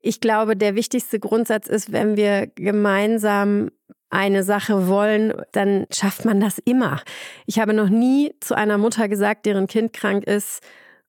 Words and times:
Ich 0.00 0.20
glaube, 0.20 0.56
der 0.56 0.76
wichtigste 0.76 1.18
Grundsatz 1.18 1.66
ist, 1.66 1.92
wenn 1.92 2.16
wir 2.16 2.46
gemeinsam 2.54 3.70
eine 4.10 4.44
Sache 4.44 4.86
wollen, 4.86 5.34
dann 5.52 5.86
schafft 5.92 6.24
man 6.24 6.40
das 6.40 6.58
immer. 6.58 7.02
Ich 7.46 7.58
habe 7.58 7.74
noch 7.74 7.88
nie 7.88 8.32
zu 8.40 8.56
einer 8.56 8.78
Mutter 8.78 9.08
gesagt, 9.08 9.44
deren 9.44 9.66
Kind 9.66 9.92
krank 9.92 10.24
ist, 10.24 10.60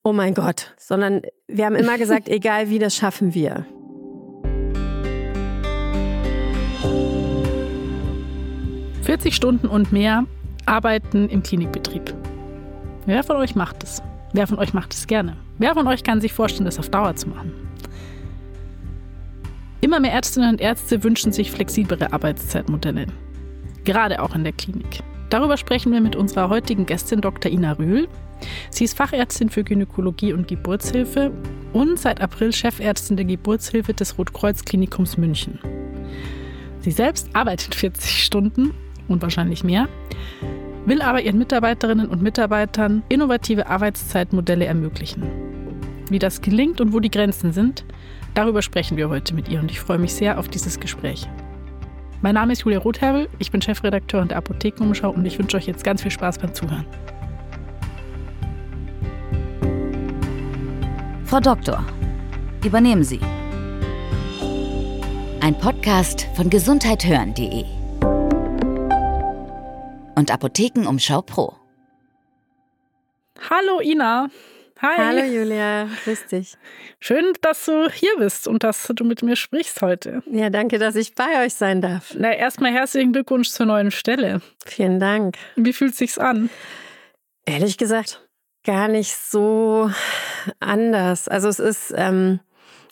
oh 0.02 0.12
mein 0.12 0.34
Gott, 0.34 0.74
sondern 0.76 1.22
wir 1.46 1.66
haben 1.66 1.76
immer 1.76 1.98
gesagt, 1.98 2.28
egal 2.28 2.68
wie, 2.68 2.78
das 2.78 2.96
schaffen 2.96 3.32
wir. 3.32 3.64
»40 9.04 9.32
Stunden 9.32 9.66
und 9.66 9.92
mehr 9.92 10.24
arbeiten 10.66 11.28
im 11.28 11.42
Klinikbetrieb. 11.42 12.14
Wer 13.06 13.22
von 13.22 13.36
euch 13.36 13.54
macht 13.54 13.82
es? 13.82 14.02
Wer 14.32 14.46
von 14.46 14.58
euch 14.58 14.74
macht 14.74 14.92
es 14.92 15.06
gerne? 15.06 15.36
Wer 15.58 15.74
von 15.74 15.86
euch 15.86 16.04
kann 16.04 16.20
sich 16.20 16.32
vorstellen, 16.32 16.66
das 16.66 16.78
auf 16.78 16.90
Dauer 16.90 17.16
zu 17.16 17.28
machen? 17.28 17.69
Immer 19.90 19.98
mehr 19.98 20.12
Ärztinnen 20.12 20.50
und 20.50 20.60
Ärzte 20.60 21.02
wünschen 21.02 21.32
sich 21.32 21.50
flexiblere 21.50 22.12
Arbeitszeitmodelle. 22.12 23.06
Gerade 23.82 24.22
auch 24.22 24.36
in 24.36 24.44
der 24.44 24.52
Klinik. 24.52 25.02
Darüber 25.30 25.56
sprechen 25.56 25.90
wir 25.90 26.00
mit 26.00 26.14
unserer 26.14 26.48
heutigen 26.48 26.86
Gästin 26.86 27.20
Dr. 27.20 27.50
Ina 27.50 27.72
Rühl. 27.72 28.06
Sie 28.70 28.84
ist 28.84 28.96
Fachärztin 28.96 29.50
für 29.50 29.64
Gynäkologie 29.64 30.32
und 30.32 30.46
Geburtshilfe 30.46 31.32
und 31.72 31.98
seit 31.98 32.20
April 32.20 32.52
Chefärztin 32.52 33.16
der 33.16 33.26
Geburtshilfe 33.26 33.92
des 33.92 34.16
Rotkreuz-Klinikums 34.16 35.18
München. 35.18 35.58
Sie 36.78 36.92
selbst 36.92 37.28
arbeitet 37.34 37.74
40 37.74 38.22
Stunden 38.22 38.72
und 39.08 39.22
wahrscheinlich 39.22 39.64
mehr, 39.64 39.88
will 40.86 41.02
aber 41.02 41.20
ihren 41.20 41.38
Mitarbeiterinnen 41.38 42.06
und 42.06 42.22
Mitarbeitern 42.22 43.02
innovative 43.08 43.66
Arbeitszeitmodelle 43.66 44.66
ermöglichen. 44.66 45.24
Wie 46.10 46.20
das 46.20 46.42
gelingt 46.42 46.80
und 46.80 46.92
wo 46.92 47.00
die 47.00 47.10
Grenzen 47.10 47.52
sind, 47.52 47.84
Darüber 48.34 48.62
sprechen 48.62 48.96
wir 48.96 49.08
heute 49.08 49.34
mit 49.34 49.48
ihr 49.48 49.60
und 49.60 49.70
ich 49.70 49.80
freue 49.80 49.98
mich 49.98 50.14
sehr 50.14 50.38
auf 50.38 50.48
dieses 50.48 50.78
Gespräch. 50.78 51.28
Mein 52.22 52.34
Name 52.34 52.52
ist 52.52 52.62
Julia 52.62 52.78
Rotherbel, 52.78 53.28
ich 53.38 53.50
bin 53.50 53.62
Chefredakteurin 53.62 54.28
der 54.28 54.36
Apothekenumschau 54.36 55.10
und 55.10 55.24
ich 55.24 55.38
wünsche 55.38 55.56
euch 55.56 55.66
jetzt 55.66 55.84
ganz 55.84 56.02
viel 56.02 56.10
Spaß 56.10 56.38
beim 56.38 56.52
Zuhören. 56.54 56.86
Frau 61.24 61.40
Doktor, 61.40 61.84
übernehmen 62.64 63.04
Sie. 63.04 63.20
Ein 65.40 65.56
Podcast 65.58 66.26
von 66.36 66.50
gesundheithören.de 66.50 67.64
und 70.16 70.30
Apothekenumschau 70.30 71.22
Pro. 71.22 71.54
Hallo 73.48 73.80
Ina. 73.80 74.28
Hi. 74.82 74.96
Hallo 74.96 75.24
Julia, 75.24 75.88
grüß 76.04 76.28
dich. 76.28 76.56
Schön, 77.00 77.34
dass 77.42 77.66
du 77.66 77.90
hier 77.90 78.16
bist 78.16 78.48
und 78.48 78.64
dass 78.64 78.90
du 78.94 79.04
mit 79.04 79.22
mir 79.22 79.36
sprichst 79.36 79.82
heute. 79.82 80.22
Ja, 80.24 80.48
danke, 80.48 80.78
dass 80.78 80.96
ich 80.96 81.14
bei 81.14 81.44
euch 81.44 81.52
sein 81.52 81.82
darf. 81.82 82.14
Na, 82.16 82.32
erstmal 82.32 82.72
herzlichen 82.72 83.12
Glückwunsch 83.12 83.50
zur 83.50 83.66
neuen 83.66 83.90
Stelle. 83.90 84.40
Vielen 84.64 84.98
Dank. 84.98 85.36
Wie 85.54 85.74
fühlt 85.74 85.92
es 85.92 85.98
sich 85.98 86.18
an? 86.18 86.48
Ehrlich 87.44 87.76
gesagt, 87.76 88.26
gar 88.64 88.88
nicht 88.88 89.14
so 89.14 89.90
anders. 90.60 91.28
Also 91.28 91.48
es 91.48 91.58
ist 91.58 91.92
ähm, 91.94 92.40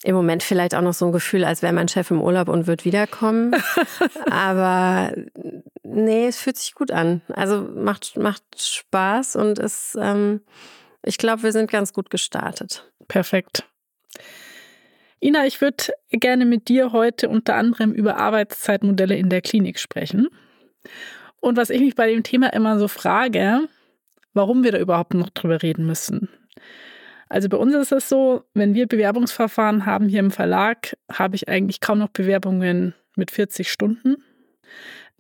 im 0.03 0.14
Moment 0.14 0.42
vielleicht 0.42 0.75
auch 0.75 0.83
noch 0.83 0.92
so 0.92 1.06
ein 1.06 1.12
Gefühl, 1.12 1.42
als 1.42 1.62
wäre 1.62 1.72
mein 1.72 1.89
Chef 1.89 2.11
im 2.11 2.20
Urlaub 2.20 2.48
und 2.48 2.66
wird 2.66 2.84
wiederkommen. 2.84 3.56
Aber 4.31 5.14
nee, 5.84 6.27
es 6.27 6.39
fühlt 6.39 6.59
sich 6.59 6.75
gut 6.75 6.91
an. 6.91 7.22
Also 7.28 7.62
macht, 7.62 8.19
macht 8.19 8.42
Spaß 8.59 9.36
und 9.36 9.59
ist 9.59 9.97
ähm, 9.98 10.42
ich 11.09 11.17
glaube, 11.17 11.42
wir 11.42 11.53
sind 11.53 11.70
ganz 11.70 11.95
gut 11.95 12.11
gestartet. 12.11 12.92
Perfekt. 13.09 13.64
Ina, 15.20 15.47
ich 15.47 15.61
würde 15.61 15.84
gerne 16.11 16.45
mit 16.45 16.69
dir 16.69 16.92
heute 16.92 17.31
unter 17.31 17.56
anderem 17.56 17.92
über 17.92 18.19
Arbeitszeitmodelle 18.19 19.17
in 19.17 19.31
der 19.31 19.41
Klinik 19.41 19.78
sprechen. 19.78 20.28
Und 21.41 21.56
was 21.56 21.70
ich 21.70 21.81
mich 21.81 21.95
bei 21.95 22.09
dem 22.09 22.23
Thema 22.23 22.53
immer 22.53 22.78
so 22.78 22.89
frage, 22.89 23.69
warum 24.34 24.62
wir 24.62 24.72
da 24.72 24.78
überhaupt 24.78 25.15
noch 25.15 25.31
drüber 25.31 25.62
reden 25.62 25.87
müssen. 25.87 26.28
Also 27.31 27.49
bei 27.49 27.56
uns 27.56 27.75
ist 27.75 27.93
es 27.93 28.09
so, 28.09 28.44
wenn 28.53 28.75
wir 28.75 28.87
Bewerbungsverfahren 28.87 29.87
haben 29.87 30.09
hier 30.09 30.21
im 30.21 30.31
Verlag, 30.31 30.94
habe 31.11 31.37
ich 31.37 31.49
eigentlich 31.49 31.81
kaum 31.81 31.99
noch 31.99 32.09
Bewerbungen 32.09 32.94
mit 33.16 33.31
40 33.31 33.72
Stunden. 33.72 34.16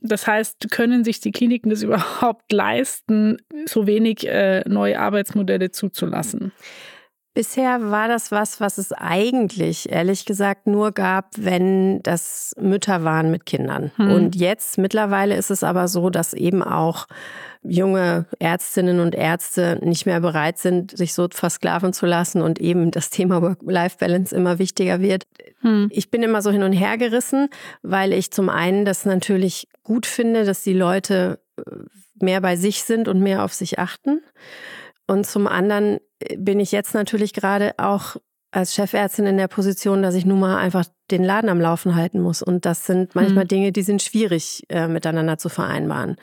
Das 0.00 0.26
heißt, 0.26 0.70
können 0.70 1.04
sich 1.04 1.20
die 1.20 1.32
Kliniken 1.32 1.70
das 1.70 1.82
überhaupt 1.84 2.52
leisten, 2.52 3.38
so 3.66 3.86
wenig 3.86 4.26
äh, 4.26 4.62
neue 4.68 4.98
Arbeitsmodelle 4.98 5.70
zuzulassen? 5.70 6.52
Bisher 7.38 7.92
war 7.92 8.08
das 8.08 8.32
was, 8.32 8.60
was 8.60 8.78
es 8.78 8.90
eigentlich, 8.90 9.92
ehrlich 9.92 10.24
gesagt, 10.24 10.66
nur 10.66 10.90
gab, 10.90 11.26
wenn 11.38 12.02
das 12.02 12.52
Mütter 12.58 13.04
waren 13.04 13.30
mit 13.30 13.46
Kindern. 13.46 13.92
Hm. 13.94 14.10
Und 14.10 14.34
jetzt 14.34 14.76
mittlerweile 14.76 15.36
ist 15.36 15.52
es 15.52 15.62
aber 15.62 15.86
so, 15.86 16.10
dass 16.10 16.34
eben 16.34 16.64
auch 16.64 17.06
junge 17.62 18.26
Ärztinnen 18.40 18.98
und 18.98 19.14
Ärzte 19.14 19.78
nicht 19.82 20.04
mehr 20.04 20.18
bereit 20.18 20.58
sind, 20.58 20.98
sich 20.98 21.14
so 21.14 21.28
versklaven 21.30 21.92
zu 21.92 22.06
lassen 22.06 22.42
und 22.42 22.58
eben 22.58 22.90
das 22.90 23.08
Thema 23.08 23.40
Work-Life-Balance 23.40 24.34
immer 24.34 24.58
wichtiger 24.58 25.00
wird. 25.00 25.28
Hm. 25.60 25.90
Ich 25.92 26.10
bin 26.10 26.24
immer 26.24 26.42
so 26.42 26.50
hin 26.50 26.64
und 26.64 26.72
her 26.72 26.98
gerissen, 26.98 27.50
weil 27.82 28.14
ich 28.14 28.32
zum 28.32 28.48
einen 28.48 28.84
das 28.84 29.04
natürlich 29.04 29.68
gut 29.84 30.06
finde, 30.06 30.44
dass 30.44 30.64
die 30.64 30.74
Leute 30.74 31.38
äh, 31.56 31.62
mehr 32.20 32.40
bei 32.40 32.56
sich 32.56 32.82
sind 32.82 33.06
und 33.06 33.20
mehr 33.20 33.44
auf 33.44 33.54
sich 33.54 33.78
achten. 33.78 34.22
Und 35.08 35.26
zum 35.26 35.48
anderen 35.48 35.98
äh, 36.20 36.36
bin 36.36 36.60
ich 36.60 36.70
jetzt 36.70 36.94
natürlich 36.94 37.32
gerade 37.32 37.74
auch 37.78 38.16
als 38.50 38.74
Chefärztin 38.74 39.26
in 39.26 39.36
der 39.36 39.48
Position, 39.48 40.02
dass 40.02 40.14
ich 40.14 40.24
nun 40.24 40.40
mal 40.40 40.56
einfach 40.56 40.84
den 41.10 41.24
Laden 41.24 41.50
am 41.50 41.60
Laufen 41.60 41.96
halten 41.96 42.20
muss. 42.20 42.42
Und 42.42 42.64
das 42.64 42.86
sind 42.86 43.14
manchmal 43.14 43.44
hm. 43.44 43.48
Dinge, 43.48 43.72
die 43.72 43.82
sind 43.82 44.02
schwierig 44.02 44.64
äh, 44.68 44.88
miteinander 44.88 45.38
zu 45.38 45.48
vereinbaren. 45.48 46.16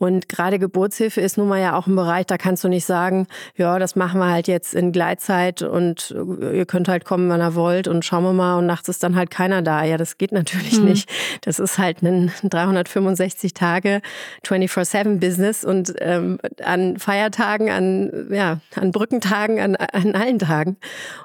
Und 0.00 0.30
gerade 0.30 0.58
Geburtshilfe 0.58 1.20
ist 1.20 1.36
nun 1.36 1.46
mal 1.46 1.60
ja 1.60 1.76
auch 1.76 1.86
ein 1.86 1.94
Bereich, 1.94 2.24
da 2.24 2.38
kannst 2.38 2.64
du 2.64 2.68
nicht 2.68 2.86
sagen, 2.86 3.26
ja, 3.54 3.78
das 3.78 3.96
machen 3.96 4.18
wir 4.18 4.30
halt 4.30 4.48
jetzt 4.48 4.74
in 4.74 4.92
Gleitzeit 4.92 5.60
und 5.60 6.14
ihr 6.40 6.64
könnt 6.64 6.88
halt 6.88 7.04
kommen, 7.04 7.28
wann 7.28 7.42
ihr 7.42 7.54
wollt 7.54 7.86
und 7.86 8.02
schauen 8.02 8.24
wir 8.24 8.32
mal 8.32 8.56
und 8.56 8.64
nachts 8.64 8.88
ist 8.88 9.02
dann 9.02 9.14
halt 9.14 9.30
keiner 9.30 9.60
da. 9.60 9.84
Ja, 9.84 9.98
das 9.98 10.16
geht 10.16 10.32
natürlich 10.32 10.78
mhm. 10.78 10.86
nicht. 10.86 11.10
Das 11.42 11.58
ist 11.58 11.76
halt 11.76 12.02
ein 12.02 12.32
365 12.42 13.52
Tage 13.52 14.00
24-7-Business 14.46 15.66
und 15.66 15.92
ähm, 15.98 16.38
an 16.64 16.98
Feiertagen, 16.98 17.68
an, 17.68 18.28
ja, 18.30 18.60
an 18.76 18.92
Brückentagen, 18.92 19.60
an, 19.60 19.76
an 19.76 20.14
allen 20.14 20.38
Tagen. 20.38 20.78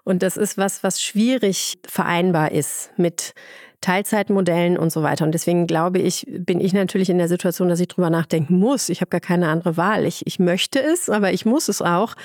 Und 0.04 0.22
das 0.22 0.36
ist 0.36 0.58
was, 0.58 0.84
was 0.84 1.02
schwierig 1.02 1.78
vereinbar 1.88 2.52
ist 2.52 2.92
mit 2.98 3.34
Teilzeitmodellen 3.82 4.78
und 4.78 4.92
so 4.92 5.04
weiter. 5.04 5.26
Und 5.26 5.32
deswegen 5.32 5.68
glaube 5.68 6.00
ich, 6.00 6.26
bin 6.30 6.60
ich 6.60 6.74
natürlich 6.74 7.10
in 7.10 7.18
der 7.18 7.28
Situation, 7.28 7.70
dass 7.70 7.80
ich 7.80 7.88
drüber 7.88 8.10
nachdenken 8.10 8.58
muss. 8.58 8.90
Ich 8.90 9.02
habe 9.02 9.10
gar 9.10 9.22
keine 9.22 9.50
andere 9.50 9.78
Wahl. 9.78 10.06
Ich, 10.06 10.26
ich 10.26 10.40
möchte 10.40 10.82
es, 10.82 11.10
aber 11.10 11.34
ich 11.34 11.46
muss 11.46 11.70
es 11.70 11.82
auch, 11.82 12.16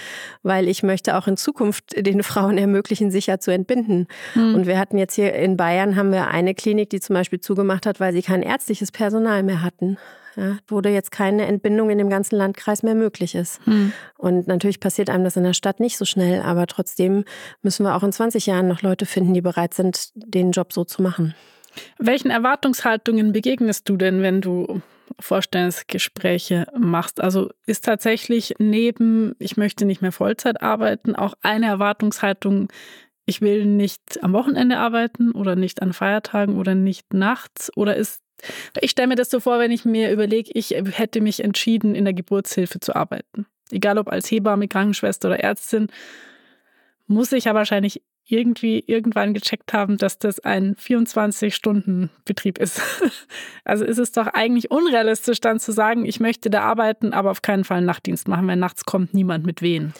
weil 0.43 0.69
ich 0.69 0.83
möchte 0.83 1.17
auch 1.17 1.27
in 1.27 1.37
Zukunft 1.37 1.95
den 1.97 2.23
Frauen 2.31 2.59
ermöglichen, 2.59 3.11
sicher 3.11 3.41
zu 3.41 3.51
entbinden. 3.51 4.07
Mhm. 4.35 4.55
Und 4.55 4.67
wir 4.67 4.79
hatten 4.79 4.99
jetzt 4.99 5.15
hier 5.15 5.33
in 5.35 5.57
Bayern 5.57 5.97
haben 5.97 6.13
wir 6.13 6.29
eine 6.29 6.55
Klinik, 6.55 6.91
die 6.91 7.01
zum 7.01 7.15
Beispiel 7.15 7.41
zugemacht 7.41 7.87
hat, 7.87 8.01
weil 8.01 8.13
sie 8.13 8.23
kein 8.23 8.43
ärztliches 8.43 8.93
Personal 8.93 9.43
mehr 9.43 9.63
hatten. 9.63 9.99
Ja, 10.41 10.57
wo 10.69 10.81
jetzt 10.81 11.13
keine 11.13 11.45
Entbindung 11.45 11.91
in 11.91 11.99
dem 11.99 12.09
ganzen 12.09 12.37
Landkreis 12.37 12.83
mehr 12.83 12.95
möglich 12.95 13.35
ist. 13.35 13.67
Mhm. 13.67 13.93
Und 14.17 14.47
natürlich 14.47 14.81
passiert 14.81 15.11
einem 15.11 15.23
das 15.23 15.37
in 15.37 15.45
der 15.45 15.53
Stadt 15.53 15.81
nicht 15.81 15.99
so 15.99 16.07
schnell, 16.07 16.41
aber 16.41 16.67
trotzdem 16.67 17.25
müssen 17.61 17.85
wir 17.85 17.95
auch 17.95 18.03
in 18.03 18.11
20 18.11 18.47
Jahren 18.47 18.67
noch 18.67 18.81
Leute 18.81 19.05
finden, 19.05 19.35
die 19.35 19.43
bereit 19.43 19.75
sind, 19.75 20.09
den 20.15 20.53
Job 20.53 20.73
so 20.73 20.85
zu 20.85 21.03
machen. 21.03 21.35
Welchen 21.99 22.31
Erwartungshaltungen 22.31 23.33
begegnest 23.33 23.87
du 23.87 23.99
denn, 23.99 24.23
wenn 24.23 24.41
du 24.41 24.81
Vorstellungsgespräche 25.19 26.69
machst? 26.75 27.21
Also 27.21 27.51
ist 27.67 27.85
tatsächlich 27.85 28.55
neben, 28.59 29.35
ich 29.39 29.59
möchte 29.59 29.85
nicht 29.85 30.01
mehr 30.01 30.13
Vollzeit 30.13 30.63
arbeiten, 30.63 31.15
auch 31.15 31.35
eine 31.43 31.67
Erwartungshaltung, 31.67 32.69
ich 33.27 33.43
will 33.43 33.67
nicht 33.67 34.23
am 34.23 34.33
Wochenende 34.33 34.79
arbeiten 34.79 35.33
oder 35.33 35.55
nicht 35.55 35.83
an 35.83 35.93
Feiertagen 35.93 36.59
oder 36.59 36.75
nicht 36.75 37.13
nachts? 37.13 37.71
Oder 37.77 37.95
ist, 37.95 38.23
ich 38.81 38.91
stelle 38.91 39.09
mir 39.09 39.17
das 39.17 39.31
so 39.31 39.41
vor, 39.41 39.59
wenn 39.59 39.71
ich 39.71 39.85
mir 39.85 40.11
überlege, 40.13 40.51
ich 40.55 40.71
hätte 40.71 41.21
mich 41.21 41.43
entschieden, 41.43 41.95
in 41.95 42.05
der 42.05 42.15
Geburtshilfe 42.15 42.81
zu 42.81 42.95
arbeiten. 42.95 43.47
Egal 43.71 43.99
ob 43.99 44.09
als 44.09 44.31
Hebamme, 44.31 44.69
Krankenschwester 44.69 45.29
oder 45.29 45.41
Ärztin, 45.41 45.89
muss 47.07 47.33
ich 47.33 47.45
ja 47.45 47.55
wahrscheinlich 47.55 48.03
irgendwie 48.31 48.83
irgendwann 48.87 49.35
gecheckt 49.35 49.73
haben, 49.73 49.97
dass 49.97 50.19
das 50.19 50.41
ein 50.41 50.75
24-Stunden-Betrieb 50.77 52.59
ist. 52.59 52.81
Also 53.65 53.85
ist 53.85 53.99
es 53.99 54.11
doch 54.11 54.27
eigentlich 54.27 54.73
unrealistisch, 54.73 55.39
dann 55.41 55.61
zu 55.61 55.71
sagen, 55.71 56.05
ich 56.05 56.19
möchte 56.19 56.51
da 56.51 56.63
arbeiten, 56.63 57.13
aber 57.13 57.31
auf 57.31 57.43
keinen 57.43 57.63
Fall 57.63 57.77
einen 57.77 57.87
Nachtdienst 57.87 58.27
machen, 58.27 58.49
weil 58.49 58.57
nachts 58.57 58.85
kommt 58.85 59.15
niemand 59.15 59.47
mit 59.47 59.63
wen. 59.63 59.93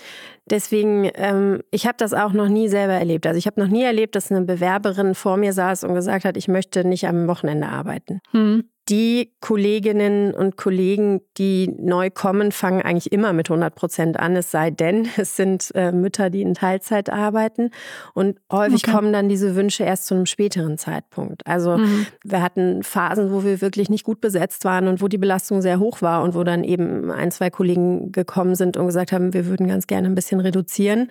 Deswegen, 0.47 1.09
ähm, 1.15 1.63
ich 1.71 1.87
habe 1.87 1.97
das 1.97 2.13
auch 2.13 2.33
noch 2.33 2.49
nie 2.49 2.69
selber 2.69 2.95
erlebt. 2.95 3.27
Also 3.27 3.39
ich 3.39 3.47
habe 3.47 3.61
noch 3.61 3.69
nie 3.69 3.85
erlebt, 3.85 4.17
dass 4.17 4.33
eine 4.33 4.45
Bewerberin 4.45 5.15
vor 5.15 5.37
mir 5.37 5.53
saß 5.53 5.85
und 5.85 5.95
gesagt 5.95 6.25
hat, 6.25 6.37
ich 6.37 6.49
möchte 6.49 6.85
nicht 6.85 7.07
am 7.07 7.29
Wochenende 7.29 7.69
arbeiten. 7.69 8.21
Hm 8.33 8.65
die 8.91 9.33
Kolleginnen 9.41 10.35
und 10.35 10.57
Kollegen, 10.57 11.21
die 11.39 11.73
neu 11.79 12.11
kommen, 12.11 12.51
fangen 12.51 12.83
eigentlich 12.83 13.13
immer 13.13 13.33
mit 13.33 13.49
100 13.49 13.75
Prozent 13.75 14.19
an, 14.19 14.35
es 14.35 14.51
sei 14.51 14.71
denn, 14.71 15.09
es 15.17 15.37
sind 15.37 15.71
äh, 15.75 15.93
Mütter, 15.93 16.29
die 16.29 16.43
in 16.43 16.55
Teilzeit 16.55 17.11
arbeiten. 17.11 17.71
Und 18.15 18.39
häufig 18.51 18.83
okay. 18.85 18.93
kommen 18.93 19.13
dann 19.13 19.29
diese 19.29 19.55
Wünsche 19.55 19.85
erst 19.85 20.07
zu 20.07 20.15
einem 20.15 20.27
späteren 20.27 20.77
Zeitpunkt. 20.77 21.47
Also 21.47 21.79
mhm. 21.79 22.07
wir 22.25 22.43
hatten 22.43 22.83
Phasen, 22.83 23.33
wo 23.33 23.45
wir 23.45 23.61
wirklich 23.61 23.89
nicht 23.89 24.05
gut 24.05 24.21
besetzt 24.21 24.65
waren 24.65 24.89
und 24.89 25.01
wo 25.01 25.09
die 25.09 25.19
Belastung 25.19 25.63
sehr 25.63 25.79
hoch 25.79 26.03
war 26.03 26.23
und 26.23 26.35
wo 26.35 26.43
dann 26.43 26.65
eben 26.65 27.11
ein, 27.13 27.31
zwei 27.31 27.51
Kollegen 27.51 28.11
gekommen 28.11 28.57
sind 28.57 28.77
und 28.77 28.87
gesagt 28.87 29.13
haben, 29.13 29.33
wir 29.33 29.47
würden 29.47 29.69
ganz 29.69 29.87
gerne 29.87 30.09
ein 30.09 30.15
bisschen 30.17 30.41
reduzieren. 30.41 31.11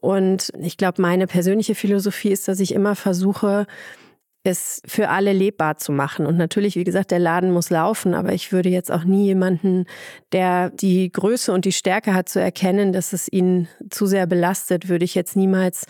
Und 0.00 0.50
ich 0.58 0.78
glaube, 0.78 1.02
meine 1.02 1.26
persönliche 1.26 1.74
Philosophie 1.74 2.30
ist, 2.30 2.48
dass 2.48 2.60
ich 2.60 2.74
immer 2.74 2.96
versuche, 2.96 3.66
es 4.44 4.82
für 4.86 5.08
alle 5.08 5.32
lebbar 5.32 5.76
zu 5.76 5.92
machen. 5.92 6.26
Und 6.26 6.36
natürlich, 6.36 6.76
wie 6.76 6.84
gesagt, 6.84 7.10
der 7.10 7.18
Laden 7.18 7.52
muss 7.52 7.70
laufen, 7.70 8.14
aber 8.14 8.32
ich 8.32 8.52
würde 8.52 8.68
jetzt 8.68 8.90
auch 8.90 9.04
nie 9.04 9.26
jemanden, 9.26 9.86
der 10.32 10.70
die 10.70 11.10
Größe 11.12 11.52
und 11.52 11.64
die 11.64 11.72
Stärke 11.72 12.14
hat, 12.14 12.28
zu 12.28 12.40
erkennen, 12.40 12.92
dass 12.92 13.12
es 13.12 13.30
ihn 13.30 13.68
zu 13.90 14.06
sehr 14.06 14.26
belastet, 14.26 14.88
würde 14.88 15.04
ich 15.04 15.14
jetzt 15.14 15.36
niemals 15.36 15.86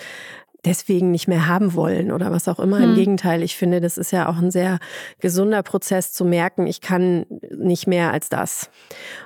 deswegen 0.65 1.11
nicht 1.11 1.29
mehr 1.29 1.49
haben 1.49 1.75
wollen 1.75 2.13
oder 2.13 2.31
was 2.31 2.49
auch 2.49 2.59
immer. 2.59 2.79
Hm. 2.79 2.91
Im 2.91 2.95
Gegenteil, 2.95 3.43
ich 3.43 3.57
finde, 3.57 3.81
das 3.81 3.99
ist 3.99 4.13
ja 4.13 4.29
auch 4.29 4.39
ein 4.39 4.51
sehr 4.51 4.79
gesunder 5.21 5.63
Prozess 5.63 6.13
zu 6.13 6.25
merken, 6.25 6.67
ich 6.67 6.81
kann 6.81 7.27
nicht 7.57 7.87
mehr 7.87 8.13
als 8.13 8.29
das. 8.29 8.71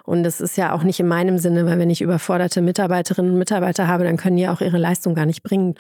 Und 0.05 0.23
das 0.23 0.41
ist 0.41 0.57
ja 0.57 0.73
auch 0.73 0.83
nicht 0.83 1.01
in 1.01 1.09
meinem 1.09 1.39
Sinne, 1.39 1.67
weil 1.67 1.79
wenn 1.79 1.91
ich 1.91 2.01
überforderte 2.01 2.63
Mitarbeiterinnen 2.63 3.33
und 3.33 3.39
Mitarbeiter 3.39 3.87
habe, 3.87 4.05
dann 4.05 4.17
können 4.17 4.37
die 4.37 4.49
auch 4.49 4.61
ihre 4.61 4.79
Leistung 4.79 5.15
gar 5.15 5.27
nicht 5.27 5.43
bringen. 5.43 5.75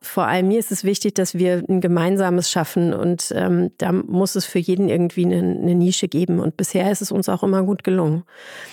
Vor 0.00 0.26
allem 0.26 0.48
mir 0.48 0.58
ist 0.58 0.72
es 0.72 0.84
wichtig, 0.84 1.14
dass 1.14 1.34
wir 1.34 1.62
ein 1.68 1.80
gemeinsames 1.80 2.50
schaffen 2.50 2.94
und 2.94 3.32
ähm, 3.34 3.70
da 3.78 3.92
muss 3.92 4.34
es 4.34 4.46
für 4.46 4.58
jeden 4.58 4.88
irgendwie 4.88 5.24
eine, 5.24 5.38
eine 5.38 5.74
Nische 5.74 6.08
geben. 6.08 6.40
Und 6.40 6.56
bisher 6.56 6.90
ist 6.90 7.02
es 7.02 7.12
uns 7.12 7.28
auch 7.28 7.42
immer 7.42 7.62
gut 7.62 7.84
gelungen. 7.84 8.24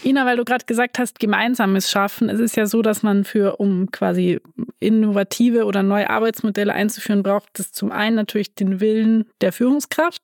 Ina, 0.03 0.25
weil 0.25 0.37
du 0.37 0.45
gerade 0.45 0.65
gesagt 0.65 0.99
hast, 0.99 1.19
gemeinsames 1.19 1.89
Schaffen. 1.89 2.29
Es 2.29 2.39
ist 2.39 2.55
ja 2.55 2.65
so, 2.65 2.81
dass 2.81 3.03
man 3.03 3.23
für, 3.23 3.57
um 3.57 3.91
quasi 3.91 4.39
innovative 4.79 5.65
oder 5.65 5.83
neue 5.83 6.09
Arbeit 6.09 6.28
Arbeitsmodelle 6.29 6.73
einzuführen, 6.73 7.23
braucht 7.23 7.59
es 7.59 7.71
zum 7.71 7.91
einen 7.91 8.15
natürlich 8.15 8.53
den 8.53 8.79
Willen 8.79 9.25
der 9.41 9.51
Führungskraft. 9.51 10.21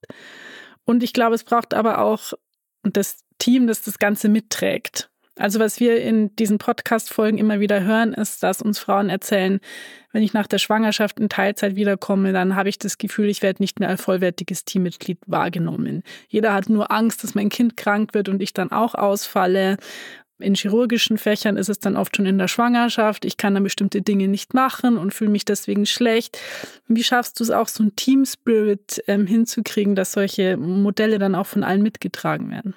Und 0.85 1.01
ich 1.03 1.13
glaube, 1.13 1.35
es 1.35 1.43
braucht 1.43 1.73
aber 1.73 1.99
auch 1.99 2.33
das 2.83 3.23
Team, 3.39 3.65
das 3.65 3.81
das 3.81 3.97
Ganze 3.97 4.29
mitträgt. 4.29 5.09
Also 5.37 5.59
was 5.59 5.81
wir 5.81 6.01
in 6.01 6.33
diesen 6.37 6.59
Podcast-Folgen 6.59 7.37
immer 7.37 7.59
wieder 7.59 7.83
hören, 7.83 8.13
ist, 8.13 8.41
dass 8.41 8.61
uns 8.61 8.79
Frauen 8.79 9.09
erzählen, 9.09 9.59
wenn 10.13 10.23
ich 10.23 10.33
nach 10.33 10.47
der 10.47 10.59
Schwangerschaft 10.59 11.19
in 11.19 11.27
Teilzeit 11.27 11.75
wiederkomme, 11.75 12.31
dann 12.31 12.55
habe 12.55 12.69
ich 12.69 12.77
das 12.77 12.97
Gefühl, 12.97 13.27
ich 13.27 13.41
werde 13.41 13.61
nicht 13.61 13.81
mehr 13.81 13.89
als 13.89 14.01
vollwertiges 14.01 14.63
Teammitglied 14.63 15.17
wahrgenommen. 15.25 16.03
Jeder 16.29 16.53
hat 16.53 16.69
nur 16.69 16.89
Angst, 16.89 17.23
dass 17.23 17.35
mein 17.35 17.49
Kind 17.49 17.75
krank 17.75 18.13
wird 18.13 18.29
und 18.29 18.41
ich 18.41 18.53
dann 18.53 18.71
auch 18.71 18.95
ausfalle. 18.95 19.75
In 20.39 20.55
chirurgischen 20.55 21.17
Fächern 21.17 21.55
ist 21.55 21.69
es 21.69 21.79
dann 21.79 21.95
oft 21.95 22.17
schon 22.17 22.25
in 22.25 22.37
der 22.37 22.49
Schwangerschaft. 22.49 23.23
Ich 23.23 23.37
kann 23.37 23.53
dann 23.53 23.63
bestimmte 23.63 24.01
Dinge 24.01 24.27
nicht 24.27 24.53
machen 24.53 24.97
und 24.97 25.13
fühle 25.13 25.31
mich 25.31 25.45
deswegen 25.45 25.85
schlecht. 25.85 26.37
Wie 26.87 27.03
schaffst 27.03 27.39
du 27.39 27.43
es 27.43 27.51
auch, 27.51 27.69
so 27.69 27.83
ein 27.83 27.95
Team 27.95 28.25
Spirit 28.25 29.01
ähm, 29.07 29.27
hinzukriegen, 29.27 29.95
dass 29.95 30.11
solche 30.11 30.57
Modelle 30.57 31.19
dann 31.19 31.35
auch 31.35 31.47
von 31.47 31.63
allen 31.63 31.81
mitgetragen 31.81 32.51
werden? 32.51 32.73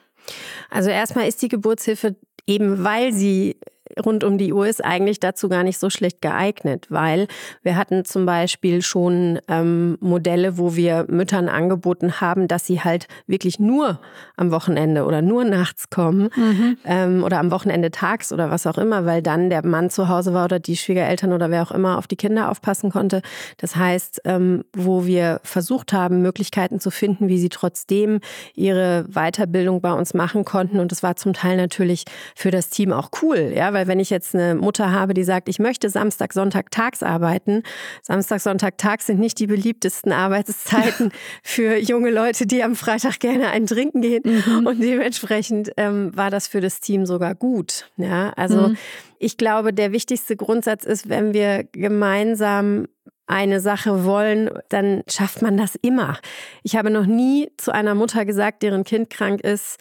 Also 0.70 0.90
erstmal 0.90 1.26
ist 1.26 1.42
die 1.42 1.48
Geburtshilfe 1.48 2.14
eben, 2.46 2.84
weil 2.84 3.12
sie 3.12 3.56
rund 4.04 4.24
um 4.24 4.38
die 4.38 4.52
Uhr 4.52 4.66
ist 4.66 4.84
eigentlich 4.84 5.20
dazu 5.20 5.48
gar 5.48 5.62
nicht 5.62 5.78
so 5.78 5.90
schlecht 5.90 6.20
geeignet, 6.22 6.86
weil 6.88 7.26
wir 7.62 7.76
hatten 7.76 8.04
zum 8.04 8.26
Beispiel 8.26 8.82
schon 8.82 9.38
ähm, 9.48 9.98
Modelle, 10.00 10.58
wo 10.58 10.76
wir 10.76 11.06
Müttern 11.08 11.48
angeboten 11.48 12.20
haben, 12.20 12.48
dass 12.48 12.66
sie 12.66 12.80
halt 12.80 13.08
wirklich 13.26 13.58
nur 13.58 14.00
am 14.36 14.50
Wochenende 14.50 15.04
oder 15.04 15.22
nur 15.22 15.44
nachts 15.44 15.90
kommen 15.90 16.30
mhm. 16.34 16.78
ähm, 16.84 17.24
oder 17.24 17.38
am 17.38 17.50
Wochenende 17.50 17.90
tags 17.90 18.32
oder 18.32 18.50
was 18.50 18.66
auch 18.66 18.78
immer, 18.78 19.06
weil 19.06 19.22
dann 19.22 19.50
der 19.50 19.64
Mann 19.64 19.90
zu 19.90 20.08
Hause 20.08 20.34
war 20.34 20.44
oder 20.44 20.58
die 20.58 20.76
Schwiegereltern 20.76 21.32
oder 21.32 21.50
wer 21.50 21.62
auch 21.62 21.72
immer 21.72 21.98
auf 21.98 22.06
die 22.06 22.16
Kinder 22.16 22.50
aufpassen 22.50 22.90
konnte. 22.90 23.22
Das 23.56 23.76
heißt, 23.76 24.22
ähm, 24.24 24.64
wo 24.74 25.06
wir 25.06 25.40
versucht 25.42 25.92
haben, 25.92 26.22
Möglichkeiten 26.22 26.80
zu 26.80 26.90
finden, 26.90 27.28
wie 27.28 27.38
sie 27.38 27.48
trotzdem 27.48 28.20
ihre 28.54 29.04
Weiterbildung 29.08 29.80
bei 29.80 29.92
uns 29.92 30.14
machen 30.14 30.44
konnten. 30.44 30.78
Und 30.78 30.92
das 30.92 31.02
war 31.02 31.16
zum 31.16 31.32
Teil 31.32 31.56
natürlich 31.56 32.04
für 32.34 32.50
das 32.50 32.70
Team 32.70 32.92
auch 32.92 33.10
cool, 33.22 33.52
ja, 33.54 33.72
weil 33.78 33.86
wenn 33.86 34.00
ich 34.00 34.10
jetzt 34.10 34.34
eine 34.34 34.56
Mutter 34.56 34.90
habe, 34.90 35.14
die 35.14 35.22
sagt, 35.22 35.48
ich 35.48 35.60
möchte 35.60 35.88
Samstag, 35.88 36.32
Sonntag 36.32 36.72
tags 36.72 37.04
arbeiten, 37.04 37.62
Samstag, 38.02 38.40
Sonntag 38.40 38.76
tags 38.76 39.06
sind 39.06 39.20
nicht 39.20 39.38
die 39.38 39.46
beliebtesten 39.46 40.10
Arbeitszeiten 40.10 41.12
für 41.44 41.76
junge 41.76 42.10
Leute, 42.10 42.44
die 42.44 42.64
am 42.64 42.74
Freitag 42.74 43.20
gerne 43.20 43.50
einen 43.50 43.68
trinken 43.68 44.02
gehen. 44.02 44.22
Mhm. 44.24 44.66
Und 44.66 44.82
dementsprechend 44.82 45.70
ähm, 45.76 46.10
war 46.16 46.30
das 46.30 46.48
für 46.48 46.60
das 46.60 46.80
Team 46.80 47.06
sogar 47.06 47.36
gut. 47.36 47.88
Ja, 47.96 48.30
also 48.30 48.68
mhm. 48.68 48.76
ich 49.20 49.36
glaube, 49.36 49.72
der 49.72 49.92
wichtigste 49.92 50.34
Grundsatz 50.34 50.84
ist, 50.84 51.08
wenn 51.08 51.32
wir 51.32 51.64
gemeinsam 51.70 52.88
eine 53.28 53.60
Sache 53.60 54.04
wollen, 54.04 54.50
dann 54.70 55.04
schafft 55.08 55.40
man 55.40 55.56
das 55.56 55.76
immer. 55.76 56.18
Ich 56.64 56.74
habe 56.74 56.90
noch 56.90 57.06
nie 57.06 57.48
zu 57.58 57.72
einer 57.72 57.94
Mutter 57.94 58.24
gesagt, 58.24 58.64
deren 58.64 58.82
Kind 58.82 59.10
krank 59.10 59.42
ist, 59.42 59.78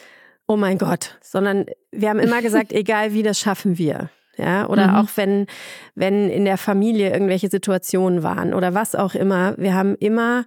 oh 0.47 0.57
mein 0.57 0.77
Gott, 0.77 1.17
sondern 1.21 1.65
wir 1.91 2.09
haben 2.09 2.19
immer 2.19 2.41
gesagt, 2.41 2.71
egal 2.71 3.13
wie, 3.13 3.23
das 3.23 3.39
schaffen 3.39 3.77
wir. 3.77 4.09
Ja, 4.37 4.67
oder 4.67 4.89
mhm. 4.89 4.95
auch 4.95 5.09
wenn, 5.15 5.47
wenn 5.95 6.29
in 6.29 6.45
der 6.45 6.57
Familie 6.57 7.11
irgendwelche 7.11 7.49
Situationen 7.49 8.21
waren 8.21 8.53
oder 8.53 8.75
was 8.75 8.93
auch 8.93 9.15
immer. 9.15 9.57
Wir 9.57 9.73
haben 9.73 9.95
immer, 9.95 10.45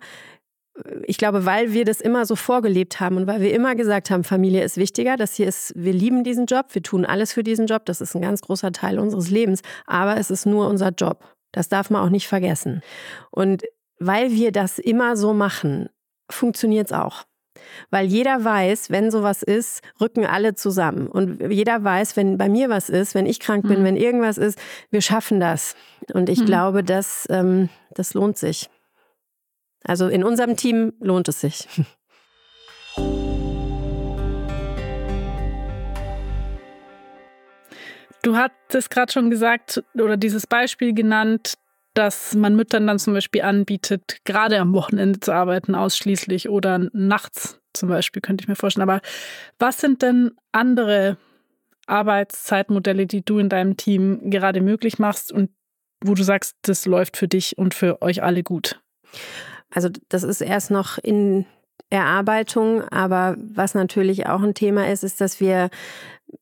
ich 1.03 1.19
glaube, 1.19 1.45
weil 1.45 1.73
wir 1.73 1.85
das 1.85 2.01
immer 2.01 2.25
so 2.25 2.37
vorgelebt 2.37 3.01
haben 3.01 3.17
und 3.17 3.27
weil 3.27 3.41
wir 3.41 3.53
immer 3.53 3.75
gesagt 3.75 4.11
haben, 4.11 4.23
Familie 4.23 4.63
ist 4.63 4.77
wichtiger, 4.77 5.17
das 5.17 5.35
hier 5.35 5.49
ist, 5.49 5.73
wir 5.75 5.93
lieben 5.93 6.23
diesen 6.23 6.47
Job, 6.47 6.67
wir 6.73 6.85
tun 6.85 7.05
alles 7.05 7.33
für 7.33 7.43
diesen 7.43 7.67
Job, 7.67 7.85
das 7.85 8.01
ist 8.01 8.15
ein 8.15 8.23
ganz 8.23 8.43
großer 8.43 8.71
Teil 8.71 9.01
unseres 9.01 9.29
Lebens, 9.29 9.61
aber 9.87 10.19
es 10.19 10.31
ist 10.31 10.47
nur 10.47 10.69
unser 10.69 10.91
Job. 10.91 11.25
Das 11.51 11.69
darf 11.69 11.91
man 11.91 12.03
auch 12.03 12.11
nicht 12.11 12.29
vergessen. 12.29 12.83
Und 13.33 13.65
weil 13.99 14.31
wir 14.31 14.53
das 14.53 14.79
immer 14.79 15.17
so 15.17 15.35
machen, 15.35 15.89
funktioniert 16.31 16.87
es 16.87 16.93
auch. 16.93 17.25
Weil 17.91 18.07
jeder 18.07 18.45
weiß, 18.45 18.91
wenn 18.91 19.11
sowas 19.11 19.43
ist, 19.43 19.83
rücken 20.01 20.25
alle 20.25 20.55
zusammen. 20.55 21.09
Und 21.09 21.41
jeder 21.51 21.83
weiß, 21.83 22.17
wenn 22.17 22.39
bei 22.39 22.49
mir 22.49 22.69
was 22.69 22.89
ist, 22.89 23.15
wenn 23.15 23.27
ich 23.27 23.41
krank 23.41 23.67
bin, 23.67 23.81
mhm. 23.81 23.85
wenn 23.85 23.97
irgendwas 23.97 24.39
ist, 24.39 24.59
wir 24.91 25.03
schaffen 25.03 25.41
das. 25.41 25.75
Und 26.13 26.29
ich 26.29 26.41
mhm. 26.41 26.47
glaube, 26.47 26.85
das, 26.85 27.27
ähm, 27.31 27.69
das 27.91 28.15
lohnt 28.15 28.39
sich. 28.39 28.71
Also 29.85 30.09
in 30.09 30.25
unserem 30.25 30.57
Team 30.57 30.93
lohnt 31.01 31.29
es 31.29 31.41
sich. 31.41 31.67
Du 38.23 38.37
hattest 38.37 38.91
gerade 38.91 39.11
schon 39.11 39.31
gesagt 39.31 39.83
oder 39.95 40.19
dieses 40.19 40.47
Beispiel 40.47 40.93
genannt, 40.93 41.55
dass 42.01 42.35
man 42.35 42.57
Müttern 42.57 42.87
dann 42.87 42.99
zum 42.99 43.13
Beispiel 43.13 43.43
anbietet, 43.43 44.25
gerade 44.25 44.59
am 44.59 44.73
Wochenende 44.73 45.21
zu 45.21 45.33
arbeiten, 45.33 45.75
ausschließlich 45.75 46.49
oder 46.49 46.89
nachts 46.95 47.61
zum 47.75 47.91
Beispiel, 47.91 48.23
könnte 48.23 48.43
ich 48.43 48.49
mir 48.49 48.57
vorstellen. 48.57 48.89
Aber 48.89 49.03
was 49.59 49.83
sind 49.83 50.01
denn 50.01 50.31
andere 50.51 51.19
Arbeitszeitmodelle, 51.87 53.07
die 53.07 53.23
du 53.23 53.39
in 53.39 53.51
deinem 53.51 53.77
Team 53.77 54.31
gerade 54.31 54.63
möglich 54.63 54.99
machst 54.99 55.31
und 55.31 55.51
wo 56.03 56.15
du 56.15 56.23
sagst, 56.23 56.57
das 56.63 56.87
läuft 56.87 57.19
für 57.19 57.29
dich 57.29 57.59
und 57.59 57.75
für 57.75 58.01
euch 58.01 58.23
alle 58.23 58.43
gut? 58.43 58.81
Also 59.69 59.91
das 60.09 60.23
ist 60.23 60.41
erst 60.41 60.71
noch 60.71 60.97
in 60.97 61.45
Erarbeitung, 61.91 62.83
aber 62.89 63.37
was 63.39 63.75
natürlich 63.75 64.27
auch 64.27 64.41
ein 64.41 64.55
Thema 64.55 64.89
ist, 64.89 65.05
ist, 65.05 65.21
dass 65.21 65.39
wir 65.39 65.69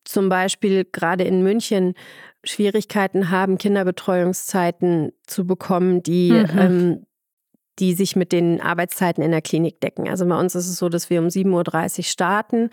zum 0.04 0.28
Beispiel 0.28 0.84
gerade 0.84 1.24
in 1.24 1.42
München 1.42 1.94
Schwierigkeiten 2.44 3.30
haben, 3.30 3.58
Kinderbetreuungszeiten 3.58 5.12
zu 5.26 5.46
bekommen, 5.46 6.02
die, 6.02 6.30
mhm. 6.30 6.58
ähm, 6.58 7.06
die 7.78 7.94
sich 7.94 8.16
mit 8.16 8.32
den 8.32 8.60
Arbeitszeiten 8.60 9.22
in 9.22 9.30
der 9.30 9.42
Klinik 9.42 9.80
decken. 9.80 10.08
Also 10.08 10.26
bei 10.26 10.38
uns 10.38 10.54
ist 10.54 10.68
es 10.68 10.76
so, 10.76 10.88
dass 10.88 11.10
wir 11.10 11.20
um 11.20 11.28
7.30 11.28 11.98
Uhr 11.98 12.04
starten 12.04 12.70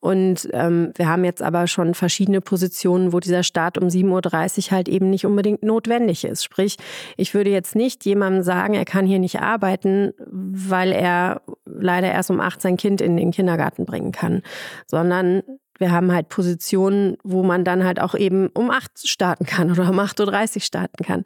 und 0.00 0.48
ähm, 0.52 0.92
wir 0.96 1.08
haben 1.08 1.24
jetzt 1.24 1.42
aber 1.42 1.66
schon 1.66 1.94
verschiedene 1.94 2.40
Positionen, 2.40 3.12
wo 3.12 3.20
dieser 3.20 3.42
Start 3.42 3.78
um 3.78 3.88
7.30 3.88 4.66
Uhr 4.66 4.70
halt 4.72 4.88
eben 4.88 5.10
nicht 5.10 5.26
unbedingt 5.26 5.62
notwendig 5.62 6.24
ist. 6.24 6.44
Sprich, 6.44 6.76
ich 7.16 7.34
würde 7.34 7.50
jetzt 7.50 7.74
nicht 7.74 8.04
jemandem 8.04 8.42
sagen, 8.42 8.74
er 8.74 8.84
kann 8.84 9.06
hier 9.06 9.18
nicht 9.18 9.40
arbeiten, 9.40 10.12
weil 10.26 10.92
er 10.92 11.42
leider 11.66 12.10
erst 12.10 12.30
um 12.30 12.40
8 12.40 12.60
sein 12.60 12.76
Kind 12.76 13.00
in 13.00 13.16
den 13.16 13.32
Kindergarten 13.32 13.84
bringen 13.84 14.12
kann, 14.12 14.42
sondern 14.86 15.42
wir 15.78 15.90
haben 15.90 16.12
halt 16.12 16.28
Positionen, 16.28 17.16
wo 17.22 17.42
man 17.42 17.64
dann 17.64 17.84
halt 17.84 18.00
auch 18.00 18.14
eben 18.14 18.48
um 18.48 18.70
acht 18.70 19.08
starten 19.08 19.46
kann 19.46 19.70
oder 19.70 19.88
um 19.88 19.98
8.30 19.98 20.56
Uhr 20.56 20.60
starten 20.60 21.04
kann. 21.04 21.22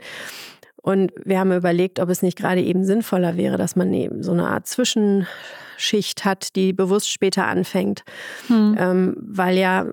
Und 0.77 1.13
wir 1.25 1.39
haben 1.39 1.53
überlegt, 1.53 2.01
ob 2.01 2.09
es 2.09 2.23
nicht 2.23 2.37
gerade 2.37 2.61
eben 2.61 2.85
sinnvoller 2.85 3.37
wäre, 3.37 3.57
dass 3.57 3.77
man 3.77 3.93
eben 3.95 4.23
so 4.23 4.33
eine 4.33 4.49
Art 4.49 4.67
Zwischen 4.67 5.27
Schicht 5.83 6.25
hat, 6.25 6.55
die 6.57 6.73
bewusst 6.73 7.11
später 7.11 7.47
anfängt. 7.47 8.05
Hm. 8.47 8.77
Ähm, 8.79 9.17
weil 9.19 9.59
ja 9.59 9.87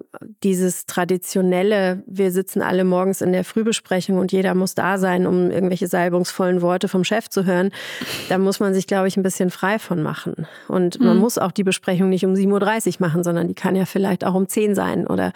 dieses 0.44 0.86
traditionelle, 0.86 2.04
wir 2.06 2.32
sitzen 2.32 2.62
alle 2.62 2.84
morgens 2.84 3.22
in 3.22 3.32
der 3.32 3.44
Frühbesprechung 3.44 4.18
und 4.18 4.32
jeder 4.32 4.54
muss 4.56 4.76
da 4.76 4.98
sein, 4.98 5.26
um 5.26 5.50
irgendwelche 5.50 5.88
salbungsvollen 5.88 6.62
Worte 6.62 6.88
vom 6.88 7.04
Chef 7.04 7.30
zu 7.30 7.46
hören, 7.46 7.72
da 8.30 8.38
muss 8.38 8.60
man 8.60 8.74
sich, 8.74 8.88
glaube 8.88 9.08
ich, 9.08 9.18
ein 9.18 9.24
bisschen 9.24 9.50
frei 9.50 9.80
von 9.80 10.04
machen. 10.04 10.48
Und 10.68 10.96
hm. 10.96 11.06
man 11.06 11.18
muss 11.18 11.38
auch 11.38 11.52
die 11.52 11.64
Besprechung 11.64 12.10
nicht 12.10 12.26
um 12.26 12.34
7.30 12.34 12.88
Uhr 12.88 13.08
machen, 13.08 13.24
sondern 13.24 13.48
die 13.48 13.56
kann 13.56 13.76
ja 13.76 13.86
vielleicht 13.86 14.24
auch 14.24 14.36
um 14.36 14.48
10 14.48 14.76
sein. 14.76 15.08
Oder 15.08 15.34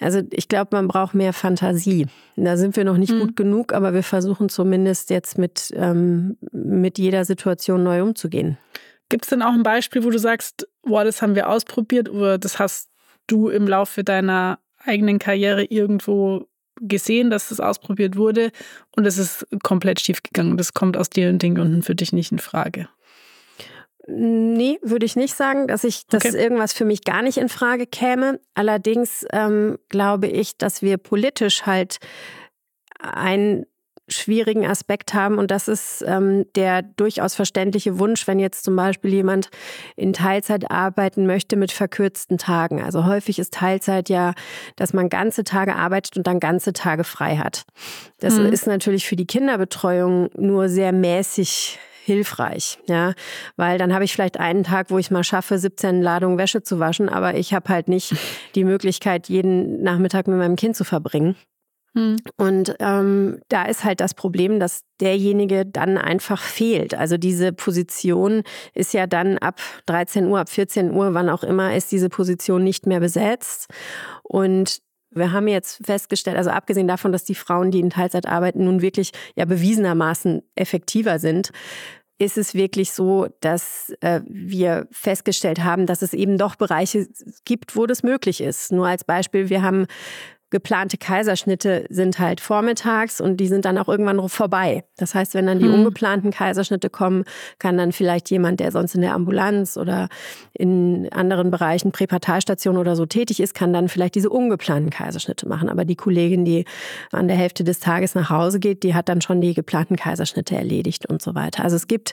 also 0.00 0.22
ich 0.30 0.48
glaube, 0.48 0.70
man 0.72 0.88
braucht 0.88 1.14
mehr 1.14 1.32
Fantasie. 1.32 2.06
Da 2.36 2.56
sind 2.56 2.76
wir 2.76 2.84
noch 2.84 2.96
nicht 2.96 3.12
hm. 3.12 3.20
gut 3.20 3.36
genug, 3.36 3.74
aber 3.74 3.92
wir 3.92 4.02
versuchen 4.02 4.48
zumindest 4.48 5.10
jetzt 5.10 5.36
mit, 5.36 5.72
ähm, 5.76 6.38
mit 6.52 6.98
jeder 6.98 7.26
Situation 7.26 7.82
neu 7.82 8.02
umzugehen. 8.02 8.56
Gibt 9.10 9.24
es 9.24 9.30
denn 9.30 9.42
auch 9.42 9.52
ein 9.52 9.62
Beispiel, 9.62 10.04
wo 10.04 10.10
du 10.10 10.18
sagst, 10.18 10.66
boah, 10.82 11.04
das 11.04 11.20
haben 11.20 11.34
wir 11.34 11.50
ausprobiert 11.50 12.08
oder 12.08 12.38
das 12.38 12.58
hast 12.58 12.88
du 13.26 13.48
im 13.48 13.68
Laufe 13.68 14.02
deiner 14.02 14.58
eigenen 14.78 15.18
Karriere 15.18 15.64
irgendwo 15.64 16.46
gesehen, 16.80 17.28
dass 17.28 17.50
das 17.50 17.60
ausprobiert 17.60 18.16
wurde 18.16 18.52
und 18.96 19.06
es 19.06 19.18
ist 19.18 19.46
komplett 19.62 20.00
schief 20.00 20.22
gegangen. 20.22 20.56
Das 20.56 20.72
kommt 20.72 20.96
aus 20.96 21.10
dir 21.10 21.28
und 21.28 21.42
den 21.42 21.56
Gründen 21.56 21.82
für 21.82 21.94
dich 21.94 22.12
nicht 22.12 22.32
in 22.32 22.38
Frage. 22.38 22.88
Nee, 24.06 24.78
würde 24.82 25.06
ich 25.06 25.14
nicht 25.14 25.34
sagen, 25.34 25.68
dass 25.68 25.84
ich, 25.84 26.06
dass 26.06 26.24
okay. 26.24 26.36
irgendwas 26.36 26.72
für 26.72 26.84
mich 26.84 27.04
gar 27.04 27.22
nicht 27.22 27.36
in 27.36 27.48
Frage 27.48 27.86
käme. 27.86 28.40
Allerdings 28.54 29.26
ähm, 29.32 29.78
glaube 29.88 30.26
ich, 30.26 30.56
dass 30.56 30.82
wir 30.82 30.96
politisch 30.96 31.66
halt 31.66 31.98
ein 32.98 33.66
schwierigen 34.10 34.66
Aspekt 34.66 35.14
haben 35.14 35.38
und 35.38 35.50
das 35.50 35.68
ist 35.68 36.04
ähm, 36.06 36.46
der 36.54 36.82
durchaus 36.82 37.34
verständliche 37.34 37.98
Wunsch, 37.98 38.26
wenn 38.26 38.38
jetzt 38.38 38.64
zum 38.64 38.76
Beispiel 38.76 39.12
jemand 39.12 39.50
in 39.96 40.12
Teilzeit 40.12 40.70
arbeiten 40.70 41.26
möchte 41.26 41.56
mit 41.56 41.72
verkürzten 41.72 42.38
Tagen. 42.38 42.82
Also 42.82 43.06
häufig 43.06 43.38
ist 43.38 43.54
Teilzeit 43.54 44.08
ja, 44.08 44.34
dass 44.76 44.92
man 44.92 45.08
ganze 45.08 45.44
Tage 45.44 45.76
arbeitet 45.76 46.16
und 46.16 46.26
dann 46.26 46.40
ganze 46.40 46.72
Tage 46.72 47.04
frei 47.04 47.36
hat. 47.36 47.64
Das 48.18 48.34
mhm. 48.34 48.46
ist 48.46 48.66
natürlich 48.66 49.06
für 49.06 49.16
die 49.16 49.26
Kinderbetreuung 49.26 50.30
nur 50.36 50.68
sehr 50.68 50.92
mäßig 50.92 51.78
hilfreich, 52.04 52.78
ja, 52.88 53.12
weil 53.56 53.78
dann 53.78 53.92
habe 53.94 54.04
ich 54.04 54.12
vielleicht 54.12 54.40
einen 54.40 54.64
Tag, 54.64 54.90
wo 54.90 54.98
ich 54.98 55.10
mal 55.10 55.22
schaffe, 55.24 55.58
17 55.58 56.02
Ladungen 56.02 56.38
Wäsche 56.38 56.62
zu 56.62 56.78
waschen, 56.78 57.08
aber 57.08 57.34
ich 57.34 57.54
habe 57.54 57.68
halt 57.68 57.88
nicht 57.88 58.14
die 58.54 58.64
Möglichkeit, 58.64 59.28
jeden 59.28 59.82
Nachmittag 59.82 60.26
mit 60.26 60.38
meinem 60.38 60.56
Kind 60.56 60.76
zu 60.76 60.84
verbringen. 60.84 61.36
Hm. 61.94 62.16
Und 62.36 62.76
ähm, 62.78 63.40
da 63.48 63.64
ist 63.64 63.84
halt 63.84 64.00
das 64.00 64.14
Problem, 64.14 64.60
dass 64.60 64.82
derjenige 65.00 65.66
dann 65.66 65.98
einfach 65.98 66.40
fehlt. 66.40 66.94
Also 66.94 67.16
diese 67.16 67.52
Position 67.52 68.42
ist 68.74 68.94
ja 68.94 69.06
dann 69.06 69.38
ab 69.38 69.60
13 69.86 70.26
Uhr, 70.26 70.38
ab 70.38 70.48
14 70.48 70.92
Uhr, 70.92 71.14
wann 71.14 71.28
auch 71.28 71.42
immer, 71.42 71.74
ist 71.74 71.90
diese 71.90 72.08
Position 72.08 72.62
nicht 72.62 72.86
mehr 72.86 73.00
besetzt. 73.00 73.68
Und 74.22 74.80
wir 75.10 75.32
haben 75.32 75.48
jetzt 75.48 75.84
festgestellt, 75.84 76.36
also 76.36 76.50
abgesehen 76.50 76.86
davon, 76.86 77.10
dass 77.10 77.24
die 77.24 77.34
Frauen, 77.34 77.72
die 77.72 77.80
in 77.80 77.90
Teilzeit 77.90 78.26
arbeiten, 78.26 78.64
nun 78.64 78.80
wirklich 78.80 79.10
ja 79.34 79.44
bewiesenermaßen 79.44 80.42
effektiver 80.54 81.18
sind, 81.18 81.50
ist 82.18 82.38
es 82.38 82.54
wirklich 82.54 82.92
so, 82.92 83.28
dass 83.40 83.92
äh, 84.02 84.20
wir 84.26 84.86
festgestellt 84.92 85.64
haben, 85.64 85.86
dass 85.86 86.02
es 86.02 86.12
eben 86.12 86.36
doch 86.36 86.54
Bereiche 86.54 87.08
gibt, 87.44 87.74
wo 87.76 87.86
das 87.86 88.02
möglich 88.02 88.42
ist. 88.42 88.70
Nur 88.70 88.86
als 88.86 89.04
Beispiel, 89.04 89.48
wir 89.48 89.62
haben 89.62 89.86
geplante 90.50 90.98
Kaiserschnitte 90.98 91.86
sind 91.88 92.18
halt 92.18 92.40
vormittags 92.40 93.20
und 93.20 93.38
die 93.38 93.46
sind 93.46 93.64
dann 93.64 93.78
auch 93.78 93.88
irgendwann 93.88 94.28
vorbei. 94.28 94.84
Das 94.96 95.14
heißt, 95.14 95.34
wenn 95.34 95.46
dann 95.46 95.60
die 95.60 95.66
hm. 95.66 95.74
ungeplanten 95.74 96.32
Kaiserschnitte 96.32 96.90
kommen, 96.90 97.24
kann 97.58 97.78
dann 97.78 97.92
vielleicht 97.92 98.30
jemand, 98.30 98.60
der 98.60 98.72
sonst 98.72 98.94
in 98.94 99.00
der 99.00 99.14
Ambulanz 99.14 99.76
oder 99.76 100.08
in 100.52 101.08
anderen 101.12 101.50
Bereichen, 101.50 101.92
Präpartalstation 101.92 102.76
oder 102.76 102.96
so 102.96 103.06
tätig 103.06 103.40
ist, 103.40 103.54
kann 103.54 103.72
dann 103.72 103.88
vielleicht 103.88 104.16
diese 104.16 104.28
ungeplanten 104.28 104.90
Kaiserschnitte 104.90 105.48
machen. 105.48 105.68
Aber 105.68 105.84
die 105.84 105.96
Kollegin, 105.96 106.44
die 106.44 106.64
an 107.12 107.28
der 107.28 107.36
Hälfte 107.36 107.62
des 107.62 107.78
Tages 107.78 108.14
nach 108.14 108.30
Hause 108.30 108.58
geht, 108.58 108.82
die 108.82 108.94
hat 108.94 109.08
dann 109.08 109.20
schon 109.20 109.40
die 109.40 109.54
geplanten 109.54 109.96
Kaiserschnitte 109.96 110.56
erledigt 110.56 111.06
und 111.06 111.22
so 111.22 111.34
weiter. 111.34 111.62
Also 111.62 111.76
es 111.76 111.86
gibt, 111.86 112.12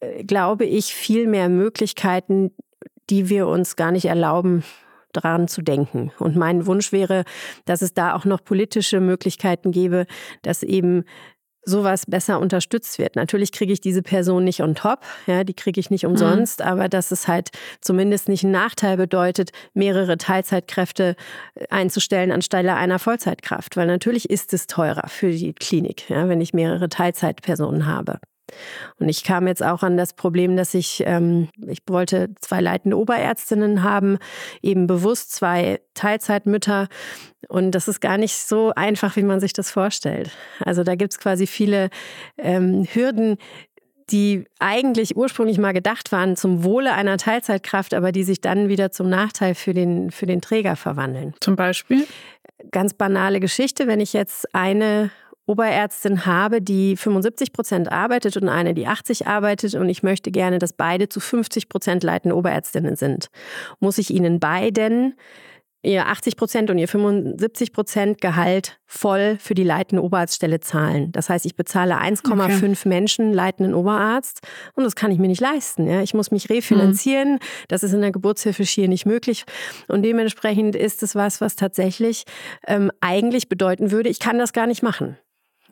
äh, 0.00 0.24
glaube 0.24 0.64
ich, 0.64 0.92
viel 0.94 1.28
mehr 1.28 1.48
Möglichkeiten, 1.48 2.50
die 3.08 3.28
wir 3.28 3.46
uns 3.46 3.76
gar 3.76 3.92
nicht 3.92 4.04
erlauben, 4.04 4.64
dran 5.12 5.48
zu 5.48 5.62
denken. 5.62 6.12
Und 6.18 6.36
mein 6.36 6.66
Wunsch 6.66 6.92
wäre, 6.92 7.24
dass 7.64 7.82
es 7.82 7.94
da 7.94 8.14
auch 8.14 8.24
noch 8.24 8.42
politische 8.42 9.00
Möglichkeiten 9.00 9.72
gäbe, 9.72 10.06
dass 10.42 10.62
eben 10.62 11.04
sowas 11.68 12.06
besser 12.06 12.40
unterstützt 12.40 12.98
wird. 12.98 13.14
Natürlich 13.16 13.52
kriege 13.52 13.72
ich 13.72 13.80
diese 13.80 14.02
Person 14.02 14.44
nicht 14.44 14.62
on 14.62 14.74
top, 14.74 15.00
ja, 15.26 15.44
die 15.44 15.54
kriege 15.54 15.78
ich 15.78 15.90
nicht 15.90 16.04
mhm. 16.04 16.10
umsonst, 16.10 16.60
mhm. 16.60 16.66
aber 16.66 16.88
dass 16.88 17.10
es 17.10 17.28
halt 17.28 17.50
zumindest 17.80 18.28
nicht 18.28 18.44
einen 18.44 18.52
Nachteil 18.52 18.96
bedeutet, 18.96 19.50
mehrere 19.74 20.16
Teilzeitkräfte 20.16 21.14
äh, 21.54 21.66
einzustellen 21.68 22.32
anstelle 22.32 22.74
einer 22.74 22.98
Vollzeitkraft, 22.98 23.76
weil 23.76 23.86
natürlich 23.86 24.30
ist 24.30 24.52
es 24.54 24.66
teurer 24.66 25.08
für 25.08 25.30
die 25.30 25.52
Klinik, 25.52 26.08
ja, 26.08 26.28
wenn 26.28 26.40
ich 26.40 26.54
mehrere 26.54 26.88
Teilzeitpersonen 26.88 27.86
habe. 27.86 28.18
Und 28.98 29.08
ich 29.08 29.24
kam 29.24 29.46
jetzt 29.46 29.62
auch 29.62 29.82
an 29.82 29.96
das 29.96 30.12
Problem, 30.12 30.56
dass 30.56 30.74
ich, 30.74 31.02
ähm, 31.06 31.48
ich 31.66 31.80
wollte 31.88 32.30
zwei 32.40 32.60
leitende 32.60 32.98
Oberärztinnen 32.98 33.82
haben, 33.82 34.18
eben 34.62 34.86
bewusst 34.86 35.32
zwei 35.32 35.80
Teilzeitmütter. 35.94 36.88
Und 37.48 37.72
das 37.72 37.88
ist 37.88 38.00
gar 38.00 38.18
nicht 38.18 38.34
so 38.34 38.72
einfach, 38.74 39.16
wie 39.16 39.22
man 39.22 39.40
sich 39.40 39.52
das 39.52 39.70
vorstellt. 39.70 40.30
Also 40.64 40.84
da 40.84 40.94
gibt 40.94 41.12
es 41.12 41.18
quasi 41.18 41.46
viele 41.46 41.90
ähm, 42.36 42.86
Hürden, 42.92 43.38
die 44.10 44.44
eigentlich 44.58 45.16
ursprünglich 45.16 45.58
mal 45.58 45.72
gedacht 45.72 46.12
waren 46.12 46.36
zum 46.36 46.64
Wohle 46.64 46.94
einer 46.94 47.18
Teilzeitkraft, 47.18 47.94
aber 47.94 48.12
die 48.12 48.24
sich 48.24 48.40
dann 48.40 48.68
wieder 48.68 48.90
zum 48.90 49.08
Nachteil 49.08 49.54
für 49.54 49.74
den, 49.74 50.10
für 50.10 50.26
den 50.26 50.40
Träger 50.40 50.76
verwandeln. 50.76 51.34
Zum 51.40 51.56
Beispiel? 51.56 52.06
Ganz 52.70 52.94
banale 52.94 53.40
Geschichte, 53.40 53.86
wenn 53.86 54.00
ich 54.00 54.12
jetzt 54.12 54.54
eine 54.54 55.10
Oberärztin 55.48 56.26
habe, 56.26 56.60
die 56.60 56.96
75 56.96 57.52
Prozent 57.52 57.90
arbeitet 57.90 58.36
und 58.36 58.48
eine, 58.48 58.74
die 58.74 58.86
80% 58.86 59.26
arbeitet 59.26 59.74
und 59.74 59.88
ich 59.88 60.02
möchte 60.02 60.30
gerne, 60.30 60.58
dass 60.58 60.72
beide 60.72 61.08
zu 61.08 61.20
50 61.20 61.68
Prozent 61.68 62.04
leitende 62.04 62.36
Oberärztinnen 62.36 62.96
sind, 62.96 63.28
muss 63.80 63.98
ich 63.98 64.10
ihnen 64.10 64.40
beiden 64.40 65.14
ihr 65.82 66.06
80 66.06 66.36
Prozent 66.36 66.70
und 66.70 66.78
ihr 66.78 66.88
75 66.88 67.72
Prozent 67.72 68.20
Gehalt 68.20 68.78
voll 68.84 69.38
für 69.40 69.54
die 69.54 69.62
leitende 69.62 70.02
Oberarztstelle 70.02 70.60
zahlen. 70.60 71.12
Das 71.12 71.30
heißt, 71.30 71.46
ich 71.46 71.54
bezahle 71.54 72.00
1,5 72.00 72.72
okay. 72.72 72.88
Menschen 72.88 73.32
leitenden 73.32 73.74
Oberarzt 73.74 74.40
und 74.74 74.84
das 74.84 74.96
kann 74.96 75.12
ich 75.12 75.18
mir 75.18 75.28
nicht 75.28 75.40
leisten. 75.40 75.86
Ja? 75.86 76.02
Ich 76.02 76.14
muss 76.14 76.30
mich 76.30 76.50
refinanzieren. 76.50 77.34
Mhm. 77.34 77.38
Das 77.68 77.82
ist 77.82 77.92
in 77.92 78.00
der 78.00 78.10
Geburtshilfe 78.10 78.66
schier 78.66 78.88
nicht 78.88 79.06
möglich. 79.06 79.44
Und 79.86 80.02
dementsprechend 80.02 80.74
ist 80.74 81.02
es 81.02 81.14
was, 81.14 81.40
was 81.40 81.54
tatsächlich 81.54 82.24
ähm, 82.66 82.90
eigentlich 83.00 83.48
bedeuten 83.48 83.90
würde, 83.90 84.08
ich 84.08 84.18
kann 84.18 84.38
das 84.38 84.52
gar 84.52 84.66
nicht 84.66 84.82
machen. 84.82 85.16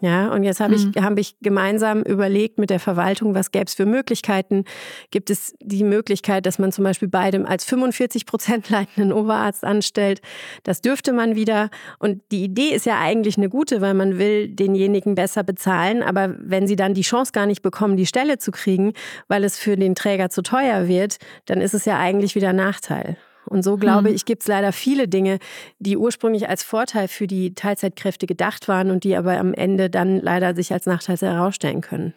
Ja, 0.00 0.31
und 0.31 0.43
jetzt 0.43 0.61
habe 0.61 0.75
ich, 0.75 0.85
mhm. 0.85 1.03
hab 1.03 1.19
ich 1.19 1.37
gemeinsam 1.41 2.03
überlegt 2.03 2.59
mit 2.59 2.69
der 2.69 2.81
Verwaltung, 2.81 3.35
was 3.35 3.50
gäbe 3.50 3.65
es 3.65 3.75
für 3.75 3.87
Möglichkeiten. 3.87 4.65
Gibt 5.11 5.31
es 5.31 5.55
die 5.61 5.85
Möglichkeit, 5.85 6.45
dass 6.45 6.59
man 6.59 6.71
zum 6.71 6.85
Beispiel 6.85 7.09
beidem 7.09 7.47
als 7.47 7.65
45 7.65 8.26
Prozent 8.26 8.69
leitenden 8.71 9.11
Oberarzt 9.12 9.65
anstellt? 9.65 10.21
Das 10.65 10.83
dürfte 10.83 11.15
man 11.15 11.35
wieder. 11.35 11.71
Und 11.99 12.21
die 12.31 12.45
Idee 12.45 12.75
ist 12.75 12.85
ja 12.85 13.00
eigentlich 13.00 13.38
eine 13.38 13.49
gute, 13.49 13.81
weil 13.81 13.95
man 13.95 14.19
will 14.19 14.49
denjenigen 14.49 15.15
besser 15.15 15.43
bezahlen. 15.43 16.03
Aber 16.03 16.35
wenn 16.41 16.67
sie 16.67 16.76
dann 16.76 16.93
die 16.93 17.03
Chance 17.03 17.33
gar 17.33 17.47
nicht 17.47 17.62
bekommen, 17.62 17.97
die 17.97 18.07
Stelle 18.07 18.37
zu 18.37 18.50
kriegen, 18.50 18.93
weil 19.29 19.45
es 19.45 19.59
für 19.59 19.76
den 19.76 19.95
Träger 19.95 20.29
zu 20.29 20.43
teuer 20.43 20.88
wird, 20.88 21.17
dann 21.47 21.62
ist 21.62 21.73
es 21.73 21.87
ja 21.87 21.99
eigentlich 21.99 22.35
wieder 22.35 22.53
Nachteil. 22.53 23.17
Und 23.47 23.62
so 23.62 23.76
glaube 23.76 24.09
hm. 24.09 24.15
ich, 24.15 24.25
gibt 24.25 24.43
es 24.43 24.49
leider 24.49 24.73
viele 24.73 25.09
Dinge, 25.09 25.38
die 25.79 25.97
ursprünglich 25.97 26.49
als 26.49 26.62
Vorteil 26.62 27.09
für 27.09 27.26
die 27.26 27.55
Teilzeitkräfte 27.55 28.26
gedacht 28.26 28.69
waren 28.69 28.91
und 28.91 29.05
die 29.05 29.17
aber 29.17 29.38
am 29.38 29.55
Ende 29.55 29.91
dann 29.91 30.21
leider 30.21 30.55
sich 30.55 30.73
als 30.73 30.87
Nachteil 30.87 31.17
herausstellen 31.17 31.81
können. 31.81 32.15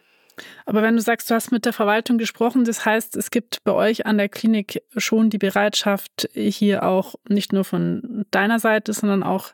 Aber 0.64 0.82
wenn 0.82 0.96
du 0.96 1.02
sagst, 1.02 1.30
du 1.30 1.34
hast 1.34 1.52
mit 1.52 1.64
der 1.64 1.72
Verwaltung 1.72 2.18
gesprochen, 2.18 2.64
das 2.64 2.84
heißt, 2.84 3.16
es 3.16 3.30
gibt 3.30 3.62
bei 3.64 3.72
euch 3.72 4.06
an 4.06 4.18
der 4.18 4.28
Klinik 4.28 4.82
schon 4.96 5.30
die 5.30 5.38
Bereitschaft, 5.38 6.28
hier 6.32 6.84
auch 6.84 7.14
nicht 7.28 7.52
nur 7.52 7.64
von 7.64 8.24
deiner 8.30 8.58
Seite, 8.58 8.92
sondern 8.92 9.22
auch 9.22 9.52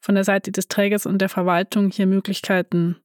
von 0.00 0.14
der 0.14 0.24
Seite 0.24 0.52
des 0.52 0.68
Trägers 0.68 1.06
und 1.06 1.18
der 1.18 1.28
Verwaltung 1.28 1.90
hier 1.90 2.06
Möglichkeiten 2.06 2.96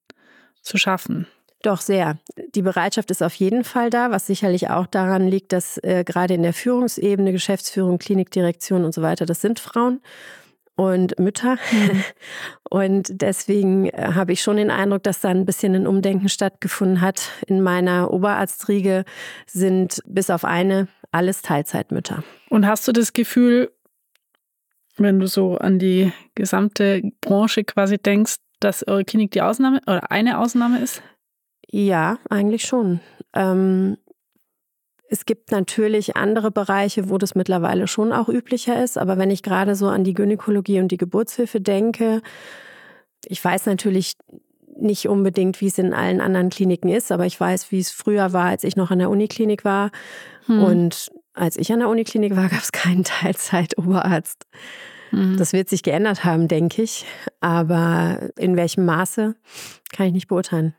zu 0.61 0.77
schaffen. 0.77 1.27
Doch 1.63 1.81
sehr. 1.81 2.17
Die 2.55 2.61
Bereitschaft 2.61 3.11
ist 3.11 3.21
auf 3.21 3.35
jeden 3.35 3.63
Fall 3.63 3.89
da, 3.89 4.09
was 4.11 4.25
sicherlich 4.27 4.69
auch 4.69 4.87
daran 4.87 5.27
liegt, 5.27 5.53
dass 5.53 5.77
äh, 5.83 6.03
gerade 6.03 6.33
in 6.33 6.43
der 6.43 6.53
Führungsebene, 6.53 7.31
Geschäftsführung, 7.31 7.99
Klinikdirektion 7.99 8.83
und 8.83 8.93
so 8.93 9.01
weiter, 9.01 9.25
das 9.25 9.41
sind 9.41 9.59
Frauen 9.59 10.01
und 10.75 11.19
Mütter. 11.19 11.57
Mhm. 11.71 12.03
Und 12.69 13.21
deswegen 13.21 13.87
äh, 13.87 14.13
habe 14.13 14.31
ich 14.31 14.41
schon 14.41 14.55
den 14.55 14.71
Eindruck, 14.71 15.03
dass 15.03 15.19
da 15.19 15.27
ein 15.27 15.45
bisschen 15.45 15.75
ein 15.75 15.85
Umdenken 15.85 16.29
stattgefunden 16.29 17.01
hat. 17.01 17.29
In 17.45 17.61
meiner 17.61 18.13
Oberarztriege 18.13 19.03
sind 19.45 20.01
bis 20.05 20.29
auf 20.29 20.45
eine 20.45 20.87
alles 21.11 21.41
Teilzeitmütter. 21.41 22.23
Und 22.49 22.65
hast 22.65 22.87
du 22.87 22.93
das 22.93 23.11
Gefühl, 23.11 23.71
wenn 24.95 25.19
du 25.19 25.27
so 25.27 25.57
an 25.57 25.79
die 25.79 26.13
gesamte 26.33 27.01
Branche 27.19 27.65
quasi 27.65 27.97
denkst, 27.97 28.37
dass 28.61 28.87
eure 28.87 29.03
Klinik 29.03 29.31
die 29.31 29.41
Ausnahme 29.41 29.81
oder 29.85 30.09
eine 30.09 30.39
Ausnahme 30.39 30.79
ist? 30.79 31.01
Ja, 31.71 32.19
eigentlich 32.29 32.63
schon. 32.63 32.99
Ähm, 33.33 33.97
es 35.09 35.25
gibt 35.25 35.51
natürlich 35.51 36.15
andere 36.15 36.51
Bereiche, 36.51 37.09
wo 37.09 37.17
das 37.17 37.35
mittlerweile 37.35 37.87
schon 37.87 38.13
auch 38.13 38.29
üblicher 38.29 38.81
ist. 38.81 38.97
Aber 38.97 39.17
wenn 39.17 39.31
ich 39.31 39.43
gerade 39.43 39.75
so 39.75 39.87
an 39.87 40.03
die 40.03 40.13
Gynäkologie 40.13 40.79
und 40.79 40.89
die 40.89 40.97
Geburtshilfe 40.97 41.59
denke, 41.59 42.21
ich 43.25 43.43
weiß 43.43 43.65
natürlich 43.65 44.15
nicht 44.77 45.07
unbedingt, 45.07 45.59
wie 45.61 45.67
es 45.67 45.77
in 45.77 45.93
allen 45.93 46.21
anderen 46.21 46.49
Kliniken 46.49 46.89
ist, 46.89 47.11
aber 47.11 47.25
ich 47.25 47.39
weiß, 47.39 47.71
wie 47.71 47.79
es 47.79 47.91
früher 47.91 48.33
war, 48.33 48.45
als 48.45 48.63
ich 48.63 48.75
noch 48.75 48.89
an 48.89 48.99
der 48.99 49.09
Uniklinik 49.09 49.63
war. 49.63 49.91
Hm. 50.45 50.63
Und 50.63 51.11
als 51.33 51.57
ich 51.57 51.71
an 51.71 51.79
der 51.79 51.89
Uniklinik 51.89 52.35
war, 52.35 52.49
gab 52.49 52.61
es 52.61 52.71
keinen 52.71 53.03
Teilzeit-Oberarzt. 53.03 54.45
Hm. 55.09 55.35
Das 55.37 55.53
wird 55.53 55.69
sich 55.69 55.83
geändert 55.83 56.23
haben, 56.23 56.47
denke 56.47 56.81
ich. 56.81 57.05
Aber 57.41 58.29
in 58.37 58.55
welchem 58.55 58.85
Maße, 58.85 59.35
kann 59.91 60.07
ich 60.07 60.13
nicht 60.13 60.27
beurteilen. 60.27 60.73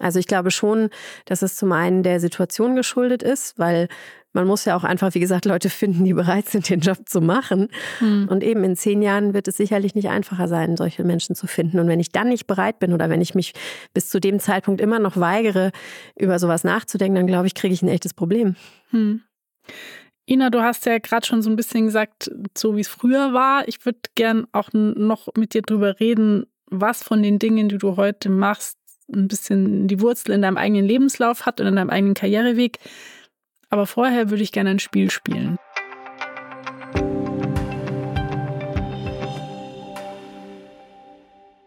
Also 0.00 0.18
ich 0.18 0.26
glaube 0.26 0.50
schon, 0.50 0.90
dass 1.24 1.42
es 1.42 1.56
zum 1.56 1.72
einen 1.72 2.02
der 2.02 2.20
Situation 2.20 2.76
geschuldet 2.76 3.22
ist, 3.22 3.58
weil 3.58 3.88
man 4.32 4.46
muss 4.46 4.64
ja 4.66 4.76
auch 4.76 4.84
einfach, 4.84 5.14
wie 5.14 5.20
gesagt, 5.20 5.46
Leute 5.46 5.70
finden, 5.70 6.04
die 6.04 6.12
bereit 6.12 6.48
sind, 6.48 6.68
den 6.68 6.80
Job 6.80 7.08
zu 7.08 7.20
machen. 7.20 7.68
Mhm. 8.00 8.28
Und 8.28 8.44
eben 8.44 8.62
in 8.62 8.76
zehn 8.76 9.02
Jahren 9.02 9.34
wird 9.34 9.48
es 9.48 9.56
sicherlich 9.56 9.94
nicht 9.94 10.08
einfacher 10.08 10.48
sein, 10.48 10.76
solche 10.76 11.02
Menschen 11.02 11.34
zu 11.34 11.46
finden. 11.46 11.78
Und 11.78 11.88
wenn 11.88 12.00
ich 12.00 12.12
dann 12.12 12.28
nicht 12.28 12.46
bereit 12.46 12.78
bin 12.78 12.92
oder 12.92 13.10
wenn 13.10 13.20
ich 13.20 13.34
mich 13.34 13.54
bis 13.94 14.10
zu 14.10 14.20
dem 14.20 14.38
Zeitpunkt 14.38 14.80
immer 14.80 14.98
noch 14.98 15.16
weigere, 15.16 15.72
über 16.18 16.38
sowas 16.38 16.62
nachzudenken, 16.62 17.16
dann 17.16 17.26
glaube 17.26 17.46
ich, 17.46 17.54
kriege 17.54 17.74
ich 17.74 17.82
ein 17.82 17.88
echtes 17.88 18.14
Problem. 18.14 18.56
Mhm. 18.90 19.22
Ina, 20.30 20.50
du 20.50 20.60
hast 20.62 20.84
ja 20.84 20.98
gerade 20.98 21.26
schon 21.26 21.40
so 21.40 21.48
ein 21.48 21.56
bisschen 21.56 21.86
gesagt, 21.86 22.30
so 22.56 22.76
wie 22.76 22.82
es 22.82 22.88
früher 22.88 23.32
war. 23.32 23.66
Ich 23.66 23.84
würde 23.86 23.98
gern 24.14 24.46
auch 24.52 24.68
noch 24.72 25.28
mit 25.36 25.54
dir 25.54 25.62
drüber 25.62 25.98
reden, 26.00 26.44
was 26.70 27.02
von 27.02 27.22
den 27.22 27.38
Dingen, 27.38 27.70
die 27.70 27.78
du 27.78 27.96
heute 27.96 28.28
machst, 28.28 28.77
ein 29.12 29.28
bisschen 29.28 29.88
die 29.88 30.00
Wurzel 30.00 30.32
in 30.32 30.42
deinem 30.42 30.56
eigenen 30.56 30.84
Lebenslauf 30.84 31.46
hat 31.46 31.60
und 31.60 31.66
in 31.66 31.76
deinem 31.76 31.90
eigenen 31.90 32.14
Karriereweg. 32.14 32.78
Aber 33.70 33.86
vorher 33.86 34.30
würde 34.30 34.42
ich 34.42 34.52
gerne 34.52 34.70
ein 34.70 34.78
Spiel 34.78 35.10
spielen. 35.10 35.58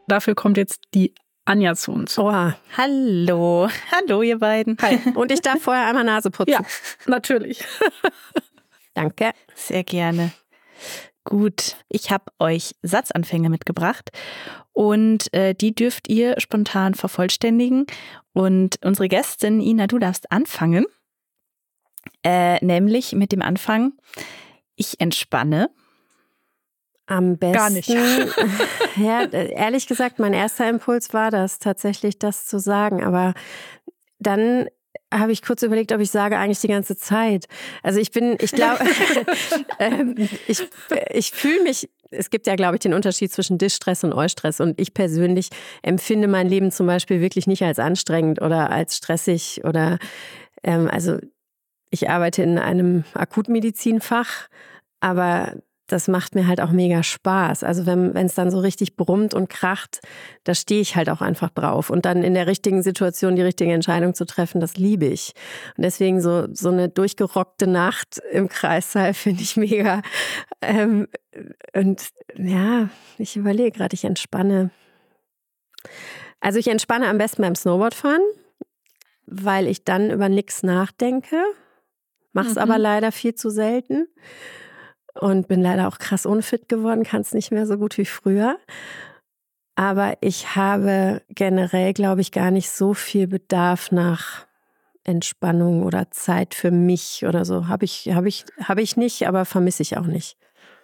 Dafür 0.08 0.36
kommt 0.36 0.58
jetzt 0.58 0.82
die 0.94 1.14
Anja 1.46 1.76
zu 1.76 1.92
uns. 1.92 2.18
Oha. 2.20 2.58
Hallo. 2.78 3.70
Hallo, 3.92 4.22
ihr 4.22 4.40
beiden. 4.40 4.78
Hi. 4.82 5.00
Und 5.16 5.32
ich 5.32 5.42
darf 5.42 5.62
vorher 5.62 5.88
einmal 5.88 6.04
Nase 6.04 6.30
putzen. 6.32 6.52
Ja, 6.52 6.62
natürlich. 7.08 7.64
Danke. 8.94 9.32
Sehr 9.56 9.84
gerne. 9.84 10.32
Gut, 11.24 11.76
ich 11.88 12.10
habe 12.10 12.26
euch 12.40 12.76
Satzanfänge 12.82 13.50
mitgebracht 13.50 14.12
und 14.74 15.32
äh, 15.34 15.54
die 15.54 15.76
dürft 15.76 16.10
ihr 16.10 16.40
spontan 16.40 16.96
vervollständigen. 16.96 17.86
Und 18.34 18.80
unsere 18.84 19.08
Gästin 19.08 19.62
Ina, 19.62 19.88
du 19.88 20.00
darfst 20.00 20.32
anfangen, 20.32 20.86
äh, 22.24 22.64
nämlich 22.66 23.14
mit 23.14 23.32
dem 23.32 23.42
Anfang, 23.42 23.94
ich 24.76 25.00
entspanne. 25.00 25.70
Am 27.06 27.38
besten. 27.38 27.54
Gar 27.54 27.70
nicht. 27.70 27.90
ja, 28.96 29.26
ehrlich 29.26 29.86
gesagt, 29.86 30.18
mein 30.18 30.34
erster 30.34 30.70
Impuls 30.70 31.14
war 31.14 31.30
das, 31.30 31.60
tatsächlich 31.60 32.18
das 32.20 32.46
zu 32.46 32.58
sagen. 32.60 33.04
Aber 33.04 33.34
dann 34.18 34.68
habe 35.12 35.32
ich 35.32 35.42
kurz 35.42 35.62
überlegt, 35.62 35.92
ob 35.92 36.00
ich 36.00 36.12
sage 36.12 36.38
eigentlich 36.38 36.62
die 36.62 36.68
ganze 36.68 36.96
Zeit. 36.96 37.46
Also 37.84 38.00
ich 38.00 38.12
bin, 38.12 38.38
ich 38.40 38.52
glaube, 38.52 38.80
ähm, 39.80 40.16
ich, 40.48 40.68
ich 41.12 41.32
fühle 41.32 41.64
mich, 41.64 41.90
es 42.12 42.30
gibt 42.30 42.48
ja, 42.48 42.56
glaube 42.56 42.76
ich, 42.76 42.80
den 42.82 42.94
Unterschied 42.94 43.32
zwischen 43.32 43.58
Distress 43.58 44.04
und 44.04 44.14
Eustress. 44.14 44.60
Und 44.60 44.80
ich 44.80 44.94
persönlich 44.94 45.50
empfinde 45.82 46.28
mein 46.28 46.48
Leben 46.48 46.72
zum 46.72 46.88
Beispiel 46.88 47.22
wirklich 47.22 47.48
nicht 47.48 47.64
als 47.64 47.80
anstrengend 47.80 48.42
oder 48.42 48.70
als 48.72 48.98
stressig 48.98 49.62
oder, 49.64 50.00
ähm, 50.64 50.90
also 50.90 51.18
ich 51.90 52.10
arbeite 52.10 52.44
in 52.44 52.58
einem 52.58 53.04
Akutmedizinfach, 53.14 54.48
aber 55.02 55.56
das 55.92 56.08
macht 56.08 56.36
mir 56.36 56.48
halt 56.48 56.62
auch 56.62 56.72
mega 56.72 57.04
Spaß. 57.04 57.64
Also 57.64 57.86
wenn 57.86 58.16
es 58.16 58.36
dann 58.36 58.50
so 58.50 58.60
richtig 58.60 58.96
brummt 58.96 59.34
und 59.34 59.50
kracht, 59.50 60.00
da 60.44 60.56
stehe 60.56 60.82
ich 60.82 60.96
halt 60.96 61.10
auch 61.10 61.22
einfach 61.22 61.50
drauf. 61.50 61.90
Und 61.90 62.06
dann 62.06 62.24
in 62.24 62.34
der 62.34 62.48
richtigen 62.48 62.82
Situation 62.82 63.36
die 63.36 63.42
richtige 63.42 63.74
Entscheidung 63.74 64.14
zu 64.14 64.26
treffen, 64.26 64.62
das 64.62 64.78
liebe 64.78 65.06
ich. 65.06 65.34
Und 65.76 65.84
deswegen 65.84 66.22
so, 66.22 66.48
so 66.54 66.70
eine 66.70 66.88
durchgerockte 66.88 67.68
Nacht 67.68 68.22
im 68.32 68.48
Kreissaal 68.48 69.14
finde 69.14 69.42
ich 69.42 69.58
mega. 69.58 70.02
Ähm, 70.62 71.08
und 71.74 72.10
ja, 72.38 72.90
ich 73.18 73.36
überlege 73.36 73.72
gerade, 73.72 73.94
ich 73.94 74.06
entspanne. 74.06 74.70
Also 76.40 76.58
ich 76.58 76.68
entspanne 76.68 77.08
am 77.08 77.18
besten 77.18 77.42
beim 77.42 77.56
Snowboardfahren, 77.56 78.22
weil 79.26 79.68
ich 79.68 79.84
dann 79.84 80.10
über 80.10 80.30
nichts 80.30 80.64
nachdenke. 80.64 81.38
Mach's 82.34 82.56
mhm. 82.56 82.62
aber 82.62 82.78
leider 82.78 83.12
viel 83.12 83.36
zu 83.36 83.50
selten 83.50 84.08
und 85.20 85.48
bin 85.48 85.62
leider 85.62 85.88
auch 85.88 86.00
krass 86.00 86.26
unfit 86.26 86.70
geworden, 86.70 87.04
kann 87.04 87.22
es 87.22 87.34
nicht 87.34 87.52
mehr 87.52 87.66
so 87.66 87.78
gut 87.78 87.98
wie 87.98 88.06
früher. 88.06 88.58
Aber 89.76 90.18
ich 90.22 90.56
habe 90.56 91.22
generell, 91.30 91.94
glaube 91.94 92.22
ich, 92.22 92.32
gar 92.32 92.52
nicht 92.52 92.70
so 92.70 92.94
viel 92.94 93.28
Bedarf 93.28 93.92
nach 93.92 94.46
Entspannung 95.04 95.84
oder 95.84 96.12
Zeit 96.12 96.54
für 96.54 96.72
mich 96.72 97.26
oder 97.26 97.46
so. 97.46 97.68
Habe 97.68 97.86
ich, 97.86 98.10
hab 98.14 98.26
ich, 98.26 98.46
hab 98.64 98.78
ich 98.78 98.98
nicht, 98.98 99.28
aber 99.28 99.46
vermisse 99.46 99.82
ich 99.82 99.98
auch 99.98 100.06
nicht. 100.06 100.38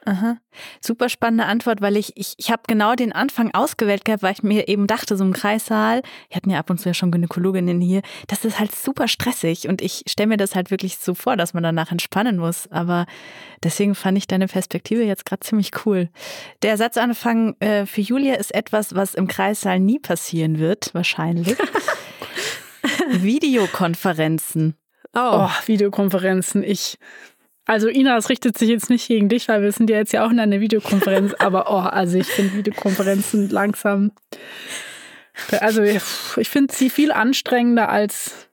Aha. 0.07 0.37
Super 0.79 1.09
spannende 1.09 1.43
Antwort, 1.43 1.81
weil 1.81 1.97
ich, 1.97 2.15
ich, 2.15 2.35
ich 2.37 2.49
habe 2.49 2.61
genau 2.65 2.95
den 2.95 3.11
Anfang 3.11 3.53
ausgewählt 3.53 4.05
gehabt, 4.05 4.23
weil 4.23 4.31
ich 4.31 4.41
mir 4.41 4.69
eben 4.69 4.87
dachte, 4.87 5.17
so 5.17 5.23
im 5.25 5.33
Kreissaal, 5.33 6.01
wir 6.29 6.35
hatten 6.37 6.49
ja 6.49 6.59
ab 6.59 6.69
und 6.69 6.79
zu 6.79 6.87
ja 6.87 6.93
schon 6.93 7.11
Gynäkologinnen 7.11 7.81
hier, 7.81 8.01
das 8.27 8.45
ist 8.45 8.57
halt 8.57 8.73
super 8.73 9.09
stressig 9.09 9.67
und 9.67 9.81
ich 9.81 10.03
stelle 10.07 10.27
mir 10.27 10.37
das 10.37 10.55
halt 10.55 10.71
wirklich 10.71 10.97
so 10.99 11.13
vor, 11.13 11.35
dass 11.35 11.53
man 11.53 11.61
danach 11.61 11.91
entspannen 11.91 12.37
muss. 12.37 12.71
Aber 12.71 13.05
deswegen 13.63 13.95
fand 13.95 14.17
ich 14.17 14.27
deine 14.27 14.47
Perspektive 14.47 15.03
jetzt 15.03 15.25
gerade 15.25 15.41
ziemlich 15.41 15.71
cool. 15.85 16.07
Der 16.61 16.77
Satzanfang 16.77 17.57
äh, 17.59 17.85
für 17.85 17.99
Julia 17.99 18.35
ist 18.35 18.55
etwas, 18.55 18.95
was 18.95 19.13
im 19.13 19.27
Kreissaal 19.27 19.81
nie 19.81 19.99
passieren 19.99 20.57
wird, 20.57 20.93
wahrscheinlich. 20.93 21.53
Videokonferenzen. 23.09 24.75
Oh. 25.13 25.19
oh, 25.19 25.49
Videokonferenzen. 25.65 26.63
Ich 26.63 26.97
also 27.67 27.89
Ina, 27.89 28.17
es 28.17 28.29
richtet 28.29 28.57
sich 28.57 28.69
jetzt 28.69 28.89
nicht 28.89 29.07
gegen 29.07 29.29
dich, 29.29 29.49
weil 29.49 29.61
wir 29.61 29.71
sind 29.71 29.89
ja 29.89 29.97
jetzt 29.97 30.13
ja 30.13 30.25
auch 30.25 30.31
in 30.31 30.39
einer 30.39 30.61
Videokonferenz, 30.61 31.33
aber 31.39 31.69
oh, 31.69 31.79
also 31.79 32.17
ich 32.17 32.27
finde 32.27 32.55
Videokonferenzen 32.55 33.49
langsam. 33.49 34.11
Also 35.59 35.83
ich 35.83 36.49
finde 36.49 36.73
sie 36.73 36.89
viel 36.89 37.11
anstrengender 37.11 37.89
als 37.89 38.47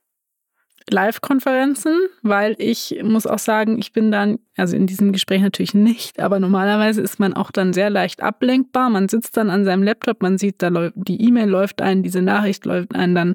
Live-Konferenzen, 0.90 2.09
weil 2.22 2.57
ich 2.59 3.00
muss 3.03 3.27
auch 3.27 3.38
sagen, 3.38 3.79
ich 3.79 3.92
bin 3.92 4.11
dann, 4.11 4.38
also 4.57 4.77
in 4.77 4.87
diesem 4.87 5.12
Gespräch 5.12 5.40
natürlich 5.40 5.72
nicht, 5.72 6.20
aber 6.20 6.40
normalerweise 6.40 7.00
ist 7.00 7.18
man 7.18 7.33
auch 7.33 7.50
dann 7.50 7.72
sehr 7.72 7.88
leicht 7.88 8.22
ablenkbar. 8.22 8.90
Man 8.90 9.09
sitzt 9.09 9.37
dann 9.37 9.48
an 9.48 9.64
seinem 9.64 9.83
Laptop, 9.83 10.20
man 10.20 10.37
sieht, 10.37 10.61
da 10.61 10.68
läuft, 10.68 10.94
die 10.96 11.22
E-Mail 11.22 11.48
läuft 11.48 11.81
ein, 11.81 12.03
diese 12.03 12.20
Nachricht 12.20 12.66
läuft 12.66 12.94
ein, 12.94 13.14
dann 13.14 13.35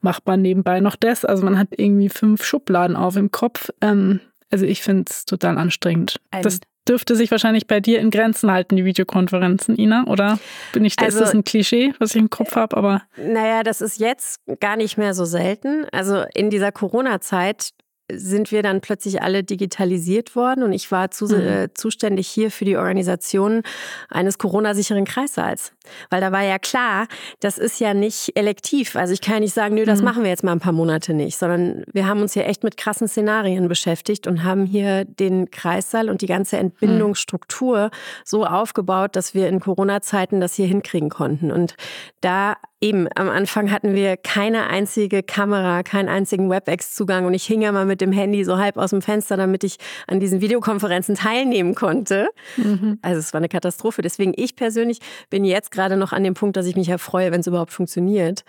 macht 0.00 0.26
man 0.26 0.42
nebenbei 0.42 0.80
noch 0.80 0.96
das. 0.96 1.24
Also 1.24 1.44
man 1.44 1.58
hat 1.58 1.68
irgendwie 1.76 2.08
fünf 2.08 2.44
Schubladen 2.44 2.96
auf 2.96 3.16
im 3.16 3.30
Kopf. 3.30 3.70
Ähm, 3.80 4.20
also 4.50 4.64
ich 4.64 4.82
finde 4.82 5.04
es 5.08 5.24
total 5.24 5.58
anstrengend. 5.58 6.20
Ein 6.30 6.42
das 6.42 6.60
dürfte 6.88 7.14
sich 7.14 7.30
wahrscheinlich 7.30 7.66
bei 7.66 7.80
dir 7.80 8.00
in 8.00 8.10
Grenzen 8.10 8.50
halten, 8.50 8.76
die 8.76 8.84
Videokonferenzen, 8.84 9.78
Ina, 9.78 10.06
oder? 10.06 10.38
Bin 10.72 10.84
ich, 10.84 10.98
also, 10.98 11.18
ist 11.18 11.24
das 11.24 11.34
ein 11.34 11.44
Klischee, 11.44 11.92
was 11.98 12.14
ich 12.14 12.20
im 12.20 12.30
Kopf 12.30 12.56
habe, 12.56 12.76
aber. 12.76 13.02
Naja, 13.16 13.62
das 13.62 13.80
ist 13.80 14.00
jetzt 14.00 14.40
gar 14.60 14.76
nicht 14.76 14.98
mehr 14.98 15.14
so 15.14 15.24
selten. 15.24 15.86
Also 15.92 16.24
in 16.34 16.50
dieser 16.50 16.72
Corona-Zeit 16.72 17.70
sind 18.14 18.52
wir 18.52 18.62
dann 18.62 18.80
plötzlich 18.80 19.22
alle 19.22 19.44
digitalisiert 19.44 20.36
worden 20.36 20.62
und 20.62 20.72
ich 20.72 20.90
war 20.90 21.10
zu, 21.10 21.26
mhm. 21.26 21.40
äh, 21.40 21.74
zuständig 21.74 22.28
hier 22.28 22.50
für 22.50 22.64
die 22.64 22.76
Organisation 22.76 23.62
eines 24.08 24.38
Corona-sicheren 24.38 25.04
Kreissaals. 25.04 25.72
Weil 26.08 26.20
da 26.20 26.32
war 26.32 26.42
ja 26.42 26.58
klar, 26.58 27.06
das 27.40 27.58
ist 27.58 27.80
ja 27.80 27.94
nicht 27.94 28.36
elektiv. 28.36 28.96
Also 28.96 29.12
ich 29.12 29.20
kann 29.20 29.34
ja 29.34 29.40
nicht 29.40 29.54
sagen, 29.54 29.74
nö, 29.74 29.84
das 29.84 30.00
mhm. 30.00 30.04
machen 30.04 30.22
wir 30.22 30.30
jetzt 30.30 30.44
mal 30.44 30.52
ein 30.52 30.60
paar 30.60 30.72
Monate 30.72 31.14
nicht, 31.14 31.36
sondern 31.36 31.84
wir 31.92 32.06
haben 32.06 32.20
uns 32.20 32.34
hier 32.34 32.46
echt 32.46 32.64
mit 32.64 32.76
krassen 32.76 33.08
Szenarien 33.08 33.68
beschäftigt 33.68 34.26
und 34.26 34.44
haben 34.44 34.66
hier 34.66 35.04
den 35.04 35.50
Kreissaal 35.50 36.08
und 36.08 36.22
die 36.22 36.26
ganze 36.26 36.58
Entbindungsstruktur 36.58 37.86
mhm. 37.86 37.90
so 38.24 38.46
aufgebaut, 38.46 39.16
dass 39.16 39.34
wir 39.34 39.48
in 39.48 39.60
Corona-Zeiten 39.60 40.40
das 40.40 40.54
hier 40.54 40.66
hinkriegen 40.66 41.10
konnten. 41.10 41.50
Und 41.50 41.74
da 42.20 42.56
Eben, 42.82 43.08
am 43.14 43.28
Anfang 43.28 43.70
hatten 43.70 43.94
wir 43.94 44.16
keine 44.16 44.68
einzige 44.68 45.22
Kamera, 45.22 45.82
keinen 45.82 46.08
einzigen 46.08 46.48
WebEx-Zugang 46.48 47.26
und 47.26 47.34
ich 47.34 47.44
hing 47.44 47.60
ja 47.60 47.72
mal 47.72 47.84
mit 47.84 48.00
dem 48.00 48.10
Handy 48.10 48.42
so 48.42 48.56
halb 48.56 48.78
aus 48.78 48.88
dem 48.88 49.02
Fenster, 49.02 49.36
damit 49.36 49.64
ich 49.64 49.76
an 50.06 50.18
diesen 50.18 50.40
Videokonferenzen 50.40 51.14
teilnehmen 51.14 51.74
konnte. 51.74 52.30
Mhm. 52.56 52.98
Also 53.02 53.18
es 53.18 53.34
war 53.34 53.38
eine 53.38 53.50
Katastrophe. 53.50 54.00
Deswegen 54.00 54.32
ich 54.34 54.56
persönlich 54.56 55.00
bin 55.28 55.44
jetzt 55.44 55.72
gerade 55.72 55.98
noch 55.98 56.14
an 56.14 56.24
dem 56.24 56.32
Punkt, 56.32 56.56
dass 56.56 56.64
ich 56.64 56.74
mich 56.74 56.88
erfreue, 56.88 57.32
wenn 57.32 57.40
es 57.40 57.46
überhaupt 57.46 57.72
funktioniert. 57.72 58.44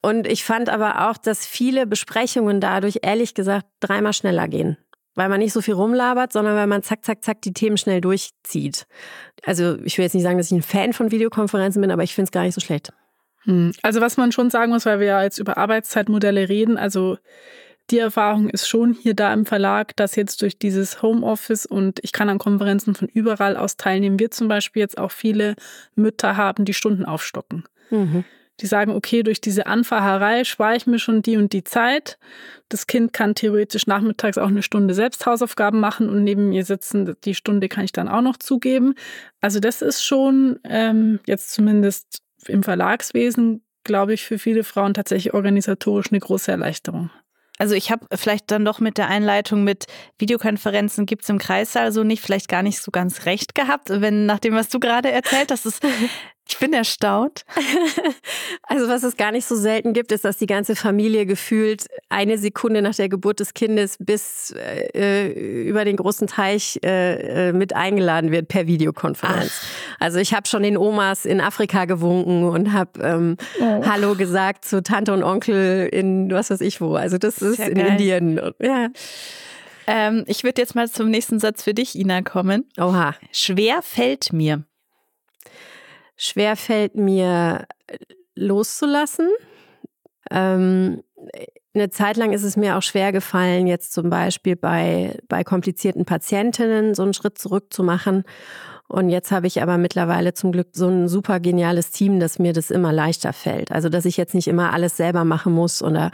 Und 0.00 0.28
ich 0.28 0.44
fand 0.44 0.68
aber 0.68 1.10
auch, 1.10 1.16
dass 1.16 1.44
viele 1.44 1.84
Besprechungen 1.84 2.60
dadurch 2.60 3.00
ehrlich 3.02 3.34
gesagt 3.34 3.66
dreimal 3.80 4.12
schneller 4.12 4.46
gehen 4.46 4.76
weil 5.14 5.28
man 5.28 5.40
nicht 5.40 5.52
so 5.52 5.60
viel 5.60 5.74
rumlabert, 5.74 6.32
sondern 6.32 6.56
weil 6.56 6.66
man 6.66 6.82
zack, 6.82 7.04
zack, 7.04 7.22
zack 7.22 7.42
die 7.42 7.52
Themen 7.52 7.76
schnell 7.76 8.00
durchzieht. 8.00 8.86
Also 9.44 9.76
ich 9.84 9.98
will 9.98 10.04
jetzt 10.04 10.14
nicht 10.14 10.22
sagen, 10.22 10.38
dass 10.38 10.46
ich 10.46 10.56
ein 10.56 10.62
Fan 10.62 10.94
von 10.94 11.10
Videokonferenzen 11.10 11.82
bin, 11.82 11.90
aber 11.90 12.02
ich 12.02 12.14
finde 12.14 12.28
es 12.28 12.32
gar 12.32 12.44
nicht 12.44 12.54
so 12.54 12.62
schlecht. 12.62 12.94
Hm. 13.44 13.72
Also 13.82 14.00
was 14.00 14.16
man 14.16 14.32
schon 14.32 14.50
sagen 14.50 14.72
muss, 14.72 14.86
weil 14.86 15.00
wir 15.00 15.06
ja 15.06 15.22
jetzt 15.22 15.38
über 15.38 15.56
Arbeitszeitmodelle 15.56 16.48
reden, 16.48 16.76
also 16.76 17.18
die 17.90 17.98
Erfahrung 17.98 18.48
ist 18.48 18.68
schon 18.68 18.94
hier 18.94 19.14
da 19.14 19.32
im 19.32 19.44
Verlag, 19.44 19.96
dass 19.96 20.16
jetzt 20.16 20.40
durch 20.42 20.58
dieses 20.58 21.02
Homeoffice 21.02 21.66
und 21.66 21.98
ich 22.02 22.12
kann 22.12 22.28
an 22.28 22.38
Konferenzen 22.38 22.94
von 22.94 23.08
überall 23.08 23.56
aus 23.56 23.76
teilnehmen, 23.76 24.18
wir 24.18 24.30
zum 24.30 24.48
Beispiel 24.48 24.80
jetzt 24.80 24.98
auch 24.98 25.10
viele 25.10 25.56
Mütter 25.94 26.36
haben, 26.36 26.64
die 26.64 26.74
Stunden 26.74 27.04
aufstocken. 27.04 27.64
Mhm. 27.90 28.24
Die 28.60 28.66
sagen, 28.66 28.92
okay, 28.92 29.22
durch 29.22 29.40
diese 29.40 29.66
Anfahrerei 29.66 30.44
spare 30.44 30.76
ich 30.76 30.86
mir 30.86 30.98
schon 30.98 31.22
die 31.22 31.36
und 31.36 31.52
die 31.52 31.64
Zeit. 31.64 32.18
Das 32.68 32.86
Kind 32.86 33.12
kann 33.12 33.34
theoretisch 33.34 33.86
nachmittags 33.86 34.38
auch 34.38 34.48
eine 34.48 34.62
Stunde 34.62 34.94
selbst 34.94 35.26
Hausaufgaben 35.26 35.80
machen 35.80 36.08
und 36.08 36.22
neben 36.22 36.50
mir 36.50 36.64
sitzen. 36.64 37.16
Die 37.24 37.34
Stunde 37.34 37.68
kann 37.68 37.84
ich 37.84 37.92
dann 37.92 38.08
auch 38.08 38.20
noch 38.22 38.36
zugeben. 38.36 38.94
Also 39.40 39.58
das 39.58 39.82
ist 39.82 40.04
schon 40.04 40.60
ähm, 40.64 41.18
jetzt 41.26 41.52
zumindest 41.52 42.22
im 42.48 42.62
Verlagswesen, 42.62 43.64
glaube 43.84 44.14
ich, 44.14 44.24
für 44.24 44.38
viele 44.38 44.64
Frauen 44.64 44.94
tatsächlich 44.94 45.34
organisatorisch 45.34 46.06
eine 46.10 46.20
große 46.20 46.50
Erleichterung. 46.50 47.10
Also 47.58 47.74
ich 47.74 47.90
habe 47.90 48.06
vielleicht 48.14 48.50
dann 48.50 48.64
doch 48.64 48.80
mit 48.80 48.98
der 48.98 49.08
Einleitung 49.08 49.62
mit 49.62 49.86
Videokonferenzen 50.18 51.06
gibt 51.06 51.22
es 51.22 51.28
im 51.28 51.38
Kreissaal 51.38 51.92
so 51.92 52.02
nicht, 52.02 52.22
vielleicht 52.22 52.48
gar 52.48 52.62
nicht 52.62 52.80
so 52.80 52.90
ganz 52.90 53.26
recht 53.26 53.54
gehabt, 53.54 53.88
wenn 53.88 54.26
nach 54.26 54.38
dem, 54.38 54.54
was 54.54 54.68
du 54.68 54.80
gerade 54.80 55.10
erzählt 55.10 55.50
hast, 55.50 55.66
ist 55.66 55.80
Ich 56.48 56.58
bin 56.58 56.72
erstaunt. 56.72 57.44
Also 58.68 58.88
was 58.88 59.02
es 59.02 59.18
gar 59.18 59.32
nicht 59.32 59.44
so 59.44 59.54
selten 59.54 59.92
gibt, 59.92 60.12
ist, 60.12 60.24
dass 60.24 60.38
die 60.38 60.46
ganze 60.46 60.76
Familie 60.76 61.26
gefühlt 61.26 61.88
eine 62.08 62.38
Sekunde 62.38 62.80
nach 62.80 62.94
der 62.94 63.10
Geburt 63.10 63.40
des 63.40 63.52
Kindes 63.52 63.96
bis 63.98 64.54
äh, 64.94 65.28
über 65.64 65.84
den 65.84 65.96
großen 65.96 66.26
Teich 66.26 66.78
äh, 66.82 67.48
äh 67.48 67.52
mit 67.52 67.74
eingeladen 67.74 68.30
wird 68.30 68.48
per 68.48 68.66
Videokonferenz. 68.66 69.62
Ach. 69.62 69.96
Also 70.00 70.18
ich 70.20 70.32
habe 70.32 70.48
schon 70.48 70.62
den 70.62 70.78
Omas 70.78 71.26
in 71.26 71.40
Afrika 71.40 71.84
gewunken 71.84 72.44
und 72.44 72.72
habe 72.72 73.02
ähm, 73.02 73.36
oh. 73.60 73.84
Hallo 73.84 74.14
gesagt 74.14 74.64
zu 74.64 74.82
Tante 74.82 75.12
und 75.12 75.22
Onkel 75.22 75.88
in 75.92 76.30
was 76.30 76.50
weiß 76.50 76.62
ich 76.62 76.80
wo. 76.80 76.94
Also 76.94 77.18
das 77.18 77.38
ist, 77.42 77.58
ja 77.58 77.66
in 77.66 77.74
geil. 77.74 77.86
Indien. 77.88 78.40
Ja. 78.60 78.88
Ähm, 79.86 80.24
ich 80.28 80.44
würde 80.44 80.62
jetzt 80.62 80.74
mal 80.74 80.88
zum 80.88 81.10
nächsten 81.10 81.40
Satz 81.40 81.62
für 81.62 81.74
dich, 81.74 81.98
Ina, 81.98 82.22
kommen. 82.22 82.64
Oha. 82.78 83.14
Schwer 83.32 83.82
fällt 83.82 84.32
mir 84.32 84.64
schwer 86.22 86.56
fällt 86.56 86.94
mir 86.94 87.66
äh, 87.86 87.96
loszulassen. 88.34 89.28
Ähm, 90.30 91.02
eine 91.74 91.90
Zeit 91.90 92.16
lang 92.16 92.32
ist 92.32 92.42
es 92.42 92.56
mir 92.56 92.76
auch 92.76 92.82
schwer 92.82 93.12
gefallen, 93.12 93.66
jetzt 93.66 93.92
zum 93.92 94.10
Beispiel 94.10 94.56
bei, 94.56 95.18
bei 95.28 95.42
komplizierten 95.42 96.04
Patientinnen 96.04 96.94
so 96.94 97.02
einen 97.02 97.14
Schritt 97.14 97.38
zurück 97.38 97.72
zu 97.72 97.82
machen 97.82 98.24
und 98.92 99.08
jetzt 99.08 99.32
habe 99.32 99.46
ich 99.46 99.62
aber 99.62 99.78
mittlerweile 99.78 100.34
zum 100.34 100.52
Glück 100.52 100.68
so 100.72 100.86
ein 100.86 101.08
super 101.08 101.40
geniales 101.40 101.92
Team, 101.92 102.20
dass 102.20 102.38
mir 102.38 102.52
das 102.52 102.70
immer 102.70 102.92
leichter 102.92 103.32
fällt. 103.32 103.72
Also, 103.72 103.88
dass 103.88 104.04
ich 104.04 104.18
jetzt 104.18 104.34
nicht 104.34 104.48
immer 104.48 104.74
alles 104.74 104.98
selber 104.98 105.24
machen 105.24 105.54
muss 105.54 105.82
oder 105.82 106.10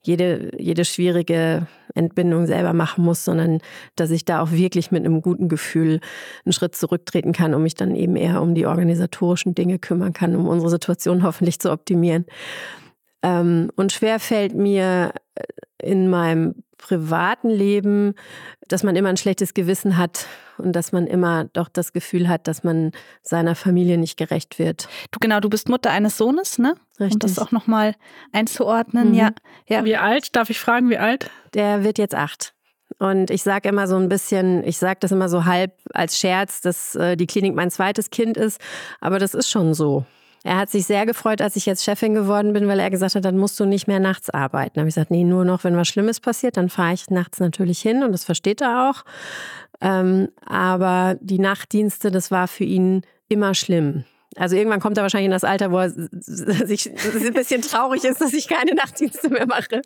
jede, 0.00 0.50
jede 0.58 0.86
schwierige 0.86 1.66
Entbindung 1.94 2.46
selber 2.46 2.72
machen 2.72 3.04
muss, 3.04 3.26
sondern 3.26 3.58
dass 3.96 4.10
ich 4.10 4.24
da 4.24 4.40
auch 4.40 4.50
wirklich 4.50 4.90
mit 4.90 5.04
einem 5.04 5.20
guten 5.20 5.50
Gefühl 5.50 6.00
einen 6.46 6.54
Schritt 6.54 6.74
zurücktreten 6.74 7.34
kann 7.34 7.52
und 7.52 7.62
mich 7.62 7.74
dann 7.74 7.94
eben 7.94 8.16
eher 8.16 8.40
um 8.40 8.54
die 8.54 8.64
organisatorischen 8.64 9.54
Dinge 9.54 9.78
kümmern 9.78 10.14
kann, 10.14 10.34
um 10.34 10.48
unsere 10.48 10.70
Situation 10.70 11.22
hoffentlich 11.24 11.60
zu 11.60 11.70
optimieren. 11.70 12.24
Ähm, 13.22 13.70
und 13.76 13.92
schwer 13.92 14.18
fällt 14.18 14.54
mir 14.54 15.12
äh, 15.34 15.42
in 15.82 16.08
meinem 16.08 16.54
privaten 16.78 17.48
Leben, 17.48 18.14
dass 18.68 18.82
man 18.82 18.96
immer 18.96 19.08
ein 19.08 19.16
schlechtes 19.16 19.54
Gewissen 19.54 19.96
hat 19.96 20.26
und 20.58 20.72
dass 20.72 20.92
man 20.92 21.06
immer 21.06 21.44
doch 21.52 21.68
das 21.68 21.92
Gefühl 21.92 22.28
hat, 22.28 22.48
dass 22.48 22.64
man 22.64 22.92
seiner 23.22 23.54
Familie 23.54 23.98
nicht 23.98 24.16
gerecht 24.16 24.58
wird. 24.58 24.88
Du 25.10 25.18
genau, 25.20 25.40
du 25.40 25.48
bist 25.48 25.68
Mutter 25.68 25.90
eines 25.90 26.16
Sohnes, 26.16 26.58
ne? 26.58 26.74
Richtig. 26.98 27.14
Um 27.14 27.18
das 27.20 27.38
auch 27.38 27.52
nochmal 27.52 27.94
einzuordnen. 28.32 29.10
Mhm. 29.10 29.14
Ja, 29.14 29.30
ja. 29.68 29.84
Wie 29.84 29.96
alt? 29.96 30.34
Darf 30.34 30.50
ich 30.50 30.58
fragen, 30.58 30.90
wie 30.90 30.98
alt? 30.98 31.30
Der 31.54 31.84
wird 31.84 31.98
jetzt 31.98 32.14
acht. 32.14 32.54
Und 32.98 33.30
ich 33.30 33.42
sage 33.42 33.68
immer 33.68 33.86
so 33.86 33.96
ein 33.96 34.08
bisschen, 34.08 34.64
ich 34.64 34.78
sage 34.78 34.98
das 35.00 35.12
immer 35.12 35.28
so 35.28 35.44
halb 35.44 35.72
als 35.92 36.18
Scherz, 36.18 36.60
dass 36.60 36.94
äh, 36.94 37.16
die 37.16 37.26
Klinik 37.26 37.54
mein 37.54 37.70
zweites 37.70 38.10
Kind 38.10 38.36
ist. 38.36 38.60
Aber 39.00 39.18
das 39.18 39.34
ist 39.34 39.50
schon 39.50 39.74
so. 39.74 40.04
Er 40.44 40.56
hat 40.58 40.70
sich 40.70 40.86
sehr 40.86 41.06
gefreut, 41.06 41.40
als 41.40 41.56
ich 41.56 41.66
jetzt 41.66 41.84
Chefin 41.84 42.14
geworden 42.14 42.52
bin, 42.52 42.66
weil 42.66 42.80
er 42.80 42.90
gesagt 42.90 43.14
hat, 43.14 43.24
dann 43.24 43.38
musst 43.38 43.58
du 43.60 43.64
nicht 43.64 43.86
mehr 43.86 44.00
nachts 44.00 44.28
arbeiten. 44.30 44.72
Da 44.74 44.80
habe 44.80 44.88
ich 44.88 44.94
gesagt, 44.94 45.10
nee, 45.10 45.24
nur 45.24 45.44
noch, 45.44 45.64
wenn 45.64 45.76
was 45.76 45.88
Schlimmes 45.88 46.20
passiert, 46.20 46.56
dann 46.56 46.68
fahre 46.68 46.94
ich 46.94 47.10
nachts 47.10 47.38
natürlich 47.38 47.80
hin 47.80 48.02
und 48.02 48.12
das 48.12 48.24
versteht 48.24 48.60
er 48.60 48.90
auch. 48.90 49.04
Ähm, 49.80 50.28
aber 50.44 51.16
die 51.20 51.38
Nachtdienste, 51.38 52.10
das 52.10 52.30
war 52.30 52.48
für 52.48 52.64
ihn 52.64 53.02
immer 53.28 53.54
schlimm. 53.54 54.04
Also 54.36 54.56
irgendwann 54.56 54.80
kommt 54.80 54.96
er 54.96 55.02
wahrscheinlich 55.02 55.26
in 55.26 55.32
das 55.32 55.44
Alter, 55.44 55.70
wo 55.72 55.78
er 55.78 55.90
sich 55.90 56.90
ein 56.90 57.34
bisschen 57.34 57.60
traurig 57.60 58.04
ist, 58.04 58.20
dass 58.20 58.32
ich 58.32 58.48
keine 58.48 58.74
Nachtdienste 58.74 59.28
mehr 59.28 59.46
mache. 59.46 59.82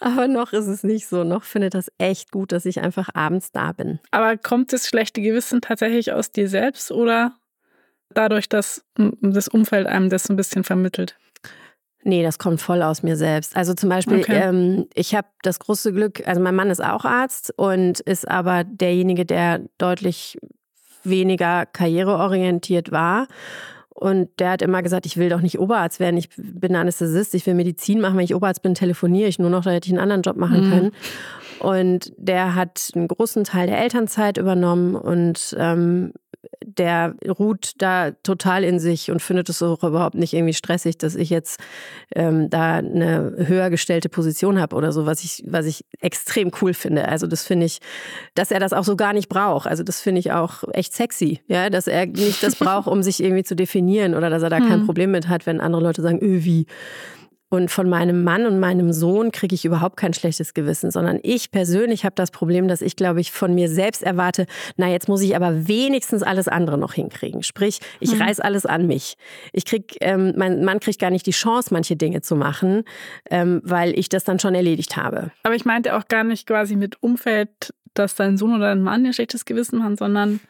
Aber 0.00 0.26
noch 0.26 0.52
ist 0.52 0.66
es 0.66 0.82
nicht 0.82 1.06
so. 1.06 1.22
Noch 1.22 1.44
findet 1.44 1.74
das 1.74 1.92
echt 1.98 2.32
gut, 2.32 2.52
dass 2.52 2.66
ich 2.66 2.80
einfach 2.80 3.08
abends 3.14 3.52
da 3.52 3.72
bin. 3.72 4.00
Aber 4.10 4.36
kommt 4.36 4.72
das 4.72 4.88
schlechte 4.88 5.22
Gewissen 5.22 5.60
tatsächlich 5.60 6.12
aus 6.12 6.32
dir 6.32 6.48
selbst 6.48 6.90
oder 6.90 7.34
dadurch, 8.14 8.48
dass 8.48 8.84
das 9.20 9.48
Umfeld 9.48 9.86
einem 9.86 10.10
das 10.10 10.24
so 10.24 10.32
ein 10.32 10.36
bisschen 10.36 10.64
vermittelt? 10.64 11.16
Nee, 12.06 12.22
das 12.22 12.38
kommt 12.38 12.60
voll 12.60 12.82
aus 12.82 13.02
mir 13.02 13.16
selbst. 13.16 13.56
Also 13.56 13.72
zum 13.72 13.88
Beispiel, 13.88 14.18
okay. 14.18 14.40
ähm, 14.42 14.86
ich 14.94 15.14
habe 15.14 15.26
das 15.42 15.58
große 15.58 15.92
Glück, 15.92 16.26
also 16.26 16.40
mein 16.40 16.54
Mann 16.54 16.68
ist 16.68 16.84
auch 16.84 17.06
Arzt 17.06 17.52
und 17.56 18.00
ist 18.00 18.28
aber 18.30 18.62
derjenige, 18.64 19.24
der 19.24 19.62
deutlich 19.78 20.38
weniger 21.02 21.64
karriereorientiert 21.66 22.92
war. 22.92 23.26
Und 23.88 24.28
der 24.38 24.50
hat 24.50 24.62
immer 24.62 24.82
gesagt, 24.82 25.06
ich 25.06 25.16
will 25.16 25.28
doch 25.28 25.40
nicht 25.40 25.58
Oberarzt 25.58 26.00
werden, 26.00 26.16
ich 26.16 26.28
bin 26.36 26.74
Anästhesist, 26.74 27.34
ich 27.34 27.46
will 27.46 27.54
Medizin 27.54 28.00
machen, 28.00 28.16
wenn 28.16 28.24
ich 28.24 28.34
Oberarzt 28.34 28.60
bin, 28.60 28.74
telefoniere 28.74 29.28
ich 29.28 29.38
nur 29.38 29.50
noch, 29.50 29.64
da 29.64 29.70
hätte 29.70 29.86
ich 29.86 29.92
einen 29.92 30.02
anderen 30.02 30.22
Job 30.22 30.36
machen 30.36 30.66
mhm. 30.66 30.70
können. 30.70 30.90
Und 31.60 32.12
der 32.18 32.54
hat 32.54 32.90
einen 32.94 33.08
großen 33.08 33.44
Teil 33.44 33.68
der 33.68 33.80
Elternzeit 33.80 34.36
übernommen 34.36 34.96
und 34.96 35.54
ähm, 35.58 36.12
der 36.64 37.14
ruht 37.38 37.72
da 37.78 38.10
total 38.22 38.64
in 38.64 38.78
sich 38.78 39.10
und 39.10 39.20
findet 39.20 39.48
es 39.48 39.62
auch 39.62 39.82
überhaupt 39.82 40.14
nicht 40.14 40.32
irgendwie 40.32 40.54
stressig, 40.54 40.98
dass 40.98 41.14
ich 41.14 41.30
jetzt 41.30 41.60
ähm, 42.14 42.50
da 42.50 42.76
eine 42.76 43.34
höher 43.46 43.70
gestellte 43.70 44.08
Position 44.08 44.60
habe 44.60 44.76
oder 44.76 44.92
so, 44.92 45.06
was 45.06 45.24
ich, 45.24 45.42
was 45.46 45.66
ich 45.66 45.84
extrem 46.00 46.50
cool 46.60 46.74
finde. 46.74 47.08
Also 47.08 47.26
das 47.26 47.44
finde 47.44 47.66
ich, 47.66 47.80
dass 48.34 48.50
er 48.50 48.60
das 48.60 48.72
auch 48.72 48.84
so 48.84 48.96
gar 48.96 49.12
nicht 49.12 49.28
braucht. 49.28 49.66
Also 49.66 49.82
das 49.82 50.00
finde 50.00 50.20
ich 50.20 50.32
auch 50.32 50.64
echt 50.72 50.92
sexy, 50.92 51.40
ja, 51.46 51.70
dass 51.70 51.86
er 51.86 52.06
nicht 52.06 52.42
das 52.42 52.56
braucht, 52.56 52.86
um 52.86 53.02
sich 53.02 53.22
irgendwie 53.22 53.44
zu 53.44 53.56
definieren 53.56 54.14
oder 54.14 54.30
dass 54.30 54.42
er 54.42 54.50
da 54.50 54.58
kein 54.58 54.80
hm. 54.80 54.86
Problem 54.86 55.10
mit 55.10 55.28
hat, 55.28 55.46
wenn 55.46 55.60
andere 55.60 55.82
Leute 55.82 56.02
sagen, 56.02 56.20
öh, 56.22 56.44
wie. 56.44 56.66
Und 57.54 57.70
von 57.70 57.88
meinem 57.88 58.24
Mann 58.24 58.46
und 58.46 58.58
meinem 58.58 58.92
Sohn 58.92 59.30
kriege 59.30 59.54
ich 59.54 59.64
überhaupt 59.64 59.96
kein 59.96 60.12
schlechtes 60.12 60.54
Gewissen, 60.54 60.90
sondern 60.90 61.20
ich 61.22 61.52
persönlich 61.52 62.04
habe 62.04 62.16
das 62.16 62.32
Problem, 62.32 62.66
dass 62.66 62.82
ich, 62.82 62.96
glaube 62.96 63.20
ich, 63.20 63.30
von 63.30 63.54
mir 63.54 63.68
selbst 63.68 64.02
erwarte, 64.02 64.46
na, 64.76 64.88
jetzt 64.88 65.06
muss 65.06 65.22
ich 65.22 65.36
aber 65.36 65.68
wenigstens 65.68 66.24
alles 66.24 66.48
andere 66.48 66.78
noch 66.78 66.94
hinkriegen. 66.94 67.44
Sprich, 67.44 67.78
ich 68.00 68.12
mhm. 68.12 68.22
reiß 68.22 68.40
alles 68.40 68.66
an 68.66 68.88
mich. 68.88 69.16
Ich 69.52 69.66
krieg, 69.66 69.96
ähm, 70.00 70.32
mein 70.36 70.64
Mann 70.64 70.80
kriegt 70.80 70.98
gar 70.98 71.10
nicht 71.10 71.26
die 71.26 71.30
Chance, 71.30 71.68
manche 71.70 71.94
Dinge 71.94 72.22
zu 72.22 72.34
machen, 72.34 72.82
ähm, 73.30 73.60
weil 73.62 73.96
ich 73.96 74.08
das 74.08 74.24
dann 74.24 74.40
schon 74.40 74.56
erledigt 74.56 74.96
habe. 74.96 75.30
Aber 75.44 75.54
ich 75.54 75.64
meinte 75.64 75.94
auch 75.94 76.08
gar 76.08 76.24
nicht 76.24 76.48
quasi 76.48 76.74
mit 76.74 77.00
Umfeld, 77.04 77.72
dass 77.94 78.16
dein 78.16 78.36
Sohn 78.36 78.56
oder 78.56 78.70
dein 78.70 78.82
Mann 78.82 79.06
ein 79.06 79.12
schlechtes 79.12 79.44
Gewissen 79.44 79.78
machen, 79.78 79.96
sondern 79.96 80.40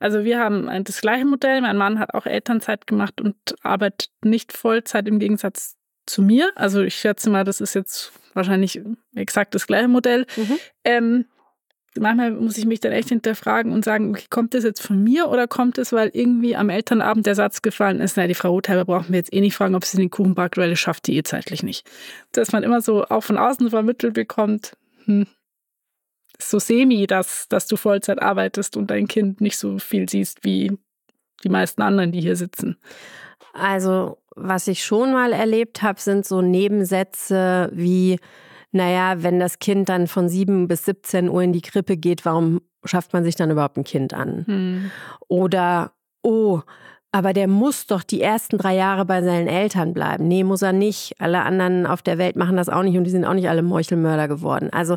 also 0.00 0.24
wir 0.24 0.38
haben 0.40 0.66
das 0.84 1.02
gleiche 1.02 1.26
Modell. 1.26 1.60
Mein 1.60 1.76
Mann 1.76 1.98
hat 1.98 2.14
auch 2.14 2.24
Elternzeit 2.24 2.86
gemacht 2.86 3.20
und 3.20 3.36
arbeitet 3.60 4.08
nicht 4.24 4.54
Vollzeit 4.54 5.06
im 5.06 5.18
Gegensatz 5.18 5.76
zu 6.06 6.22
mir. 6.22 6.52
Also 6.54 6.82
ich 6.82 6.94
schätze 6.94 7.30
mal, 7.30 7.44
das 7.44 7.60
ist 7.60 7.74
jetzt 7.74 8.12
wahrscheinlich 8.34 8.80
exakt 9.14 9.54
das 9.54 9.66
gleiche 9.66 9.88
Modell. 9.88 10.26
Mhm. 10.36 10.58
Ähm, 10.84 11.24
manchmal 11.98 12.32
muss 12.32 12.58
ich 12.58 12.64
mich 12.64 12.80
dann 12.80 12.92
echt 12.92 13.10
hinterfragen 13.10 13.72
und 13.72 13.84
sagen, 13.84 14.10
okay, 14.10 14.26
kommt 14.30 14.54
das 14.54 14.64
jetzt 14.64 14.80
von 14.80 15.02
mir 15.02 15.28
oder 15.28 15.46
kommt 15.46 15.78
es, 15.78 15.92
weil 15.92 16.10
irgendwie 16.12 16.56
am 16.56 16.70
Elternabend 16.70 17.26
der 17.26 17.34
Satz 17.34 17.62
gefallen 17.62 18.00
ist, 18.00 18.16
na, 18.16 18.26
die 18.26 18.34
Frau 18.34 18.50
Rotheimer 18.50 18.84
brauchen 18.84 19.10
wir 19.10 19.18
jetzt 19.18 19.32
eh 19.32 19.40
nicht 19.40 19.56
fragen, 19.56 19.74
ob 19.74 19.84
sie 19.84 19.98
den 19.98 20.10
Kuchen 20.10 20.34
backt, 20.34 20.56
weil 20.56 20.70
das 20.70 20.78
schafft 20.78 21.06
die 21.06 21.16
eh 21.16 21.22
zeitlich 21.22 21.62
nicht. 21.62 21.88
Dass 22.32 22.52
man 22.52 22.62
immer 22.62 22.80
so 22.80 23.04
auch 23.04 23.22
von 23.22 23.38
außen 23.38 23.70
vermittelt 23.70 24.14
bekommt, 24.14 24.76
hm, 25.04 25.26
so 26.40 26.58
semi, 26.58 27.06
dass, 27.06 27.46
dass 27.48 27.66
du 27.66 27.76
Vollzeit 27.76 28.20
arbeitest 28.20 28.76
und 28.76 28.90
dein 28.90 29.06
Kind 29.06 29.40
nicht 29.40 29.58
so 29.58 29.78
viel 29.78 30.08
siehst 30.08 30.44
wie 30.44 30.72
die 31.44 31.48
meisten 31.48 31.82
anderen, 31.82 32.12
die 32.12 32.20
hier 32.20 32.36
sitzen. 32.36 32.78
Also 33.52 34.21
was 34.36 34.68
ich 34.68 34.84
schon 34.84 35.12
mal 35.12 35.32
erlebt 35.32 35.82
habe, 35.82 36.00
sind 36.00 36.26
so 36.26 36.42
Nebensätze 36.42 37.70
wie, 37.72 38.18
naja, 38.70 39.22
wenn 39.22 39.38
das 39.38 39.58
Kind 39.58 39.88
dann 39.88 40.06
von 40.06 40.28
7 40.28 40.68
bis 40.68 40.84
17 40.84 41.28
Uhr 41.28 41.42
in 41.42 41.52
die 41.52 41.60
Krippe 41.60 41.96
geht, 41.96 42.24
warum 42.24 42.60
schafft 42.84 43.12
man 43.12 43.24
sich 43.24 43.36
dann 43.36 43.50
überhaupt 43.50 43.76
ein 43.76 43.84
Kind 43.84 44.14
an? 44.14 44.44
Hm. 44.46 44.90
Oder, 45.28 45.92
oh, 46.22 46.60
aber 47.14 47.34
der 47.34 47.46
muss 47.46 47.86
doch 47.86 48.02
die 48.02 48.22
ersten 48.22 48.56
drei 48.56 48.74
Jahre 48.74 49.04
bei 49.04 49.22
seinen 49.22 49.46
Eltern 49.46 49.92
bleiben. 49.92 50.26
Nee, 50.28 50.44
muss 50.44 50.62
er 50.62 50.72
nicht. 50.72 51.14
Alle 51.18 51.42
anderen 51.42 51.86
auf 51.86 52.00
der 52.00 52.16
Welt 52.16 52.36
machen 52.36 52.56
das 52.56 52.70
auch 52.70 52.82
nicht 52.82 52.96
und 52.96 53.04
die 53.04 53.10
sind 53.10 53.26
auch 53.26 53.34
nicht 53.34 53.50
alle 53.50 53.60
Meuchelmörder 53.60 54.28
geworden. 54.28 54.70
Also 54.72 54.96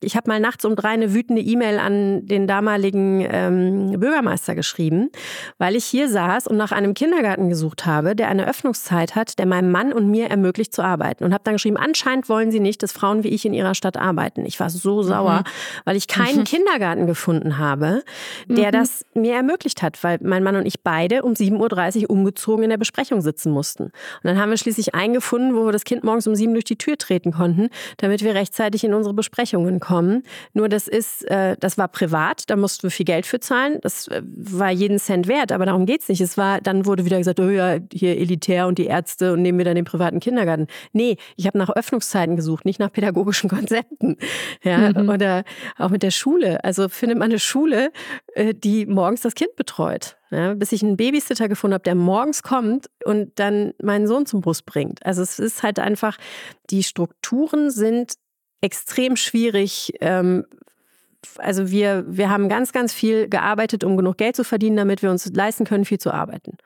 ich 0.00 0.14
habe 0.14 0.28
mal 0.28 0.40
nachts 0.40 0.66
um 0.66 0.76
drei 0.76 0.90
eine 0.90 1.14
wütende 1.14 1.40
E-Mail 1.40 1.78
an 1.78 2.26
den 2.26 2.46
damaligen 2.46 3.26
ähm, 3.26 3.98
Bürgermeister 3.98 4.54
geschrieben, 4.54 5.08
weil 5.56 5.74
ich 5.74 5.86
hier 5.86 6.10
saß 6.10 6.46
und 6.46 6.58
nach 6.58 6.70
einem 6.70 6.92
Kindergarten 6.92 7.48
gesucht 7.48 7.86
habe, 7.86 8.14
der 8.14 8.28
eine 8.28 8.46
Öffnungszeit 8.46 9.14
hat, 9.14 9.38
der 9.38 9.46
meinem 9.46 9.72
Mann 9.72 9.94
und 9.94 10.10
mir 10.10 10.28
ermöglicht 10.28 10.74
zu 10.74 10.82
arbeiten. 10.82 11.24
Und 11.24 11.32
habe 11.32 11.44
dann 11.44 11.54
geschrieben, 11.54 11.78
anscheinend 11.78 12.28
wollen 12.28 12.50
sie 12.50 12.60
nicht, 12.60 12.82
dass 12.82 12.92
Frauen 12.92 13.24
wie 13.24 13.28
ich 13.28 13.46
in 13.46 13.54
ihrer 13.54 13.74
Stadt 13.74 13.96
arbeiten. 13.96 14.44
Ich 14.44 14.60
war 14.60 14.68
so 14.68 15.02
sauer, 15.02 15.38
mhm. 15.38 15.82
weil 15.86 15.96
ich 15.96 16.08
keinen 16.08 16.40
mhm. 16.40 16.44
Kindergarten 16.44 17.06
gefunden 17.06 17.56
habe, 17.56 18.02
der 18.48 18.68
mhm. 18.68 18.72
das 18.72 19.06
mir 19.14 19.34
ermöglicht 19.34 19.82
hat, 19.82 20.04
weil 20.04 20.18
mein 20.22 20.42
Mann 20.42 20.56
und 20.56 20.66
ich 20.66 20.82
beide 20.82 21.22
um 21.22 21.34
sieben 21.34 21.53
7.30 21.56 22.02
Uhr 22.02 22.10
umgezogen 22.10 22.64
in 22.64 22.70
der 22.70 22.78
Besprechung 22.78 23.20
sitzen 23.20 23.52
mussten. 23.52 23.84
Und 23.84 23.92
dann 24.22 24.38
haben 24.38 24.50
wir 24.50 24.56
schließlich 24.56 24.94
eingefunden, 24.94 25.54
wo 25.54 25.64
wir 25.64 25.72
das 25.72 25.84
Kind 25.84 26.04
morgens 26.04 26.26
um 26.26 26.34
sieben 26.34 26.52
durch 26.54 26.64
die 26.64 26.76
Tür 26.76 26.96
treten 26.96 27.32
konnten, 27.32 27.68
damit 27.98 28.22
wir 28.22 28.34
rechtzeitig 28.34 28.84
in 28.84 28.94
unsere 28.94 29.14
Besprechungen 29.14 29.80
kommen. 29.80 30.22
Nur 30.52 30.68
das 30.68 30.88
ist, 30.88 31.24
äh, 31.30 31.56
das 31.58 31.78
war 31.78 31.88
privat, 31.88 32.50
da 32.50 32.56
mussten 32.56 32.84
wir 32.84 32.90
viel 32.90 33.06
Geld 33.06 33.26
für 33.26 33.40
zahlen. 33.40 33.78
Das 33.82 34.08
äh, 34.08 34.22
war 34.24 34.70
jeden 34.70 34.98
Cent 34.98 35.28
wert, 35.28 35.52
aber 35.52 35.66
darum 35.66 35.86
geht 35.86 36.02
es 36.02 36.08
nicht. 36.08 36.20
Es 36.20 36.36
war, 36.36 36.60
dann 36.60 36.86
wurde 36.86 37.04
wieder 37.04 37.18
gesagt, 37.18 37.40
oh 37.40 37.48
ja, 37.48 37.78
hier 37.92 38.18
elitär 38.18 38.66
und 38.66 38.78
die 38.78 38.86
Ärzte 38.86 39.32
und 39.32 39.42
nehmen 39.42 39.58
wir 39.58 39.64
dann 39.64 39.76
den 39.76 39.84
privaten 39.84 40.20
Kindergarten. 40.20 40.66
Nee, 40.92 41.16
ich 41.36 41.46
habe 41.46 41.58
nach 41.58 41.70
Öffnungszeiten 41.70 42.36
gesucht, 42.36 42.64
nicht 42.64 42.80
nach 42.80 42.92
pädagogischen 42.92 43.48
Konzepten. 43.50 44.16
Ja, 44.62 44.92
mhm. 44.92 45.08
oder 45.08 45.44
auch 45.78 45.90
mit 45.90 46.02
der 46.02 46.10
Schule. 46.10 46.62
Also 46.64 46.88
findet 46.88 47.18
man 47.18 47.30
eine 47.30 47.38
Schule, 47.38 47.90
äh, 48.34 48.54
die 48.54 48.86
morgens 48.86 49.20
das 49.20 49.34
Kind 49.34 49.56
betreut. 49.56 50.16
Ja, 50.30 50.54
bis 50.54 50.72
ich 50.72 50.82
einen 50.82 50.96
Babysitter 50.96 51.48
gefunden 51.48 51.74
habe, 51.74 51.84
der 51.84 51.94
morgens 51.94 52.42
kommt 52.42 52.88
und 53.04 53.38
dann 53.38 53.72
meinen 53.82 54.06
Sohn 54.06 54.26
zum 54.26 54.40
Bus 54.40 54.62
bringt. 54.62 55.04
Also 55.04 55.22
es 55.22 55.38
ist 55.38 55.62
halt 55.62 55.78
einfach, 55.78 56.16
die 56.70 56.82
Strukturen 56.82 57.70
sind 57.70 58.14
extrem 58.60 59.16
schwierig. 59.16 59.92
Ähm, 60.00 60.46
also 61.38 61.70
wir, 61.70 62.04
wir 62.08 62.30
haben 62.30 62.48
ganz, 62.48 62.72
ganz 62.72 62.92
viel 62.92 63.28
gearbeitet, 63.28 63.84
um 63.84 63.96
genug 63.96 64.16
Geld 64.18 64.36
zu 64.36 64.44
verdienen, 64.44 64.76
damit 64.76 65.02
wir 65.02 65.10
uns 65.10 65.26
leisten 65.32 65.64
können, 65.64 65.84
viel 65.84 65.98
zu 65.98 66.12
arbeiten. 66.12 66.56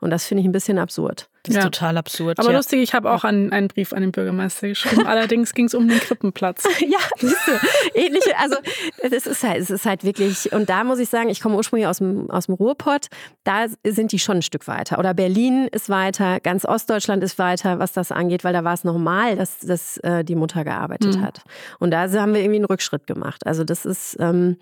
Und 0.00 0.10
das 0.10 0.26
finde 0.26 0.42
ich 0.42 0.48
ein 0.48 0.52
bisschen 0.52 0.78
absurd. 0.78 1.28
Das 1.44 1.56
ist 1.56 1.62
ja. 1.62 1.68
total 1.68 1.98
absurd. 1.98 2.38
Aber 2.38 2.50
ja. 2.50 2.56
lustig, 2.56 2.80
ich 2.80 2.94
habe 2.94 3.10
auch 3.10 3.22
einen, 3.22 3.52
einen 3.52 3.68
Brief 3.68 3.92
an 3.92 4.00
den 4.00 4.12
Bürgermeister 4.12 4.68
geschrieben. 4.68 5.06
Allerdings 5.06 5.52
ging 5.52 5.66
es 5.66 5.74
um 5.74 5.86
den 5.86 5.98
Krippenplatz. 5.98 6.64
ja, 6.80 6.98
siehst 7.18 7.36
du, 7.46 7.52
ähnliche, 7.94 8.38
also 8.38 8.56
es 9.02 9.26
ist 9.26 9.42
halt, 9.42 9.60
es 9.60 9.68
ist 9.68 9.84
halt 9.84 10.04
wirklich, 10.04 10.52
und 10.52 10.70
da 10.70 10.84
muss 10.84 10.98
ich 10.98 11.10
sagen, 11.10 11.28
ich 11.28 11.40
komme 11.40 11.56
ursprünglich 11.56 11.86
aus 11.86 11.98
dem, 11.98 12.30
aus 12.30 12.46
dem 12.46 12.54
Ruhrpott, 12.54 13.08
da 13.44 13.66
sind 13.84 14.12
die 14.12 14.18
schon 14.18 14.38
ein 14.38 14.42
Stück 14.42 14.66
weiter. 14.66 14.98
Oder 14.98 15.12
Berlin 15.12 15.68
ist 15.70 15.90
weiter, 15.90 16.40
ganz 16.40 16.64
Ostdeutschland 16.64 17.22
ist 17.22 17.38
weiter, 17.38 17.78
was 17.78 17.92
das 17.92 18.10
angeht, 18.10 18.42
weil 18.42 18.54
da 18.54 18.64
war 18.64 18.72
es 18.72 18.84
normal, 18.84 19.36
dass, 19.36 19.58
dass 19.58 19.98
äh, 19.98 20.24
die 20.24 20.36
Mutter 20.36 20.64
gearbeitet 20.64 21.16
mhm. 21.16 21.22
hat. 21.22 21.42
Und 21.78 21.90
da 21.90 22.10
haben 22.10 22.32
wir 22.32 22.40
irgendwie 22.40 22.56
einen 22.56 22.64
Rückschritt 22.64 23.06
gemacht. 23.06 23.46
Also 23.46 23.64
das 23.64 23.84
ist 23.84 24.16
ähm, 24.18 24.56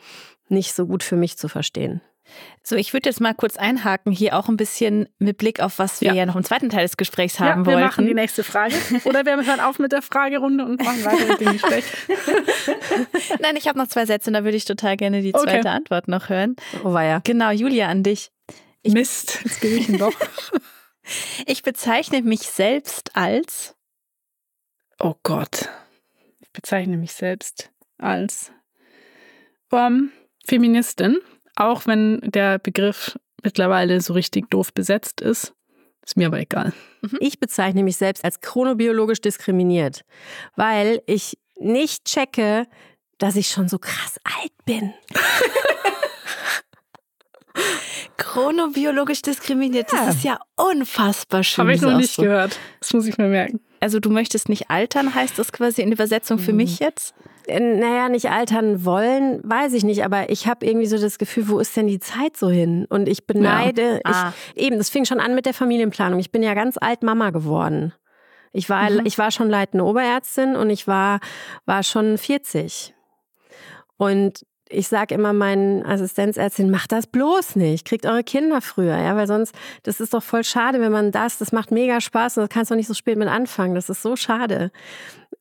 nicht 0.49 0.75
so 0.75 0.87
gut 0.87 1.05
für 1.05 1.17
mich 1.17 1.39
zu 1.39 1.49
verstehen. 1.49 2.01
So, 2.65 2.77
ich 2.77 2.93
würde 2.93 3.09
jetzt 3.09 3.21
mal 3.21 3.35
kurz 3.35 3.57
einhaken, 3.57 4.13
hier 4.13 4.39
auch 4.39 4.49
ein 4.49 4.57
bisschen 4.57 5.09
mit 5.19 5.39
Blick 5.39 5.61
auf, 5.61 5.81
was 5.81 6.01
wir 6.01 6.09
ja, 6.09 6.15
ja 6.15 6.27
noch 6.27 6.37
im 6.37 6.45
zweiten 6.45 6.71
Teil 6.71 6.83
des 6.83 6.97
Gesprächs 6.97 7.41
haben 7.41 7.49
ja, 7.49 7.57
wir 7.57 7.67
wollten. 7.67 7.79
Wir 7.81 7.87
machen 7.87 8.07
die 8.07 8.15
nächste 8.15 8.45
Frage. 8.45 8.75
Oder 9.05 9.25
wir 9.25 9.45
hören 9.45 9.59
auf 9.59 9.81
mit 9.81 9.91
der 9.91 10.03
Fragerunde 10.03 10.65
und 10.65 10.83
machen 10.83 11.05
weiter 11.05 11.27
mit 11.27 11.41
dem 11.41 11.53
Gespräch. 11.55 11.85
Nein, 13.41 13.57
ich 13.57 13.67
habe 13.67 13.79
noch 13.79 13.89
zwei 13.89 14.07
Sätze 14.07 14.31
und 14.31 14.35
da 14.35 14.45
würde 14.45 14.57
ich 14.57 14.65
total 14.65 14.97
gerne 14.97 15.23
die 15.23 15.33
zweite 15.33 15.59
okay. 15.59 15.69
Antwort 15.69 16.07
noch 16.07 16.29
hören. 16.29 16.55
Oh, 16.85 16.93
war 16.93 17.05
ja. 17.05 17.21
Genau, 17.25 17.51
Julia, 17.51 17.89
an 17.89 18.05
dich. 18.05 18.31
Ich, 18.83 18.93
Mist, 18.93 19.41
jetzt 19.45 19.61
gebe 19.61 19.75
ich 19.75 19.89
ihn 19.89 19.99
doch. 19.99 20.15
ich 21.47 21.63
bezeichne 21.63 22.23
mich 22.23 22.43
selbst 22.43 23.17
als. 23.17 23.75
Oh 25.01 25.15
Gott. 25.25 25.69
Ich 26.41 26.53
bezeichne 26.53 26.97
mich 26.97 27.13
selbst 27.13 27.71
als 27.99 28.53
um, 29.71 30.13
Feministin. 30.47 31.19
Auch 31.57 31.87
wenn 31.87 32.21
der 32.23 32.59
Begriff 32.59 33.19
mittlerweile 33.43 34.01
so 34.01 34.13
richtig 34.13 34.51
doof 34.51 34.73
besetzt 34.73 35.21
ist. 35.21 35.55
Ist 36.05 36.17
mir 36.17 36.27
aber 36.27 36.41
egal. 36.41 36.73
Mhm. 37.03 37.19
Ich 37.21 37.39
bezeichne 37.39 37.83
mich 37.83 37.97
selbst 37.97 38.25
als 38.25 38.41
chronobiologisch 38.41 39.21
diskriminiert, 39.21 40.05
weil 40.57 41.01
ich 41.07 41.39
nicht 41.59 42.05
checke, 42.05 42.67
dass 43.19 43.37
ich 43.37 43.49
schon 43.49 43.69
so 43.69 43.79
krass 43.79 44.19
alt 44.25 44.53
bin. 44.65 44.93
chronobiologisch 48.17 49.23
diskriminiert, 49.23 49.93
ja. 49.93 50.07
das 50.07 50.17
ist 50.17 50.25
ja 50.25 50.41
unfassbar 50.57 51.45
schön. 51.45 51.63
Habe 51.63 51.75
ich 51.75 51.83
noch 51.83 51.97
nicht 51.97 52.17
gehört. 52.17 52.59
Das 52.81 52.93
muss 52.95 53.07
ich 53.07 53.19
mir 53.19 53.29
merken. 53.29 53.61
Also 53.81 54.01
du 54.01 54.11
möchtest 54.11 54.49
nicht 54.49 54.71
altern, 54.71 55.15
heißt 55.15 55.39
das 55.39 55.53
quasi 55.53 55.83
in 55.83 55.93
Übersetzung 55.93 56.39
für 56.39 56.53
mhm. 56.53 56.59
mich 56.59 56.79
jetzt? 56.79 57.15
Naja, 57.61 58.09
nicht 58.09 58.31
altern 58.31 58.85
wollen, 58.85 59.41
weiß 59.45 59.73
ich 59.75 59.85
nicht, 59.85 60.05
aber 60.05 60.31
ich 60.31 60.47
habe 60.47 60.65
irgendwie 60.65 60.87
so 60.87 60.99
das 60.99 61.19
Gefühl, 61.19 61.49
wo 61.49 61.59
ist 61.59 61.77
denn 61.77 61.87
die 61.87 61.99
Zeit 61.99 62.37
so 62.37 62.49
hin? 62.49 62.87
Und 62.89 63.09
ich 63.09 63.27
beneide, 63.27 63.95
ja. 63.95 64.01
ah. 64.05 64.33
ich, 64.55 64.65
eben, 64.65 64.79
das 64.79 64.91
fing 64.91 65.05
schon 65.05 65.21
an 65.21 65.35
mit 65.35 65.47
der 65.47 65.55
Familienplanung. 65.55 66.19
Ich 66.19 66.33
bin 66.33 66.43
ja 66.43 66.55
ganz 66.55 66.77
alt 66.81 67.03
Mama 67.03 67.31
geworden. 67.31 67.93
Ich 68.53 68.69
war, 68.69 68.91
mhm. 68.91 69.03
ich 69.05 69.19
war 69.19 69.31
schon 69.31 69.49
leitende 69.49 69.85
Oberärztin 69.85 70.57
und 70.57 70.71
ich 70.71 70.87
war, 70.87 71.21
war 71.65 71.83
schon 71.83 72.19
40. 72.19 72.95
Und 73.97 74.45
ich 74.73 74.89
sage 74.89 75.15
immer 75.15 75.33
meinen 75.33 75.85
Assistenzärztin, 75.85 76.71
macht 76.71 76.93
das 76.93 77.07
bloß 77.07 77.57
nicht, 77.57 77.87
kriegt 77.87 78.07
eure 78.07 78.25
Kinder 78.25 78.61
früher, 78.61 78.97
ja, 78.97 79.17
weil 79.17 79.27
sonst, 79.27 79.55
das 79.83 80.01
ist 80.01 80.15
doch 80.15 80.23
voll 80.23 80.45
schade, 80.45 80.81
wenn 80.81 80.93
man 80.93 81.13
das, 81.13 81.39
das 81.39 81.53
macht 81.53 81.71
mega 81.71 82.01
Spaß 82.01 82.39
und 82.39 82.45
das 82.45 82.51
kannst 82.51 82.71
du 82.71 82.75
nicht 82.75 82.87
so 82.87 82.95
spät 82.95 83.19
mit 83.19 83.29
anfangen, 83.29 83.75
das 83.75 83.91
ist 83.91 84.03
so 84.03 84.17
schade. 84.17 84.71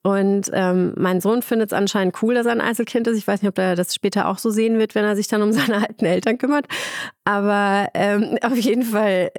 Und 0.04 0.50
ähm, 0.54 0.94
mein 0.98 1.22
Sohn 1.22 1.44
findet 1.44 1.72
es 1.72 1.78
anscheinend 1.78 2.22
cool, 2.24 2.34
dass 2.34 2.48
er 2.48 2.54
ein 2.54 2.62
Einzelkind 2.62 3.08
ist. 3.08 3.18
Ich 3.18 3.28
weiß 3.28 3.42
nicht, 3.42 3.50
ob 3.50 3.58
er 3.60 3.76
das 3.76 3.94
später 3.94 4.28
auch 4.28 4.40
so 4.40 4.50
sehen 4.50 4.80
wird, 4.80 4.96
wenn 4.96 5.06
er 5.06 5.16
sich 5.16 5.28
dann 5.28 5.42
um 5.42 5.52
seine 5.52 5.78
alten 5.88 6.06
Eltern 6.06 6.38
kümmert. 6.38 6.66
Aber 7.24 7.88
ähm, 7.94 8.38
auf 8.42 8.58
jeden 8.58 8.84
Fall, 8.84 9.32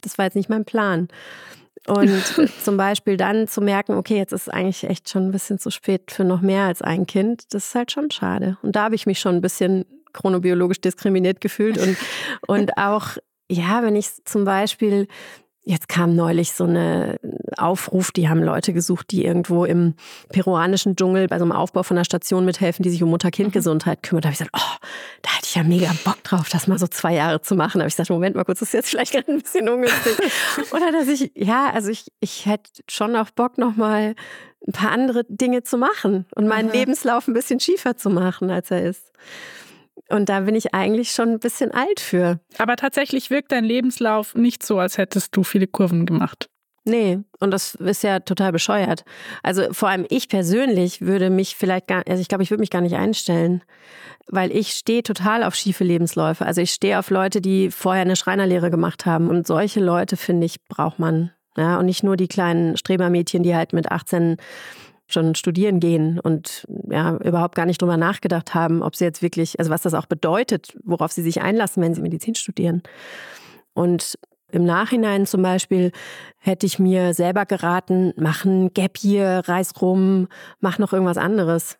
das 0.00 0.18
war 0.18 0.26
jetzt 0.26 0.36
nicht 0.36 0.48
mein 0.48 0.64
Plan. 0.64 1.08
Und 1.86 2.22
zum 2.62 2.76
Beispiel 2.76 3.16
dann 3.16 3.48
zu 3.48 3.60
merken, 3.60 3.94
okay, 3.94 4.16
jetzt 4.16 4.32
ist 4.32 4.52
eigentlich 4.52 4.84
echt 4.84 5.08
schon 5.08 5.28
ein 5.28 5.32
bisschen 5.32 5.58
zu 5.58 5.70
spät 5.70 6.12
für 6.12 6.24
noch 6.24 6.40
mehr 6.40 6.64
als 6.64 6.80
ein 6.80 7.06
Kind, 7.06 7.52
das 7.52 7.68
ist 7.68 7.74
halt 7.74 7.90
schon 7.90 8.10
schade. 8.10 8.58
Und 8.62 8.76
da 8.76 8.84
habe 8.84 8.94
ich 8.94 9.06
mich 9.06 9.18
schon 9.18 9.34
ein 9.34 9.40
bisschen 9.40 9.84
chronobiologisch 10.12 10.80
diskriminiert 10.80 11.40
gefühlt 11.40 11.78
und, 11.78 11.96
und 12.46 12.76
auch, 12.76 13.16
ja, 13.50 13.82
wenn 13.82 13.96
ich 13.96 14.24
zum 14.24 14.44
Beispiel 14.44 15.08
Jetzt 15.64 15.88
kam 15.88 16.16
neulich 16.16 16.52
so 16.52 16.64
eine 16.64 17.20
Aufruf, 17.56 18.10
die 18.10 18.28
haben 18.28 18.42
Leute 18.42 18.72
gesucht, 18.72 19.12
die 19.12 19.24
irgendwo 19.24 19.64
im 19.64 19.94
peruanischen 20.30 20.96
Dschungel 20.96 21.28
bei 21.28 21.38
so 21.38 21.44
einem 21.44 21.52
Aufbau 21.52 21.84
von 21.84 21.96
einer 21.96 22.04
Station 22.04 22.44
mithelfen, 22.44 22.82
die 22.82 22.90
sich 22.90 23.02
um 23.02 23.10
Mutter-Kind-Gesundheit 23.10 23.98
mhm. 23.98 24.02
kümmert. 24.02 24.24
Da 24.24 24.28
habe 24.28 24.32
ich 24.32 24.38
gesagt, 24.40 24.56
oh, 24.56 24.86
da 25.22 25.30
hätte 25.30 25.46
ich 25.46 25.54
ja 25.54 25.62
mega 25.62 25.92
Bock 26.04 26.22
drauf, 26.24 26.48
das 26.48 26.66
mal 26.66 26.80
so 26.80 26.88
zwei 26.88 27.14
Jahre 27.14 27.42
zu 27.42 27.54
machen. 27.54 27.78
Da 27.78 27.82
habe 27.82 27.88
ich 27.88 27.94
gesagt, 27.94 28.10
Moment 28.10 28.34
mal 28.34 28.44
kurz, 28.44 28.58
das 28.58 28.68
ist 28.68 28.74
jetzt 28.74 28.90
vielleicht 28.90 29.12
gerade 29.12 29.30
ein 29.30 29.40
bisschen 29.40 29.68
ungünstig. 29.68 30.16
Oder 30.72 30.90
dass 30.90 31.06
ich, 31.06 31.30
ja, 31.36 31.70
also 31.72 31.90
ich, 31.90 32.06
ich 32.18 32.46
hätte 32.46 32.70
schon 32.88 33.14
auch 33.14 33.30
Bock, 33.30 33.56
nochmal 33.56 34.16
ein 34.66 34.72
paar 34.72 34.90
andere 34.90 35.24
Dinge 35.28 35.62
zu 35.62 35.76
machen 35.78 36.26
und 36.34 36.48
meinen 36.48 36.70
Aha. 36.70 36.76
Lebenslauf 36.76 37.28
ein 37.28 37.34
bisschen 37.34 37.60
schiefer 37.60 37.96
zu 37.96 38.10
machen, 38.10 38.50
als 38.50 38.70
er 38.70 38.82
ist. 38.82 39.12
Und 40.08 40.28
da 40.28 40.40
bin 40.40 40.54
ich 40.54 40.74
eigentlich 40.74 41.10
schon 41.10 41.30
ein 41.30 41.38
bisschen 41.38 41.70
alt 41.70 42.00
für. 42.00 42.40
Aber 42.58 42.76
tatsächlich 42.76 43.30
wirkt 43.30 43.52
dein 43.52 43.64
Lebenslauf 43.64 44.34
nicht 44.34 44.64
so, 44.64 44.78
als 44.78 44.98
hättest 44.98 45.36
du 45.36 45.42
viele 45.42 45.66
Kurven 45.66 46.06
gemacht. 46.06 46.48
Nee, 46.84 47.20
und 47.38 47.52
das 47.52 47.76
ist 47.76 48.02
ja 48.02 48.18
total 48.20 48.50
bescheuert. 48.50 49.04
Also 49.42 49.72
vor 49.72 49.88
allem 49.88 50.04
ich 50.08 50.28
persönlich 50.28 51.00
würde 51.00 51.30
mich 51.30 51.54
vielleicht 51.54 51.86
gar, 51.86 52.02
also 52.08 52.20
ich 52.20 52.26
glaube, 52.26 52.42
ich 52.42 52.50
würde 52.50 52.60
mich 52.60 52.70
gar 52.70 52.80
nicht 52.80 52.96
einstellen, 52.96 53.62
weil 54.26 54.50
ich 54.50 54.72
stehe 54.72 55.04
total 55.04 55.44
auf 55.44 55.54
schiefe 55.54 55.84
Lebensläufe. 55.84 56.44
Also 56.44 56.60
ich 56.60 56.72
stehe 56.72 56.98
auf 56.98 57.10
Leute, 57.10 57.40
die 57.40 57.70
vorher 57.70 58.02
eine 58.02 58.16
Schreinerlehre 58.16 58.70
gemacht 58.70 59.06
haben 59.06 59.28
und 59.28 59.46
solche 59.46 59.78
Leute, 59.78 60.16
finde 60.16 60.46
ich, 60.46 60.64
braucht 60.64 60.98
man. 60.98 61.30
Ja, 61.56 61.78
und 61.78 61.86
nicht 61.86 62.02
nur 62.02 62.16
die 62.16 62.28
kleinen 62.28 62.76
Strebermädchen, 62.76 63.42
die 63.42 63.54
halt 63.54 63.72
mit 63.72 63.92
18 63.92 64.38
schon 65.12 65.34
studieren 65.34 65.80
gehen 65.80 66.18
und 66.18 66.66
ja, 66.90 67.16
überhaupt 67.16 67.54
gar 67.54 67.66
nicht 67.66 67.80
drüber 67.80 67.96
nachgedacht 67.96 68.54
haben, 68.54 68.82
ob 68.82 68.96
sie 68.96 69.04
jetzt 69.04 69.22
wirklich, 69.22 69.58
also 69.58 69.70
was 69.70 69.82
das 69.82 69.94
auch 69.94 70.06
bedeutet, 70.06 70.76
worauf 70.84 71.12
sie 71.12 71.22
sich 71.22 71.42
einlassen, 71.42 71.82
wenn 71.82 71.94
sie 71.94 72.02
Medizin 72.02 72.34
studieren. 72.34 72.82
Und 73.74 74.18
im 74.50 74.64
Nachhinein 74.64 75.26
zum 75.26 75.42
Beispiel 75.42 75.92
hätte 76.38 76.66
ich 76.66 76.78
mir 76.78 77.14
selber 77.14 77.46
geraten, 77.46 78.12
mach 78.16 78.44
ein 78.44 78.72
Gap 78.74 78.98
hier, 78.98 79.42
reiß 79.46 79.80
rum, 79.80 80.28
mach 80.60 80.78
noch 80.78 80.92
irgendwas 80.92 81.16
anderes. 81.16 81.78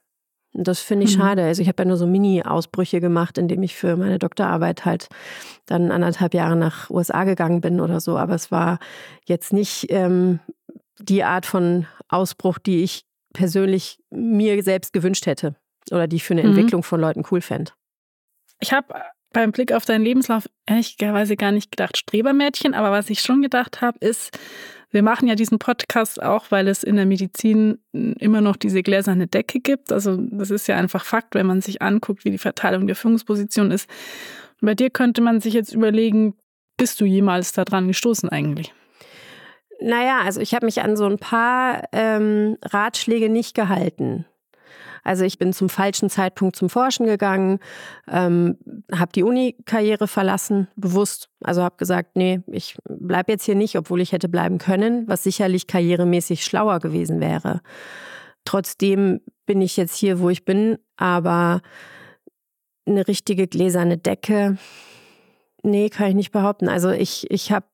Und 0.55 0.69
das 0.69 0.81
finde 0.81 1.07
ich 1.07 1.17
mhm. 1.17 1.21
schade. 1.21 1.45
Also 1.45 1.63
ich 1.63 1.69
habe 1.69 1.83
ja 1.83 1.89
nur 1.89 1.97
so 1.97 2.07
Mini-Ausbrüche 2.07 3.01
gemacht, 3.01 3.39
indem 3.39 3.63
ich 3.63 3.75
für 3.75 3.97
meine 3.97 4.19
Doktorarbeit 4.19 4.85
halt 4.85 5.09
dann 5.67 5.91
anderthalb 5.91 6.35
Jahre 6.35 6.57
nach 6.57 6.91
USA 6.91 7.25
gegangen 7.25 7.61
bin 7.61 7.81
oder 7.81 8.01
so. 8.01 8.19
Aber 8.19 8.35
es 8.35 8.51
war 8.51 8.79
jetzt 9.27 9.53
nicht 9.53 9.87
ähm, 9.91 10.41
die 10.99 11.25
Art 11.25 11.47
von 11.47 11.87
Ausbruch, 12.09 12.59
die 12.59 12.83
ich 12.83 13.05
persönlich 13.33 13.99
mir 14.11 14.63
selbst 14.63 14.93
gewünscht 14.93 15.27
hätte 15.27 15.57
oder 15.91 16.07
die 16.07 16.17
ich 16.17 16.25
für 16.25 16.35
eine 16.35 16.43
mhm. 16.43 16.51
Entwicklung 16.51 16.83
von 16.83 17.01
Leuten 17.01 17.25
cool 17.31 17.41
fände. 17.41 17.73
Ich 18.61 18.73
habe 18.73 18.95
beim 19.33 19.53
Blick 19.53 19.73
auf 19.73 19.85
deinen 19.85 20.05
Lebenslauf 20.05 20.49
ehrlicherweise 20.67 21.37
gar 21.37 21.53
nicht 21.53 21.71
gedacht 21.71 21.97
Strebermädchen, 21.97 22.75
aber 22.75 22.91
was 22.91 23.11
ich 23.11 23.21
schon 23.21 23.43
gedacht 23.43 23.81
habe, 23.81 23.99
ist, 23.99 24.39
wir 24.91 25.03
machen 25.03 25.27
ja 25.27 25.35
diesen 25.35 25.59
Podcast 25.59 26.23
auch, 26.23 26.51
weil 26.51 26.69
es 26.69 26.83
in 26.83 26.97
der 26.97 27.07
Medizin 27.07 27.79
immer 27.93 28.43
noch 28.43 28.57
diese 28.57 28.83
gläserne 28.83 29.27
Decke 29.27 29.59
gibt. 29.61 29.91
Also 29.91 30.19
das 30.19 30.51
ist 30.51 30.69
ja 30.69 30.77
einfach 30.77 31.05
Fakt, 31.05 31.35
wenn 31.35 31.47
man 31.47 31.63
sich 31.63 31.81
anguckt, 31.81 32.27
wie 32.27 32.31
die 32.31 32.39
Verteilung 32.39 32.87
der 32.87 32.97
Führungsposition 32.97 33.71
ist. 33.71 33.89
Bei 34.61 34.75
dir 34.75 34.91
könnte 34.91 35.23
man 35.23 35.41
sich 35.41 35.55
jetzt 35.55 35.73
überlegen, 35.73 36.35
bist 36.77 37.01
du 37.01 37.07
jemals 37.07 37.53
daran 37.53 37.89
gestoßen 37.89 38.29
eigentlich? 38.29 38.75
Naja, 39.83 40.21
also 40.25 40.41
ich 40.41 40.55
habe 40.55 40.67
mich 40.67 40.83
an 40.83 40.97
so 40.97 41.07
ein 41.07 41.19
paar 41.19 41.83
ähm, 41.93 42.57
Ratschläge 42.63 43.29
nicht 43.29 43.55
gehalten. 43.55 44.27
Also 45.05 45.25
ich 45.25 45.39
bin 45.39 45.53
zum 45.53 45.69
falschen 45.69 46.09
Zeitpunkt 46.09 46.55
zum 46.55 46.71
Forschen 46.71 47.07
gegangen, 47.07 47.59
ähm, 48.09 48.57
habe 48.95 49.13
die 49.13 49.25
Uni-Karriere 49.25 50.07
verlassen, 50.07 50.69
bewusst. 50.77 51.29
Also 51.43 51.63
habe 51.63 51.77
gesagt, 51.77 52.15
nee, 52.15 52.41
ich 52.47 52.77
bleibe 52.89 53.33
jetzt 53.33 53.45
hier 53.45 53.57
nicht, 53.57 53.77
obwohl 53.77 54.01
ich 54.01 54.13
hätte 54.13 54.29
bleiben 54.29 54.59
können, 54.59 55.09
was 55.09 55.25
sicherlich 55.25 55.67
karrieremäßig 55.67 56.45
schlauer 56.45 56.79
gewesen 56.79 57.21
wäre. 57.21 57.63
Trotzdem 58.45 59.21
bin 59.45 59.61
ich 59.61 59.77
jetzt 59.77 59.97
hier, 59.97 60.21
wo 60.21 60.31
ich 60.31 60.45
bin, 60.45 60.79
aber 60.97 61.63
eine 62.87 63.09
richtige 63.09 63.49
gläserne 63.49 63.99
Decke, 63.99 64.57
nee, 65.65 65.89
kann 65.89 66.09
ich 66.09 66.15
nicht 66.15 66.33
behaupten. 66.33 66.69
Also 66.69 66.91
ich, 66.91 67.29
ich 67.31 67.51
habe 67.51 67.67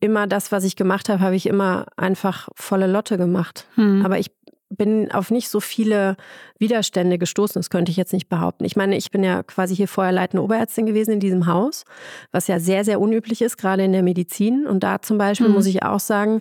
immer 0.00 0.26
das, 0.26 0.50
was 0.50 0.64
ich 0.64 0.76
gemacht 0.76 1.08
habe, 1.08 1.20
habe 1.20 1.36
ich 1.36 1.46
immer 1.46 1.86
einfach 1.96 2.48
volle 2.54 2.86
Lotte 2.86 3.18
gemacht. 3.18 3.66
Hm. 3.74 4.04
Aber 4.04 4.18
ich 4.18 4.30
bin 4.70 5.10
auf 5.10 5.30
nicht 5.30 5.48
so 5.48 5.60
viele 5.60 6.16
Widerstände 6.58 7.18
gestoßen, 7.18 7.58
das 7.58 7.70
könnte 7.70 7.90
ich 7.90 7.96
jetzt 7.96 8.12
nicht 8.12 8.28
behaupten. 8.28 8.64
Ich 8.64 8.76
meine, 8.76 8.96
ich 8.96 9.10
bin 9.10 9.24
ja 9.24 9.42
quasi 9.42 9.74
hier 9.74 9.88
vorher 9.88 10.12
leitende 10.12 10.44
Oberärztin 10.44 10.86
gewesen 10.86 11.12
in 11.12 11.20
diesem 11.20 11.46
Haus, 11.46 11.84
was 12.30 12.46
ja 12.46 12.60
sehr, 12.60 12.84
sehr 12.84 13.00
unüblich 13.00 13.42
ist, 13.42 13.56
gerade 13.56 13.82
in 13.84 13.92
der 13.92 14.04
Medizin. 14.04 14.66
Und 14.66 14.84
da 14.84 15.02
zum 15.02 15.18
Beispiel 15.18 15.48
mhm. 15.48 15.54
muss 15.54 15.66
ich 15.66 15.82
auch 15.82 15.98
sagen, 15.98 16.40